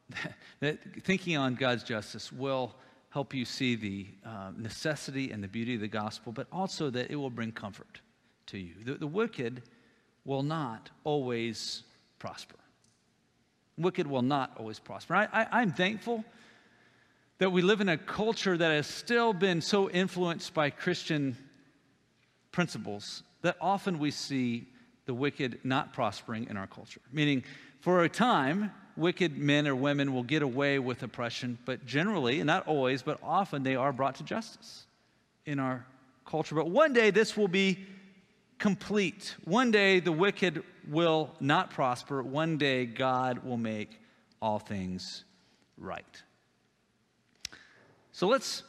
that 0.59 0.79
thinking 1.03 1.37
on 1.37 1.55
God's 1.55 1.83
justice 1.83 2.31
will 2.31 2.73
help 3.11 3.33
you 3.33 3.45
see 3.45 3.75
the 3.75 4.07
uh, 4.25 4.51
necessity 4.57 5.31
and 5.31 5.43
the 5.43 5.47
beauty 5.47 5.75
of 5.75 5.81
the 5.81 5.87
gospel, 5.87 6.31
but 6.31 6.47
also 6.51 6.89
that 6.89 7.09
it 7.09 7.15
will 7.15 7.29
bring 7.29 7.51
comfort 7.51 8.01
to 8.47 8.57
you. 8.57 8.73
The, 8.83 8.95
the 8.95 9.07
wicked 9.07 9.63
will 10.25 10.43
not 10.43 10.89
always 11.03 11.83
prosper. 12.19 12.55
Wicked 13.80 14.05
will 14.05 14.21
not 14.21 14.51
always 14.57 14.77
prosper. 14.77 15.15
I, 15.15 15.47
I'm 15.51 15.71
thankful 15.71 16.25
that 17.38 17.51
we 17.51 17.61
live 17.61 17.80
in 17.80 17.89
a 17.89 17.97
culture 17.97 18.57
that 18.57 18.71
has 18.71 18.86
still 18.86 19.32
been 19.32 19.61
so 19.61 19.89
influenced 19.89 20.53
by 20.53 20.69
Christian 20.69 21.38
principles 22.51 23.23
that 23.41 23.55
often 23.61 23.97
we 23.97 24.11
see 24.11 24.67
the 25.05 25.13
wicked 25.13 25.59
not 25.63 25.93
prospering 25.93 26.47
in 26.49 26.57
our 26.57 26.67
culture. 26.67 26.99
Meaning, 27.13 27.43
for 27.80 28.03
a 28.03 28.09
time, 28.09 28.71
wicked 28.97 29.38
men 29.38 29.65
or 29.65 29.75
women 29.75 30.13
will 30.13 30.23
get 30.23 30.41
away 30.41 30.77
with 30.77 31.01
oppression, 31.01 31.57
but 31.63 31.86
generally, 31.86 32.41
and 32.41 32.47
not 32.47 32.67
always, 32.67 33.01
but 33.01 33.17
often 33.23 33.63
they 33.63 33.77
are 33.77 33.93
brought 33.93 34.15
to 34.15 34.23
justice 34.23 34.86
in 35.45 35.57
our 35.57 35.86
culture. 36.25 36.53
But 36.53 36.69
one 36.69 36.91
day 36.91 37.09
this 37.09 37.38
will 37.38 37.47
be 37.47 37.86
complete. 38.60 39.36
One 39.45 39.72
day 39.72 39.99
the 39.99 40.12
wicked 40.12 40.64
will 40.88 41.32
not 41.39 41.72
prosper. 41.72 42.22
One 42.22 42.57
day 42.57 42.86
God 42.86 43.43
will 43.43 43.57
make 43.57 43.99
all 44.41 44.60
things 44.60 45.24
right. 45.78 46.24
So 48.12 48.28
let's 48.28 48.64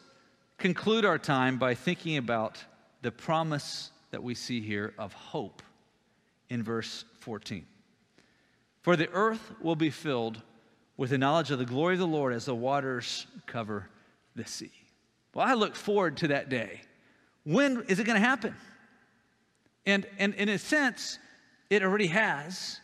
conclude 0.59 1.05
our 1.05 1.19
time 1.19 1.59
by 1.59 1.75
thinking 1.75 2.17
about 2.17 2.65
the 3.03 3.11
promise 3.11 3.91
that 4.11 4.23
we 4.23 4.35
see 4.35 4.61
here 4.61 4.95
of 4.99 5.13
hope 5.13 5.63
in 6.49 6.63
verse 6.63 7.05
14. 7.21 7.67
For 8.83 8.97
the 8.97 9.11
earth 9.11 9.53
will 9.61 9.77
be 9.77 9.91
filled 9.91 10.41
with 10.97 11.11
the 11.11 11.19
knowledge 11.19 11.51
of 11.51 11.59
the 11.59 11.65
glory 11.65 11.95
of 11.95 12.01
the 12.01 12.07
Lord 12.07 12.33
as 12.33 12.45
the 12.45 12.55
waters 12.55 13.27
cover 13.47 13.89
the 14.37 14.47
sea. 14.47 14.73
Well, 15.35 15.47
I 15.47 15.55
look 15.55 15.75
forward 15.75 16.17
to 16.19 16.29
that 16.29 16.49
day. 16.49 16.81
When 17.45 17.85
is 17.89 17.99
it 17.99 18.05
going 18.05 18.21
to 18.21 18.27
happen? 18.27 18.55
And, 19.87 20.07
and 20.19 20.35
in 20.35 20.49
a 20.49 20.59
sense, 20.59 21.19
it 21.71 21.83
already 21.83 22.09
has. 22.09 22.81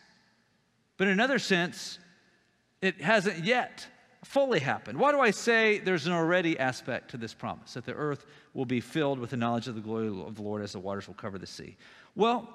But 0.97 1.07
in 1.07 1.13
another 1.13 1.39
sense, 1.39 1.99
it 2.81 3.01
hasn't 3.01 3.43
yet 3.45 3.85
fully 4.23 4.59
happened. 4.59 4.99
Why 4.99 5.11
do 5.11 5.19
I 5.19 5.31
say 5.31 5.79
there's 5.79 6.07
an 6.07 6.13
already 6.13 6.57
aspect 6.59 7.11
to 7.11 7.17
this 7.17 7.33
promise, 7.33 7.75
that 7.75 7.85
the 7.85 7.93
earth 7.93 8.25
will 8.53 8.65
be 8.65 8.81
filled 8.81 9.19
with 9.19 9.29
the 9.29 9.37
knowledge 9.37 9.67
of 9.67 9.75
the 9.75 9.81
glory 9.81 10.07
of 10.07 10.35
the 10.35 10.41
Lord 10.41 10.61
as 10.61 10.73
the 10.73 10.79
waters 10.79 11.07
will 11.07 11.15
cover 11.15 11.37
the 11.37 11.47
sea? 11.47 11.77
Well, 12.15 12.49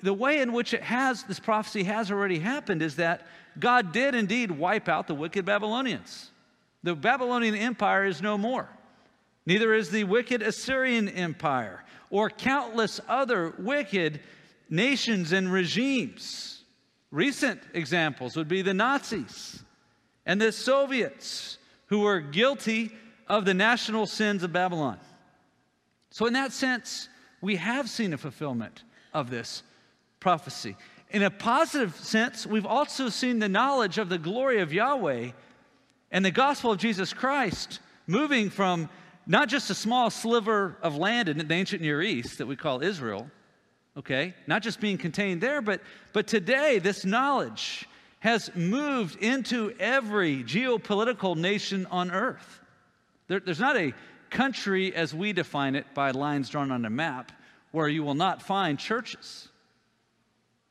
the 0.00 0.14
way 0.14 0.40
in 0.40 0.52
which 0.52 0.74
it 0.74 0.82
has, 0.82 1.24
this 1.24 1.40
prophecy 1.40 1.82
has 1.84 2.10
already 2.10 2.38
happened 2.38 2.82
is 2.82 2.96
that 2.96 3.26
God 3.58 3.92
did 3.92 4.14
indeed 4.14 4.50
wipe 4.50 4.88
out 4.88 5.08
the 5.08 5.14
wicked 5.14 5.44
Babylonians. 5.44 6.30
The 6.84 6.94
Babylonian 6.94 7.56
Empire 7.56 8.04
is 8.04 8.22
no 8.22 8.38
more. 8.38 8.68
Neither 9.48 9.72
is 9.72 9.88
the 9.88 10.04
wicked 10.04 10.42
Assyrian 10.42 11.08
Empire 11.08 11.82
or 12.10 12.28
countless 12.28 13.00
other 13.08 13.54
wicked 13.56 14.20
nations 14.68 15.32
and 15.32 15.50
regimes. 15.50 16.64
Recent 17.10 17.58
examples 17.72 18.36
would 18.36 18.46
be 18.46 18.60
the 18.60 18.74
Nazis 18.74 19.64
and 20.26 20.38
the 20.38 20.52
Soviets, 20.52 21.56
who 21.86 22.00
were 22.00 22.20
guilty 22.20 22.92
of 23.26 23.46
the 23.46 23.54
national 23.54 24.04
sins 24.04 24.42
of 24.42 24.52
Babylon. 24.52 24.98
So, 26.10 26.26
in 26.26 26.34
that 26.34 26.52
sense, 26.52 27.08
we 27.40 27.56
have 27.56 27.88
seen 27.88 28.12
a 28.12 28.18
fulfillment 28.18 28.82
of 29.14 29.30
this 29.30 29.62
prophecy. 30.20 30.76
In 31.08 31.22
a 31.22 31.30
positive 31.30 31.96
sense, 31.96 32.46
we've 32.46 32.66
also 32.66 33.08
seen 33.08 33.38
the 33.38 33.48
knowledge 33.48 33.96
of 33.96 34.10
the 34.10 34.18
glory 34.18 34.60
of 34.60 34.74
Yahweh 34.74 35.30
and 36.10 36.22
the 36.22 36.30
gospel 36.30 36.70
of 36.70 36.78
Jesus 36.78 37.14
Christ 37.14 37.80
moving 38.06 38.50
from 38.50 38.90
not 39.28 39.48
just 39.48 39.68
a 39.68 39.74
small 39.74 40.08
sliver 40.08 40.76
of 40.82 40.96
land 40.96 41.28
in 41.28 41.36
the 41.36 41.54
ancient 41.54 41.82
Near 41.82 42.00
East 42.00 42.38
that 42.38 42.46
we 42.46 42.56
call 42.56 42.82
Israel, 42.82 43.30
okay, 43.96 44.34
not 44.46 44.62
just 44.62 44.80
being 44.80 44.96
contained 44.96 45.42
there, 45.42 45.60
but, 45.60 45.82
but 46.14 46.26
today 46.26 46.78
this 46.78 47.04
knowledge 47.04 47.86
has 48.20 48.50
moved 48.56 49.22
into 49.22 49.72
every 49.78 50.42
geopolitical 50.42 51.36
nation 51.36 51.86
on 51.90 52.10
earth. 52.10 52.60
There, 53.28 53.38
there's 53.38 53.60
not 53.60 53.76
a 53.76 53.92
country 54.30 54.94
as 54.94 55.14
we 55.14 55.34
define 55.34 55.74
it 55.74 55.86
by 55.94 56.10
lines 56.10 56.48
drawn 56.48 56.72
on 56.72 56.86
a 56.86 56.90
map 56.90 57.30
where 57.70 57.86
you 57.86 58.02
will 58.02 58.14
not 58.14 58.42
find 58.42 58.78
churches. 58.78 59.48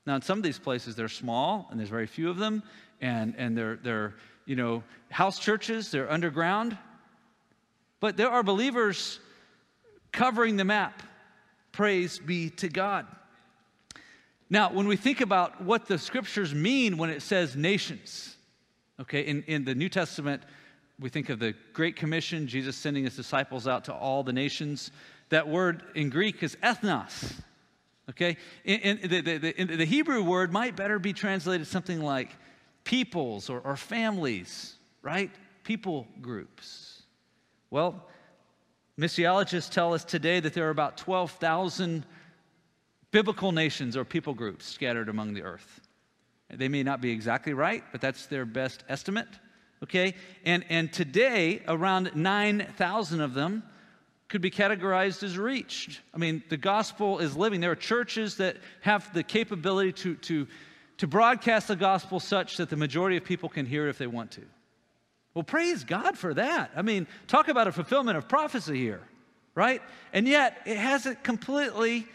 Now, 0.07 0.15
in 0.15 0.21
some 0.23 0.39
of 0.39 0.43
these 0.43 0.57
places, 0.57 0.95
they're 0.95 1.07
small 1.07 1.67
and 1.69 1.79
there's 1.79 1.89
very 1.89 2.07
few 2.07 2.29
of 2.29 2.37
them, 2.37 2.63
and, 3.01 3.35
and 3.37 3.55
they're, 3.55 3.75
they're, 3.75 4.15
you 4.45 4.55
know, 4.55 4.83
house 5.11 5.37
churches, 5.37 5.91
they're 5.91 6.11
underground. 6.11 6.75
But 7.99 8.17
there 8.17 8.29
are 8.29 8.43
believers 8.43 9.19
covering 10.11 10.57
the 10.57 10.65
map. 10.65 11.03
Praise 11.71 12.19
be 12.19 12.49
to 12.51 12.69
God. 12.69 13.05
Now, 14.49 14.71
when 14.71 14.87
we 14.87 14.95
think 14.95 15.21
about 15.21 15.61
what 15.61 15.87
the 15.87 15.97
scriptures 15.97 16.53
mean 16.53 16.97
when 16.97 17.09
it 17.09 17.21
says 17.21 17.55
nations, 17.55 18.35
okay, 19.01 19.21
in, 19.21 19.43
in 19.43 19.65
the 19.65 19.75
New 19.75 19.89
Testament, 19.89 20.41
we 20.99 21.09
think 21.09 21.29
of 21.29 21.39
the 21.39 21.53
Great 21.73 21.95
Commission, 21.95 22.47
Jesus 22.47 22.75
sending 22.75 23.03
his 23.03 23.15
disciples 23.15 23.67
out 23.67 23.85
to 23.85 23.93
all 23.93 24.23
the 24.23 24.33
nations. 24.33 24.91
That 25.29 25.47
word 25.47 25.83
in 25.95 26.09
Greek 26.09 26.41
is 26.41 26.55
ethnos. 26.63 27.33
Okay? 28.09 28.37
In, 28.63 28.79
in 28.79 29.09
the, 29.09 29.21
the, 29.21 29.61
in 29.61 29.77
the, 29.77 29.85
Hebrew 29.85 30.23
word 30.23 30.51
might 30.51 30.75
better 30.75 30.97
be 30.97 31.11
translated 31.11 31.67
something 31.67 32.01
like 32.01 32.29
peoples 32.85 33.49
or, 33.49 33.59
or 33.59 33.75
families, 33.75 34.75
right? 35.01 35.29
People 35.63 36.07
groups. 36.21 36.96
Well, 37.69 38.05
missiologists 38.99 39.69
tell 39.69 39.93
us 39.93 40.03
today 40.03 40.39
that 40.39 40.53
there 40.53 40.67
are 40.67 40.71
about 40.71 40.97
12,000 40.97 42.05
biblical 43.11 43.51
nations 43.51 43.97
or 43.97 44.05
people 44.05 44.33
groups 44.33 44.65
scattered 44.65 45.09
among 45.09 45.33
the 45.33 45.43
earth. 45.43 45.81
They 46.49 46.69
may 46.69 46.83
not 46.83 47.01
be 47.01 47.11
exactly 47.11 47.53
right, 47.53 47.83
but 47.91 47.99
that's 47.99 48.27
their 48.27 48.45
best 48.45 48.83
estimate. 48.87 49.27
Okay? 49.83 50.15
And, 50.45 50.65
and 50.69 50.91
today, 50.91 51.61
around 51.67 52.11
9,000 52.15 53.21
of 53.21 53.33
them 53.33 53.63
could 54.29 54.41
be 54.41 54.51
categorized 54.51 55.23
as 55.23 55.37
reached. 55.37 56.01
I 56.13 56.17
mean, 56.17 56.43
the 56.49 56.57
gospel 56.57 57.19
is 57.19 57.35
living. 57.35 57.61
There 57.61 57.71
are 57.71 57.75
churches 57.75 58.37
that 58.37 58.57
have 58.81 59.13
the 59.13 59.23
capability 59.23 59.93
to, 59.93 60.15
to, 60.15 60.47
to 60.97 61.07
broadcast 61.07 61.67
the 61.69 61.75
gospel 61.75 62.19
such 62.19 62.57
that 62.57 62.69
the 62.69 62.75
majority 62.75 63.17
of 63.17 63.23
people 63.23 63.49
can 63.49 63.65
hear 63.65 63.87
it 63.87 63.89
if 63.89 63.97
they 63.97 64.07
want 64.07 64.31
to. 64.31 64.41
Well, 65.37 65.43
praise 65.43 65.83
God 65.83 66.17
for 66.17 66.33
that. 66.33 66.71
I 66.75 66.81
mean, 66.81 67.05
talk 67.27 67.47
about 67.47 67.67
a 67.67 67.71
fulfillment 67.71 68.17
of 68.17 68.27
prophecy 68.27 68.75
here, 68.75 69.03
right? 69.53 69.83
And 70.11 70.27
yet, 70.27 70.57
it 70.65 70.77
hasn't 70.77 71.23
completely 71.23 72.07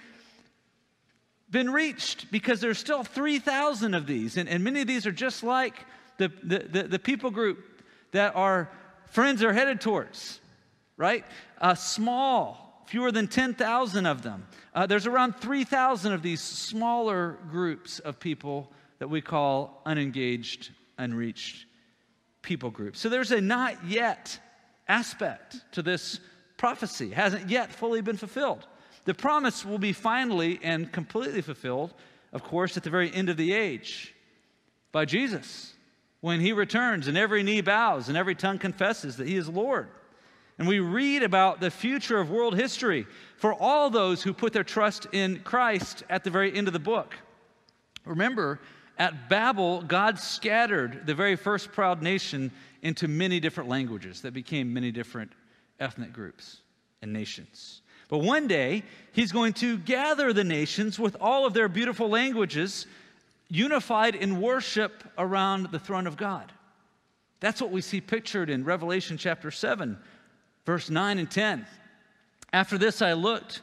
been 1.49 1.71
reached 1.71 2.33
because 2.33 2.61
there's 2.61 2.79
still 2.79 3.05
3,000 3.05 3.95
of 3.95 4.09
these. 4.09 4.37
And, 4.37 4.49
and 4.49 4.65
many 4.65 4.81
of 4.81 4.89
these 4.89 5.07
are 5.07 5.13
just 5.13 5.45
like 5.45 5.87
the, 6.19 6.33
the, 6.43 6.59
the, 6.69 6.83
the 6.83 6.99
people 6.99 7.31
group 7.31 7.85
that 8.11 8.35
our 8.35 8.69
friends 9.07 9.45
are 9.45 9.53
headed 9.53 9.81
towards 9.81 10.41
right? 10.97 11.25
Uh, 11.61 11.77
small, 11.77 12.85
fewer 12.87 13.13
than 13.13 13.29
10,000 13.29 14.05
of 14.05 14.23
them. 14.23 14.49
Uh, 14.75 14.87
there's 14.87 15.07
around 15.07 15.37
3,000 15.37 16.13
of 16.13 16.23
these 16.23 16.41
smaller 16.41 17.39
groups 17.53 18.01
of 18.01 18.19
people 18.19 18.73
that 18.99 19.07
we 19.07 19.21
call 19.21 19.81
unengaged, 19.87 20.71
unreached 20.99 21.67
people 22.43 22.71
group. 22.71 22.97
So 22.97 23.09
there's 23.09 23.33
a 23.33 23.41
not 23.41 23.85
yet 23.87 24.39
aspect 24.89 25.57
to 25.73 25.83
this 25.83 26.21
prophecy, 26.57 27.07
it 27.07 27.15
hasn't 27.15 27.51
yet 27.51 27.73
fully 27.73 28.03
been 28.03 28.17
fulfilled. 28.17 28.67
The 29.05 29.15
promise 29.15 29.65
will 29.65 29.79
be 29.79 29.93
finally 29.93 30.61
and 30.63 30.93
completely 30.93 31.41
fulfilled, 31.41 31.95
of 32.33 32.45
course, 32.45 32.77
at 32.77 32.85
the 32.85 32.91
very 32.91 33.13
end 33.13 33.29
of 33.29 33.37
the 33.37 33.53
age 33.53 34.15
by 34.93 35.05
Jesus 35.05 35.75
when 36.21 36.41
he 36.41 36.53
returns 36.53 37.09
and 37.09 37.19
every 37.19 37.43
knee 37.43 37.61
bows 37.61 38.09
and 38.09 38.17
every 38.17 38.35
tongue 38.35 38.59
confesses 38.59 39.17
that 39.17 39.27
he 39.27 39.37
is 39.37 39.49
Lord. 39.49 39.89
And 40.59 40.69
we 40.69 40.79
read 40.79 41.25
about 41.25 41.61
the 41.61 41.71
future 41.71 42.21
of 42.21 42.31
world 42.31 42.55
history 42.55 43.07
for 43.37 43.55
all 43.55 43.91
those 43.91 44.23
who 44.23 44.33
put 44.33 44.53
their 44.53 44.63
trust 44.63 45.09
in 45.11 45.41
Christ 45.41 46.05
at 46.09 46.23
the 46.23 46.31
very 46.31 46.57
end 46.57 46.69
of 46.69 46.73
the 46.73 46.79
book. 46.79 47.15
Remember, 48.05 48.61
at 49.03 49.29
Babel, 49.29 49.83
God 49.83 50.21
scattered 50.21 51.09
the 51.09 51.15
very 51.15 51.35
first 51.35 51.73
proud 51.73 52.03
nation 52.03 52.53
into 52.83 53.09
many 53.09 53.41
different 53.41 53.69
languages 53.69 54.21
that 54.21 54.33
became 54.33 54.73
many 54.73 54.93
different 54.93 55.33
ethnic 55.81 56.13
groups 56.13 56.59
and 57.03 57.13
nations. 57.13 57.81
But 58.09 58.19
one 58.19 58.47
day, 58.47 58.85
He's 59.11 59.33
going 59.33 59.55
to 59.55 59.77
gather 59.77 60.33
the 60.33 60.45
nations 60.45 61.01
with 61.01 61.17
all 61.21 61.45
of 61.47 61.53
their 61.53 61.67
beautiful 61.69 62.11
languages, 62.11 62.87
unified 63.49 64.15
in 64.15 64.41
worship 64.41 65.03
around 65.19 65.73
the 65.73 65.81
throne 65.81 66.07
of 66.07 66.17
God. 66.17 66.53
That's 67.41 67.61
what 67.61 67.73
we 67.73 67.81
see 67.81 68.01
pictured 68.01 68.51
in 68.51 68.63
Revelation 68.63 69.19
chapter 69.19 69.51
7, 69.51 69.99
Verse 70.65 70.91
9 70.91 71.19
and 71.19 71.29
10. 71.29 71.67
After 72.53 72.79
this 72.79 73.03
I 73.03 73.15
looked, 73.15 73.63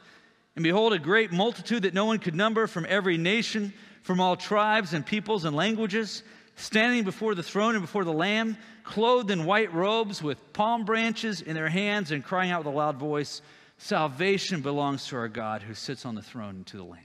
and 0.57 0.63
behold, 0.63 0.91
a 0.91 0.99
great 0.99 1.31
multitude 1.31 1.83
that 1.83 1.93
no 1.93 2.03
one 2.03 2.19
could 2.19 2.35
number 2.35 2.67
from 2.67 2.85
every 2.89 3.17
nation, 3.17 3.71
from 4.01 4.19
all 4.19 4.35
tribes 4.35 4.93
and 4.93 5.05
peoples 5.05 5.45
and 5.45 5.55
languages, 5.55 6.23
standing 6.55 7.03
before 7.03 7.35
the 7.35 7.43
throne 7.43 7.75
and 7.75 7.81
before 7.81 8.03
the 8.03 8.13
Lamb, 8.13 8.57
clothed 8.83 9.31
in 9.31 9.45
white 9.45 9.73
robes 9.73 10.21
with 10.21 10.53
palm 10.53 10.85
branches 10.85 11.41
in 11.41 11.53
their 11.55 11.69
hands 11.69 12.11
and 12.11 12.23
crying 12.23 12.51
out 12.51 12.65
with 12.65 12.73
a 12.73 12.77
loud 12.77 12.97
voice, 12.97 13.41
Salvation 13.81 14.59
belongs 14.59 15.07
to 15.07 15.15
our 15.15 15.29
God 15.29 15.61
who 15.61 15.73
sits 15.73 16.05
on 16.05 16.13
the 16.13 16.21
throne 16.21 16.57
and 16.57 16.67
to 16.67 16.75
the 16.75 16.83
Lamb. 16.83 16.99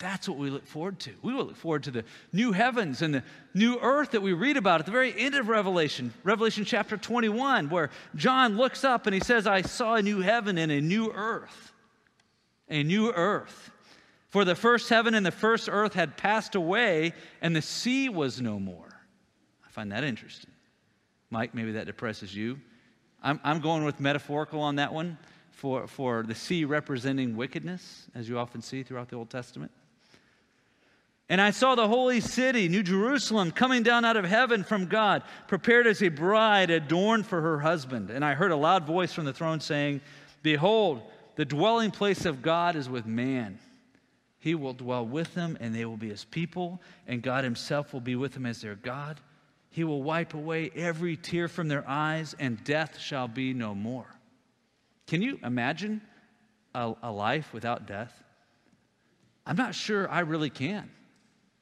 That's 0.00 0.28
what 0.28 0.36
we 0.36 0.50
look 0.50 0.66
forward 0.66 0.98
to. 1.00 1.12
We 1.22 1.32
will 1.32 1.44
look 1.44 1.56
forward 1.56 1.84
to 1.84 1.92
the 1.92 2.04
new 2.32 2.50
heavens 2.50 3.02
and 3.02 3.14
the 3.14 3.22
new 3.54 3.78
earth 3.80 4.12
that 4.12 4.22
we 4.22 4.32
read 4.32 4.56
about 4.56 4.80
at 4.80 4.86
the 4.86 4.92
very 4.92 5.14
end 5.16 5.36
of 5.36 5.48
Revelation, 5.48 6.12
Revelation 6.24 6.64
chapter 6.64 6.96
21, 6.96 7.68
where 7.68 7.90
John 8.16 8.56
looks 8.56 8.82
up 8.82 9.06
and 9.06 9.14
he 9.14 9.20
says, 9.20 9.46
I 9.46 9.60
saw 9.62 9.94
a 9.94 10.02
new 10.02 10.20
heaven 10.22 10.58
and 10.58 10.72
a 10.72 10.80
new 10.80 11.12
earth. 11.12 11.72
A 12.68 12.82
new 12.82 13.12
earth. 13.12 13.70
For 14.30 14.44
the 14.44 14.54
first 14.54 14.88
heaven 14.88 15.14
and 15.14 15.26
the 15.26 15.32
first 15.32 15.68
earth 15.70 15.92
had 15.92 16.16
passed 16.16 16.54
away, 16.54 17.12
and 17.42 17.54
the 17.54 17.62
sea 17.62 18.08
was 18.08 18.40
no 18.40 18.60
more. 18.60 18.88
I 19.66 19.70
find 19.70 19.90
that 19.90 20.04
interesting. 20.04 20.52
Mike, 21.30 21.52
maybe 21.52 21.72
that 21.72 21.86
depresses 21.86 22.34
you. 22.34 22.58
I'm, 23.22 23.40
I'm 23.42 23.60
going 23.60 23.84
with 23.84 23.98
metaphorical 23.98 24.60
on 24.60 24.76
that 24.76 24.92
one 24.92 25.18
for, 25.50 25.88
for 25.88 26.22
the 26.22 26.34
sea 26.34 26.64
representing 26.64 27.36
wickedness, 27.36 28.06
as 28.14 28.28
you 28.28 28.38
often 28.38 28.62
see 28.62 28.84
throughout 28.84 29.08
the 29.08 29.16
Old 29.16 29.30
Testament. 29.30 29.72
And 31.28 31.40
I 31.40 31.50
saw 31.50 31.74
the 31.74 31.88
holy 31.88 32.20
city, 32.20 32.68
New 32.68 32.84
Jerusalem, 32.84 33.50
coming 33.50 33.82
down 33.82 34.04
out 34.04 34.16
of 34.16 34.24
heaven 34.24 34.62
from 34.62 34.86
God, 34.86 35.24
prepared 35.48 35.88
as 35.88 36.02
a 36.02 36.08
bride 36.08 36.70
adorned 36.70 37.26
for 37.26 37.40
her 37.40 37.58
husband. 37.58 38.10
And 38.10 38.24
I 38.24 38.34
heard 38.34 38.52
a 38.52 38.56
loud 38.56 38.84
voice 38.84 39.12
from 39.12 39.24
the 39.24 39.32
throne 39.32 39.60
saying, 39.60 40.00
Behold, 40.42 41.02
the 41.34 41.44
dwelling 41.44 41.90
place 41.90 42.24
of 42.24 42.42
God 42.42 42.76
is 42.76 42.88
with 42.88 43.06
man 43.06 43.58
he 44.40 44.54
will 44.54 44.72
dwell 44.72 45.06
with 45.06 45.34
them, 45.34 45.56
and 45.60 45.74
they 45.74 45.84
will 45.84 45.98
be 45.98 46.08
his 46.08 46.24
people, 46.24 46.80
and 47.06 47.22
God 47.22 47.44
himself 47.44 47.92
will 47.92 48.00
be 48.00 48.16
with 48.16 48.32
them 48.32 48.46
as 48.46 48.62
their 48.62 48.74
God. 48.74 49.20
He 49.68 49.84
will 49.84 50.02
wipe 50.02 50.34
away 50.34 50.70
every 50.74 51.16
tear 51.16 51.46
from 51.46 51.68
their 51.68 51.88
eyes, 51.88 52.34
and 52.38 52.62
death 52.64 52.98
shall 52.98 53.28
be 53.28 53.52
no 53.52 53.74
more. 53.74 54.06
Can 55.06 55.20
you 55.20 55.38
imagine 55.44 56.00
a, 56.74 56.94
a 57.02 57.12
life 57.12 57.52
without 57.52 57.86
death? 57.86 58.12
I'm 59.46 59.56
not 59.56 59.74
sure 59.74 60.10
I 60.10 60.20
really 60.20 60.50
can 60.50 60.90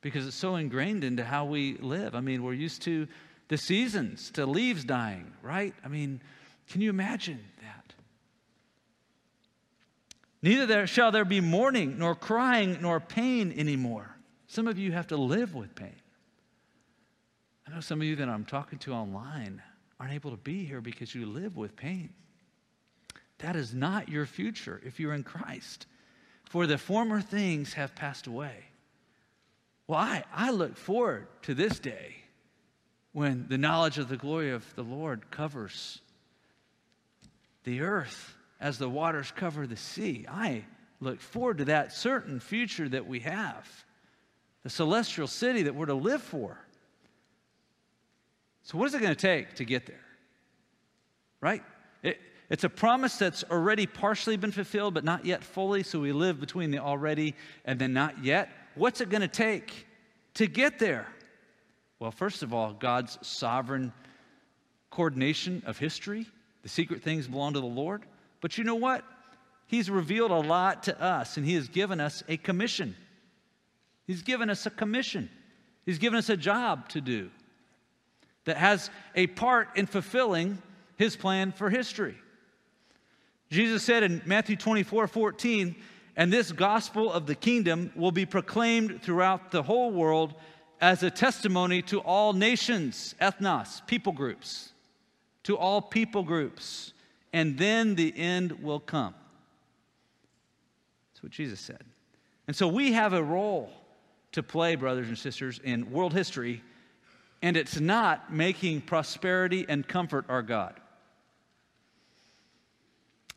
because 0.00 0.26
it's 0.26 0.36
so 0.36 0.56
ingrained 0.56 1.02
into 1.02 1.24
how 1.24 1.46
we 1.46 1.76
live. 1.78 2.14
I 2.14 2.20
mean, 2.20 2.44
we're 2.44 2.52
used 2.52 2.82
to 2.82 3.08
the 3.48 3.58
seasons, 3.58 4.30
to 4.32 4.46
leaves 4.46 4.84
dying, 4.84 5.32
right? 5.42 5.74
I 5.84 5.88
mean, 5.88 6.20
can 6.68 6.80
you 6.80 6.90
imagine 6.90 7.40
that? 7.62 7.77
Neither 10.42 10.66
there 10.66 10.86
shall 10.86 11.10
there 11.10 11.24
be 11.24 11.40
mourning, 11.40 11.98
nor 11.98 12.14
crying, 12.14 12.78
nor 12.80 13.00
pain 13.00 13.52
anymore. 13.56 14.16
Some 14.46 14.68
of 14.68 14.78
you 14.78 14.92
have 14.92 15.08
to 15.08 15.16
live 15.16 15.54
with 15.54 15.74
pain. 15.74 15.96
I 17.66 17.74
know 17.74 17.80
some 17.80 18.00
of 18.00 18.06
you 18.06 18.16
that 18.16 18.28
I'm 18.28 18.44
talking 18.44 18.78
to 18.80 18.92
online 18.92 19.62
aren't 20.00 20.14
able 20.14 20.30
to 20.30 20.36
be 20.36 20.64
here 20.64 20.80
because 20.80 21.14
you 21.14 21.26
live 21.26 21.56
with 21.56 21.76
pain. 21.76 22.10
That 23.38 23.56
is 23.56 23.74
not 23.74 24.08
your 24.08 24.26
future 24.26 24.80
if 24.84 24.98
you're 24.98 25.12
in 25.12 25.24
Christ. 25.24 25.86
For 26.44 26.66
the 26.66 26.78
former 26.78 27.20
things 27.20 27.74
have 27.74 27.94
passed 27.94 28.26
away. 28.26 28.64
Well, 29.86 29.98
I, 29.98 30.24
I 30.32 30.50
look 30.50 30.76
forward 30.76 31.28
to 31.42 31.54
this 31.54 31.78
day 31.78 32.16
when 33.12 33.46
the 33.48 33.58
knowledge 33.58 33.98
of 33.98 34.08
the 34.08 34.16
glory 34.16 34.50
of 34.50 34.64
the 34.74 34.82
Lord 34.82 35.30
covers 35.30 36.00
the 37.64 37.80
earth 37.80 38.34
as 38.60 38.78
the 38.78 38.88
waters 38.88 39.32
cover 39.34 39.66
the 39.66 39.76
sea. 39.76 40.26
I 40.28 40.64
look 41.00 41.20
forward 41.20 41.58
to 41.58 41.64
that 41.66 41.92
certain 41.92 42.40
future 42.40 42.88
that 42.88 43.06
we 43.06 43.20
have, 43.20 43.68
the 44.62 44.70
celestial 44.70 45.26
city 45.26 45.62
that 45.62 45.74
we're 45.74 45.86
to 45.86 45.94
live 45.94 46.22
for. 46.22 46.58
So, 48.62 48.76
what 48.76 48.86
is 48.86 48.94
it 48.94 49.00
going 49.00 49.14
to 49.14 49.20
take 49.20 49.54
to 49.54 49.64
get 49.64 49.86
there? 49.86 50.04
Right? 51.40 51.62
It, 52.02 52.20
it's 52.50 52.64
a 52.64 52.68
promise 52.68 53.16
that's 53.16 53.44
already 53.44 53.86
partially 53.86 54.36
been 54.36 54.52
fulfilled, 54.52 54.94
but 54.94 55.04
not 55.04 55.24
yet 55.24 55.42
fully. 55.42 55.82
So, 55.82 56.00
we 56.00 56.12
live 56.12 56.40
between 56.40 56.70
the 56.70 56.78
already 56.78 57.34
and 57.64 57.78
then 57.78 57.92
not 57.92 58.22
yet. 58.22 58.50
What's 58.74 59.00
it 59.00 59.08
going 59.08 59.22
to 59.22 59.28
take 59.28 59.86
to 60.34 60.46
get 60.46 60.78
there? 60.78 61.06
Well, 61.98 62.10
first 62.10 62.42
of 62.42 62.52
all, 62.52 62.74
God's 62.74 63.18
sovereign 63.26 63.92
coordination 64.90 65.62
of 65.66 65.78
history. 65.78 66.26
The 66.62 66.68
secret 66.68 67.02
things 67.02 67.26
belong 67.26 67.54
to 67.54 67.60
the 67.60 67.66
Lord. 67.66 68.04
But 68.40 68.58
you 68.58 68.64
know 68.64 68.74
what? 68.74 69.04
He's 69.66 69.90
revealed 69.90 70.30
a 70.30 70.40
lot 70.40 70.84
to 70.84 71.00
us, 71.00 71.36
and 71.36 71.44
He 71.44 71.54
has 71.54 71.68
given 71.68 72.00
us 72.00 72.22
a 72.28 72.36
commission. 72.36 72.96
He's 74.06 74.22
given 74.22 74.48
us 74.48 74.64
a 74.64 74.70
commission. 74.70 75.28
He's 75.84 75.98
given 75.98 76.18
us 76.18 76.30
a 76.30 76.36
job 76.36 76.88
to 76.90 77.00
do 77.00 77.30
that 78.44 78.56
has 78.56 78.88
a 79.14 79.26
part 79.26 79.68
in 79.76 79.86
fulfilling 79.86 80.62
His 80.96 81.16
plan 81.16 81.52
for 81.52 81.68
history. 81.68 82.16
Jesus 83.50 83.82
said 83.82 84.02
in 84.02 84.22
Matthew 84.24 84.56
24 84.56 85.06
14, 85.06 85.76
and 86.16 86.32
this 86.32 86.50
gospel 86.50 87.12
of 87.12 87.26
the 87.26 87.34
kingdom 87.34 87.92
will 87.94 88.10
be 88.10 88.26
proclaimed 88.26 89.02
throughout 89.02 89.50
the 89.50 89.62
whole 89.62 89.90
world 89.90 90.34
as 90.80 91.02
a 91.02 91.10
testimony 91.10 91.82
to 91.82 92.00
all 92.00 92.32
nations, 92.32 93.14
ethnos, 93.20 93.86
people 93.86 94.12
groups, 94.12 94.72
to 95.42 95.56
all 95.56 95.82
people 95.82 96.22
groups 96.22 96.92
and 97.32 97.58
then 97.58 97.94
the 97.94 98.12
end 98.16 98.62
will 98.62 98.80
come. 98.80 99.14
That's 101.12 101.22
what 101.22 101.32
Jesus 101.32 101.60
said. 101.60 101.84
And 102.46 102.56
so 102.56 102.68
we 102.68 102.92
have 102.92 103.12
a 103.12 103.22
role 103.22 103.70
to 104.32 104.42
play, 104.42 104.76
brothers 104.76 105.08
and 105.08 105.18
sisters, 105.18 105.60
in 105.62 105.90
world 105.90 106.12
history, 106.12 106.62
and 107.42 107.56
it's 107.56 107.78
not 107.80 108.32
making 108.32 108.80
prosperity 108.82 109.66
and 109.68 109.86
comfort 109.86 110.24
our 110.28 110.42
God. 110.42 110.74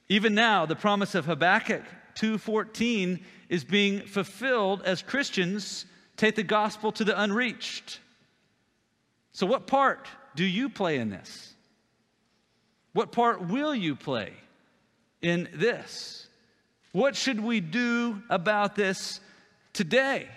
Even 0.09 0.33
now, 0.35 0.65
the 0.65 0.75
promise 0.75 1.15
of 1.15 1.25
Habakkuk 1.25 1.83
2:14 2.15 3.23
is 3.49 3.63
being 3.63 4.01
fulfilled 4.01 4.81
as 4.83 5.01
Christians 5.01 5.85
take 6.17 6.35
the 6.35 6.43
gospel 6.43 6.91
to 6.93 7.03
the 7.03 7.19
unreached. 7.19 7.99
So 9.31 9.45
what 9.45 9.67
part 9.67 10.07
do 10.35 10.43
you 10.43 10.69
play 10.69 10.97
in 10.97 11.09
this? 11.09 11.50
What 12.93 13.11
part 13.11 13.47
will 13.47 13.73
you 13.73 13.95
play 13.95 14.33
in 15.21 15.47
this? 15.53 16.27
What 16.91 17.15
should 17.15 17.39
we 17.39 17.61
do 17.61 18.21
about 18.29 18.75
this 18.75 19.21
today? 19.73 20.27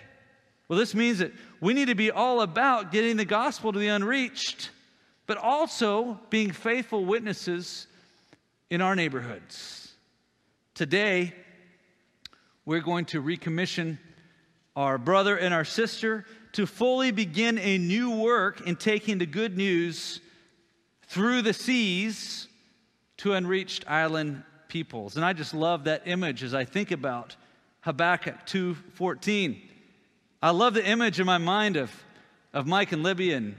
Well, 0.67 0.79
this 0.79 0.95
means 0.95 1.19
that 1.19 1.31
we 1.59 1.73
need 1.73 1.87
to 1.87 1.95
be 1.95 2.11
all 2.11 2.41
about 2.41 2.91
getting 2.91 3.17
the 3.17 3.25
gospel 3.25 3.73
to 3.73 3.79
the 3.79 3.89
unreached, 3.89 4.69
but 5.27 5.37
also 5.37 6.19
being 6.29 6.51
faithful 6.51 7.05
witnesses 7.05 7.87
in 8.69 8.81
our 8.81 8.95
neighborhoods. 8.95 9.93
Today, 10.73 11.33
we're 12.65 12.81
going 12.81 13.05
to 13.05 13.21
recommission 13.21 13.97
our 14.75 14.97
brother 14.97 15.37
and 15.37 15.53
our 15.53 15.65
sister 15.65 16.25
to 16.53 16.65
fully 16.65 17.11
begin 17.11 17.57
a 17.59 17.77
new 17.77 18.11
work 18.11 18.61
in 18.65 18.75
taking 18.75 19.17
the 19.17 19.25
good 19.25 19.57
news 19.57 20.19
through 21.15 21.41
the 21.41 21.53
seas 21.53 22.49
to 23.15 23.31
unreached 23.31 23.89
island 23.89 24.43
peoples. 24.67 25.15
And 25.15 25.23
I 25.23 25.31
just 25.31 25.53
love 25.53 25.85
that 25.85 26.01
image 26.03 26.43
as 26.43 26.53
I 26.53 26.65
think 26.65 26.91
about 26.91 27.37
Habakkuk 27.83 28.45
2:14. 28.45 29.61
I 30.43 30.49
love 30.49 30.73
the 30.73 30.85
image 30.85 31.21
in 31.21 31.25
my 31.25 31.37
mind 31.37 31.77
of, 31.77 31.89
of 32.51 32.67
Mike 32.67 32.91
and 32.91 33.01
Libby 33.01 33.31
and 33.31 33.55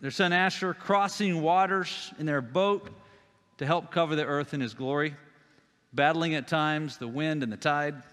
their 0.00 0.12
son 0.12 0.32
Asher 0.32 0.72
crossing 0.72 1.42
waters 1.42 2.14
in 2.20 2.26
their 2.26 2.40
boat 2.40 2.88
to 3.58 3.66
help 3.66 3.90
cover 3.90 4.14
the 4.14 4.24
earth 4.24 4.54
in 4.54 4.60
his 4.60 4.72
glory, 4.72 5.16
battling 5.92 6.36
at 6.36 6.46
times 6.46 6.96
the 6.96 7.08
wind 7.08 7.42
and 7.42 7.50
the 7.50 7.56
tide. 7.56 8.04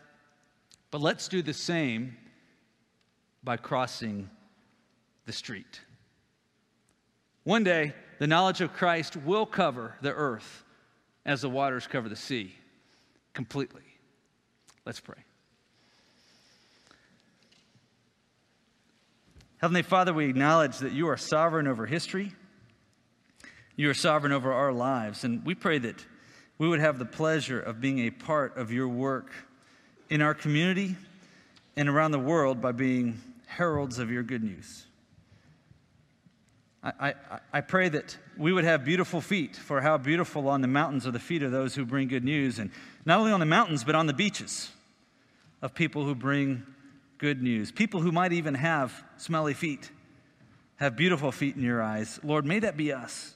But 0.89 1.01
let's 1.01 1.27
do 1.27 1.43
the 1.43 1.53
same 1.53 2.17
by 3.43 3.57
crossing 3.57 4.31
the 5.27 5.33
street. 5.33 5.81
One 7.43 7.63
day, 7.63 7.93
the 8.19 8.27
knowledge 8.27 8.61
of 8.61 8.73
Christ 8.73 9.15
will 9.15 9.45
cover 9.45 9.95
the 10.01 10.13
earth 10.13 10.63
as 11.25 11.41
the 11.41 11.49
waters 11.49 11.87
cover 11.87 12.09
the 12.09 12.15
sea 12.15 12.53
completely. 13.33 13.83
Let's 14.85 14.99
pray. 14.99 15.17
Heavenly 19.57 19.81
Father, 19.81 20.13
we 20.13 20.25
acknowledge 20.25 20.77
that 20.79 20.93
you 20.93 21.07
are 21.09 21.17
sovereign 21.17 21.67
over 21.67 21.85
history. 21.85 22.33
You 23.75 23.89
are 23.89 23.93
sovereign 23.93 24.31
over 24.31 24.51
our 24.51 24.71
lives. 24.71 25.23
And 25.23 25.45
we 25.45 25.55
pray 25.55 25.77
that 25.79 26.03
we 26.57 26.67
would 26.67 26.79
have 26.79 26.97
the 26.97 27.05
pleasure 27.05 27.59
of 27.59 27.79
being 27.79 27.99
a 27.99 28.09
part 28.09 28.57
of 28.57 28.71
your 28.71 28.87
work 28.87 29.31
in 30.09 30.21
our 30.21 30.33
community 30.33 30.95
and 31.75 31.87
around 31.87 32.11
the 32.11 32.19
world 32.19 32.61
by 32.61 32.71
being 32.71 33.21
heralds 33.45 33.99
of 33.99 34.09
your 34.09 34.23
good 34.23 34.43
news. 34.43 34.86
I, 36.83 36.91
I, 37.09 37.13
I, 37.53 37.61
pray 37.61 37.89
that 37.89 38.17
we 38.37 38.53
would 38.53 38.63
have 38.63 38.85
beautiful 38.85 39.19
feet, 39.19 39.55
for 39.55 39.81
how 39.81 39.97
beautiful 39.97 40.47
on 40.47 40.61
the 40.61 40.67
mountains 40.67 41.07
are 41.07 41.11
the 41.11 41.19
feet 41.19 41.43
of 41.43 41.51
those 41.51 41.75
who 41.75 41.85
bring 41.85 42.07
good 42.07 42.23
news. 42.23 42.59
And 42.59 42.69
not 43.05 43.19
only 43.19 43.31
on 43.31 43.39
the 43.39 43.47
mountains, 43.47 43.83
but 43.83 43.95
on 43.95 44.05
the 44.05 44.13
beaches 44.13 44.69
of 45.61 45.73
people 45.73 46.03
who 46.03 46.13
bring 46.13 46.63
good 47.17 47.41
news. 47.41 47.71
People 47.71 48.01
who 48.01 48.11
might 48.11 48.31
even 48.31 48.53
have 48.53 49.03
smelly 49.17 49.53
feet, 49.53 49.89
have 50.75 50.95
beautiful 50.95 51.31
feet 51.31 51.55
in 51.55 51.63
your 51.63 51.81
eyes. 51.81 52.19
Lord, 52.23 52.45
may 52.45 52.59
that 52.59 52.77
be 52.77 52.93
us. 52.93 53.35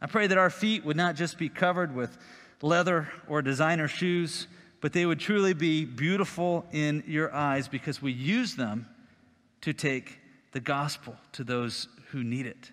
I 0.00 0.06
pray 0.06 0.26
that 0.26 0.38
our 0.38 0.50
feet 0.50 0.84
would 0.84 0.96
not 0.96 1.14
just 1.14 1.38
be 1.38 1.48
covered 1.48 1.94
with 1.94 2.16
leather 2.62 3.08
or 3.28 3.42
designer 3.42 3.88
shoes, 3.88 4.46
but 4.80 4.92
they 4.92 5.04
would 5.04 5.20
truly 5.20 5.54
be 5.54 5.84
beautiful 5.84 6.64
in 6.72 7.04
your 7.06 7.34
eyes 7.34 7.68
because 7.68 8.00
we 8.00 8.12
use 8.12 8.56
them 8.56 8.86
to 9.60 9.72
take 9.72 10.18
the 10.52 10.60
gospel 10.60 11.16
to 11.32 11.44
those 11.44 11.88
who 12.10 12.24
need 12.24 12.46
it. 12.46 12.72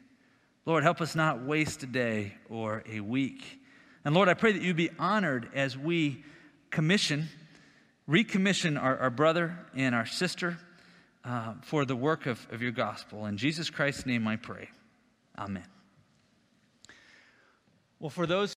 Lord, 0.66 0.84
help 0.84 0.99
us 0.99 1.16
not 1.16 1.43
waste 1.43 1.84
a 1.84 1.88
day 1.88 2.34
or 2.49 2.84
a 2.89 2.99
week. 2.99 3.59
And 4.03 4.16
Lord, 4.16 4.30
I 4.30 4.34
pray 4.34 4.51
that 4.51 4.63
you 4.63 4.74
be 4.74 4.89
honored 4.97 5.49
as 5.53 5.78
we 5.78 6.24
commission, 6.72 7.30
recommission 8.09 8.82
our, 8.82 8.97
our 8.97 9.09
brother 9.11 9.57
and 9.76 9.93
our 9.93 10.07
sister 10.07 10.57
uh, 11.24 11.53
for 11.61 11.86
the 11.86 11.95
work 11.95 12.26
of, 12.26 12.45
of 12.51 12.61
your 12.61 12.72
gospel. 12.72 13.26
In 13.28 13.38
Jesus 13.38 13.70
Christ's 13.70 14.05
name 14.05 14.28
I 14.28 14.38
pray. 14.38 14.70
Amen. 15.38 15.66
Well, 17.99 18.09
for 18.09 18.28
those 18.28 18.53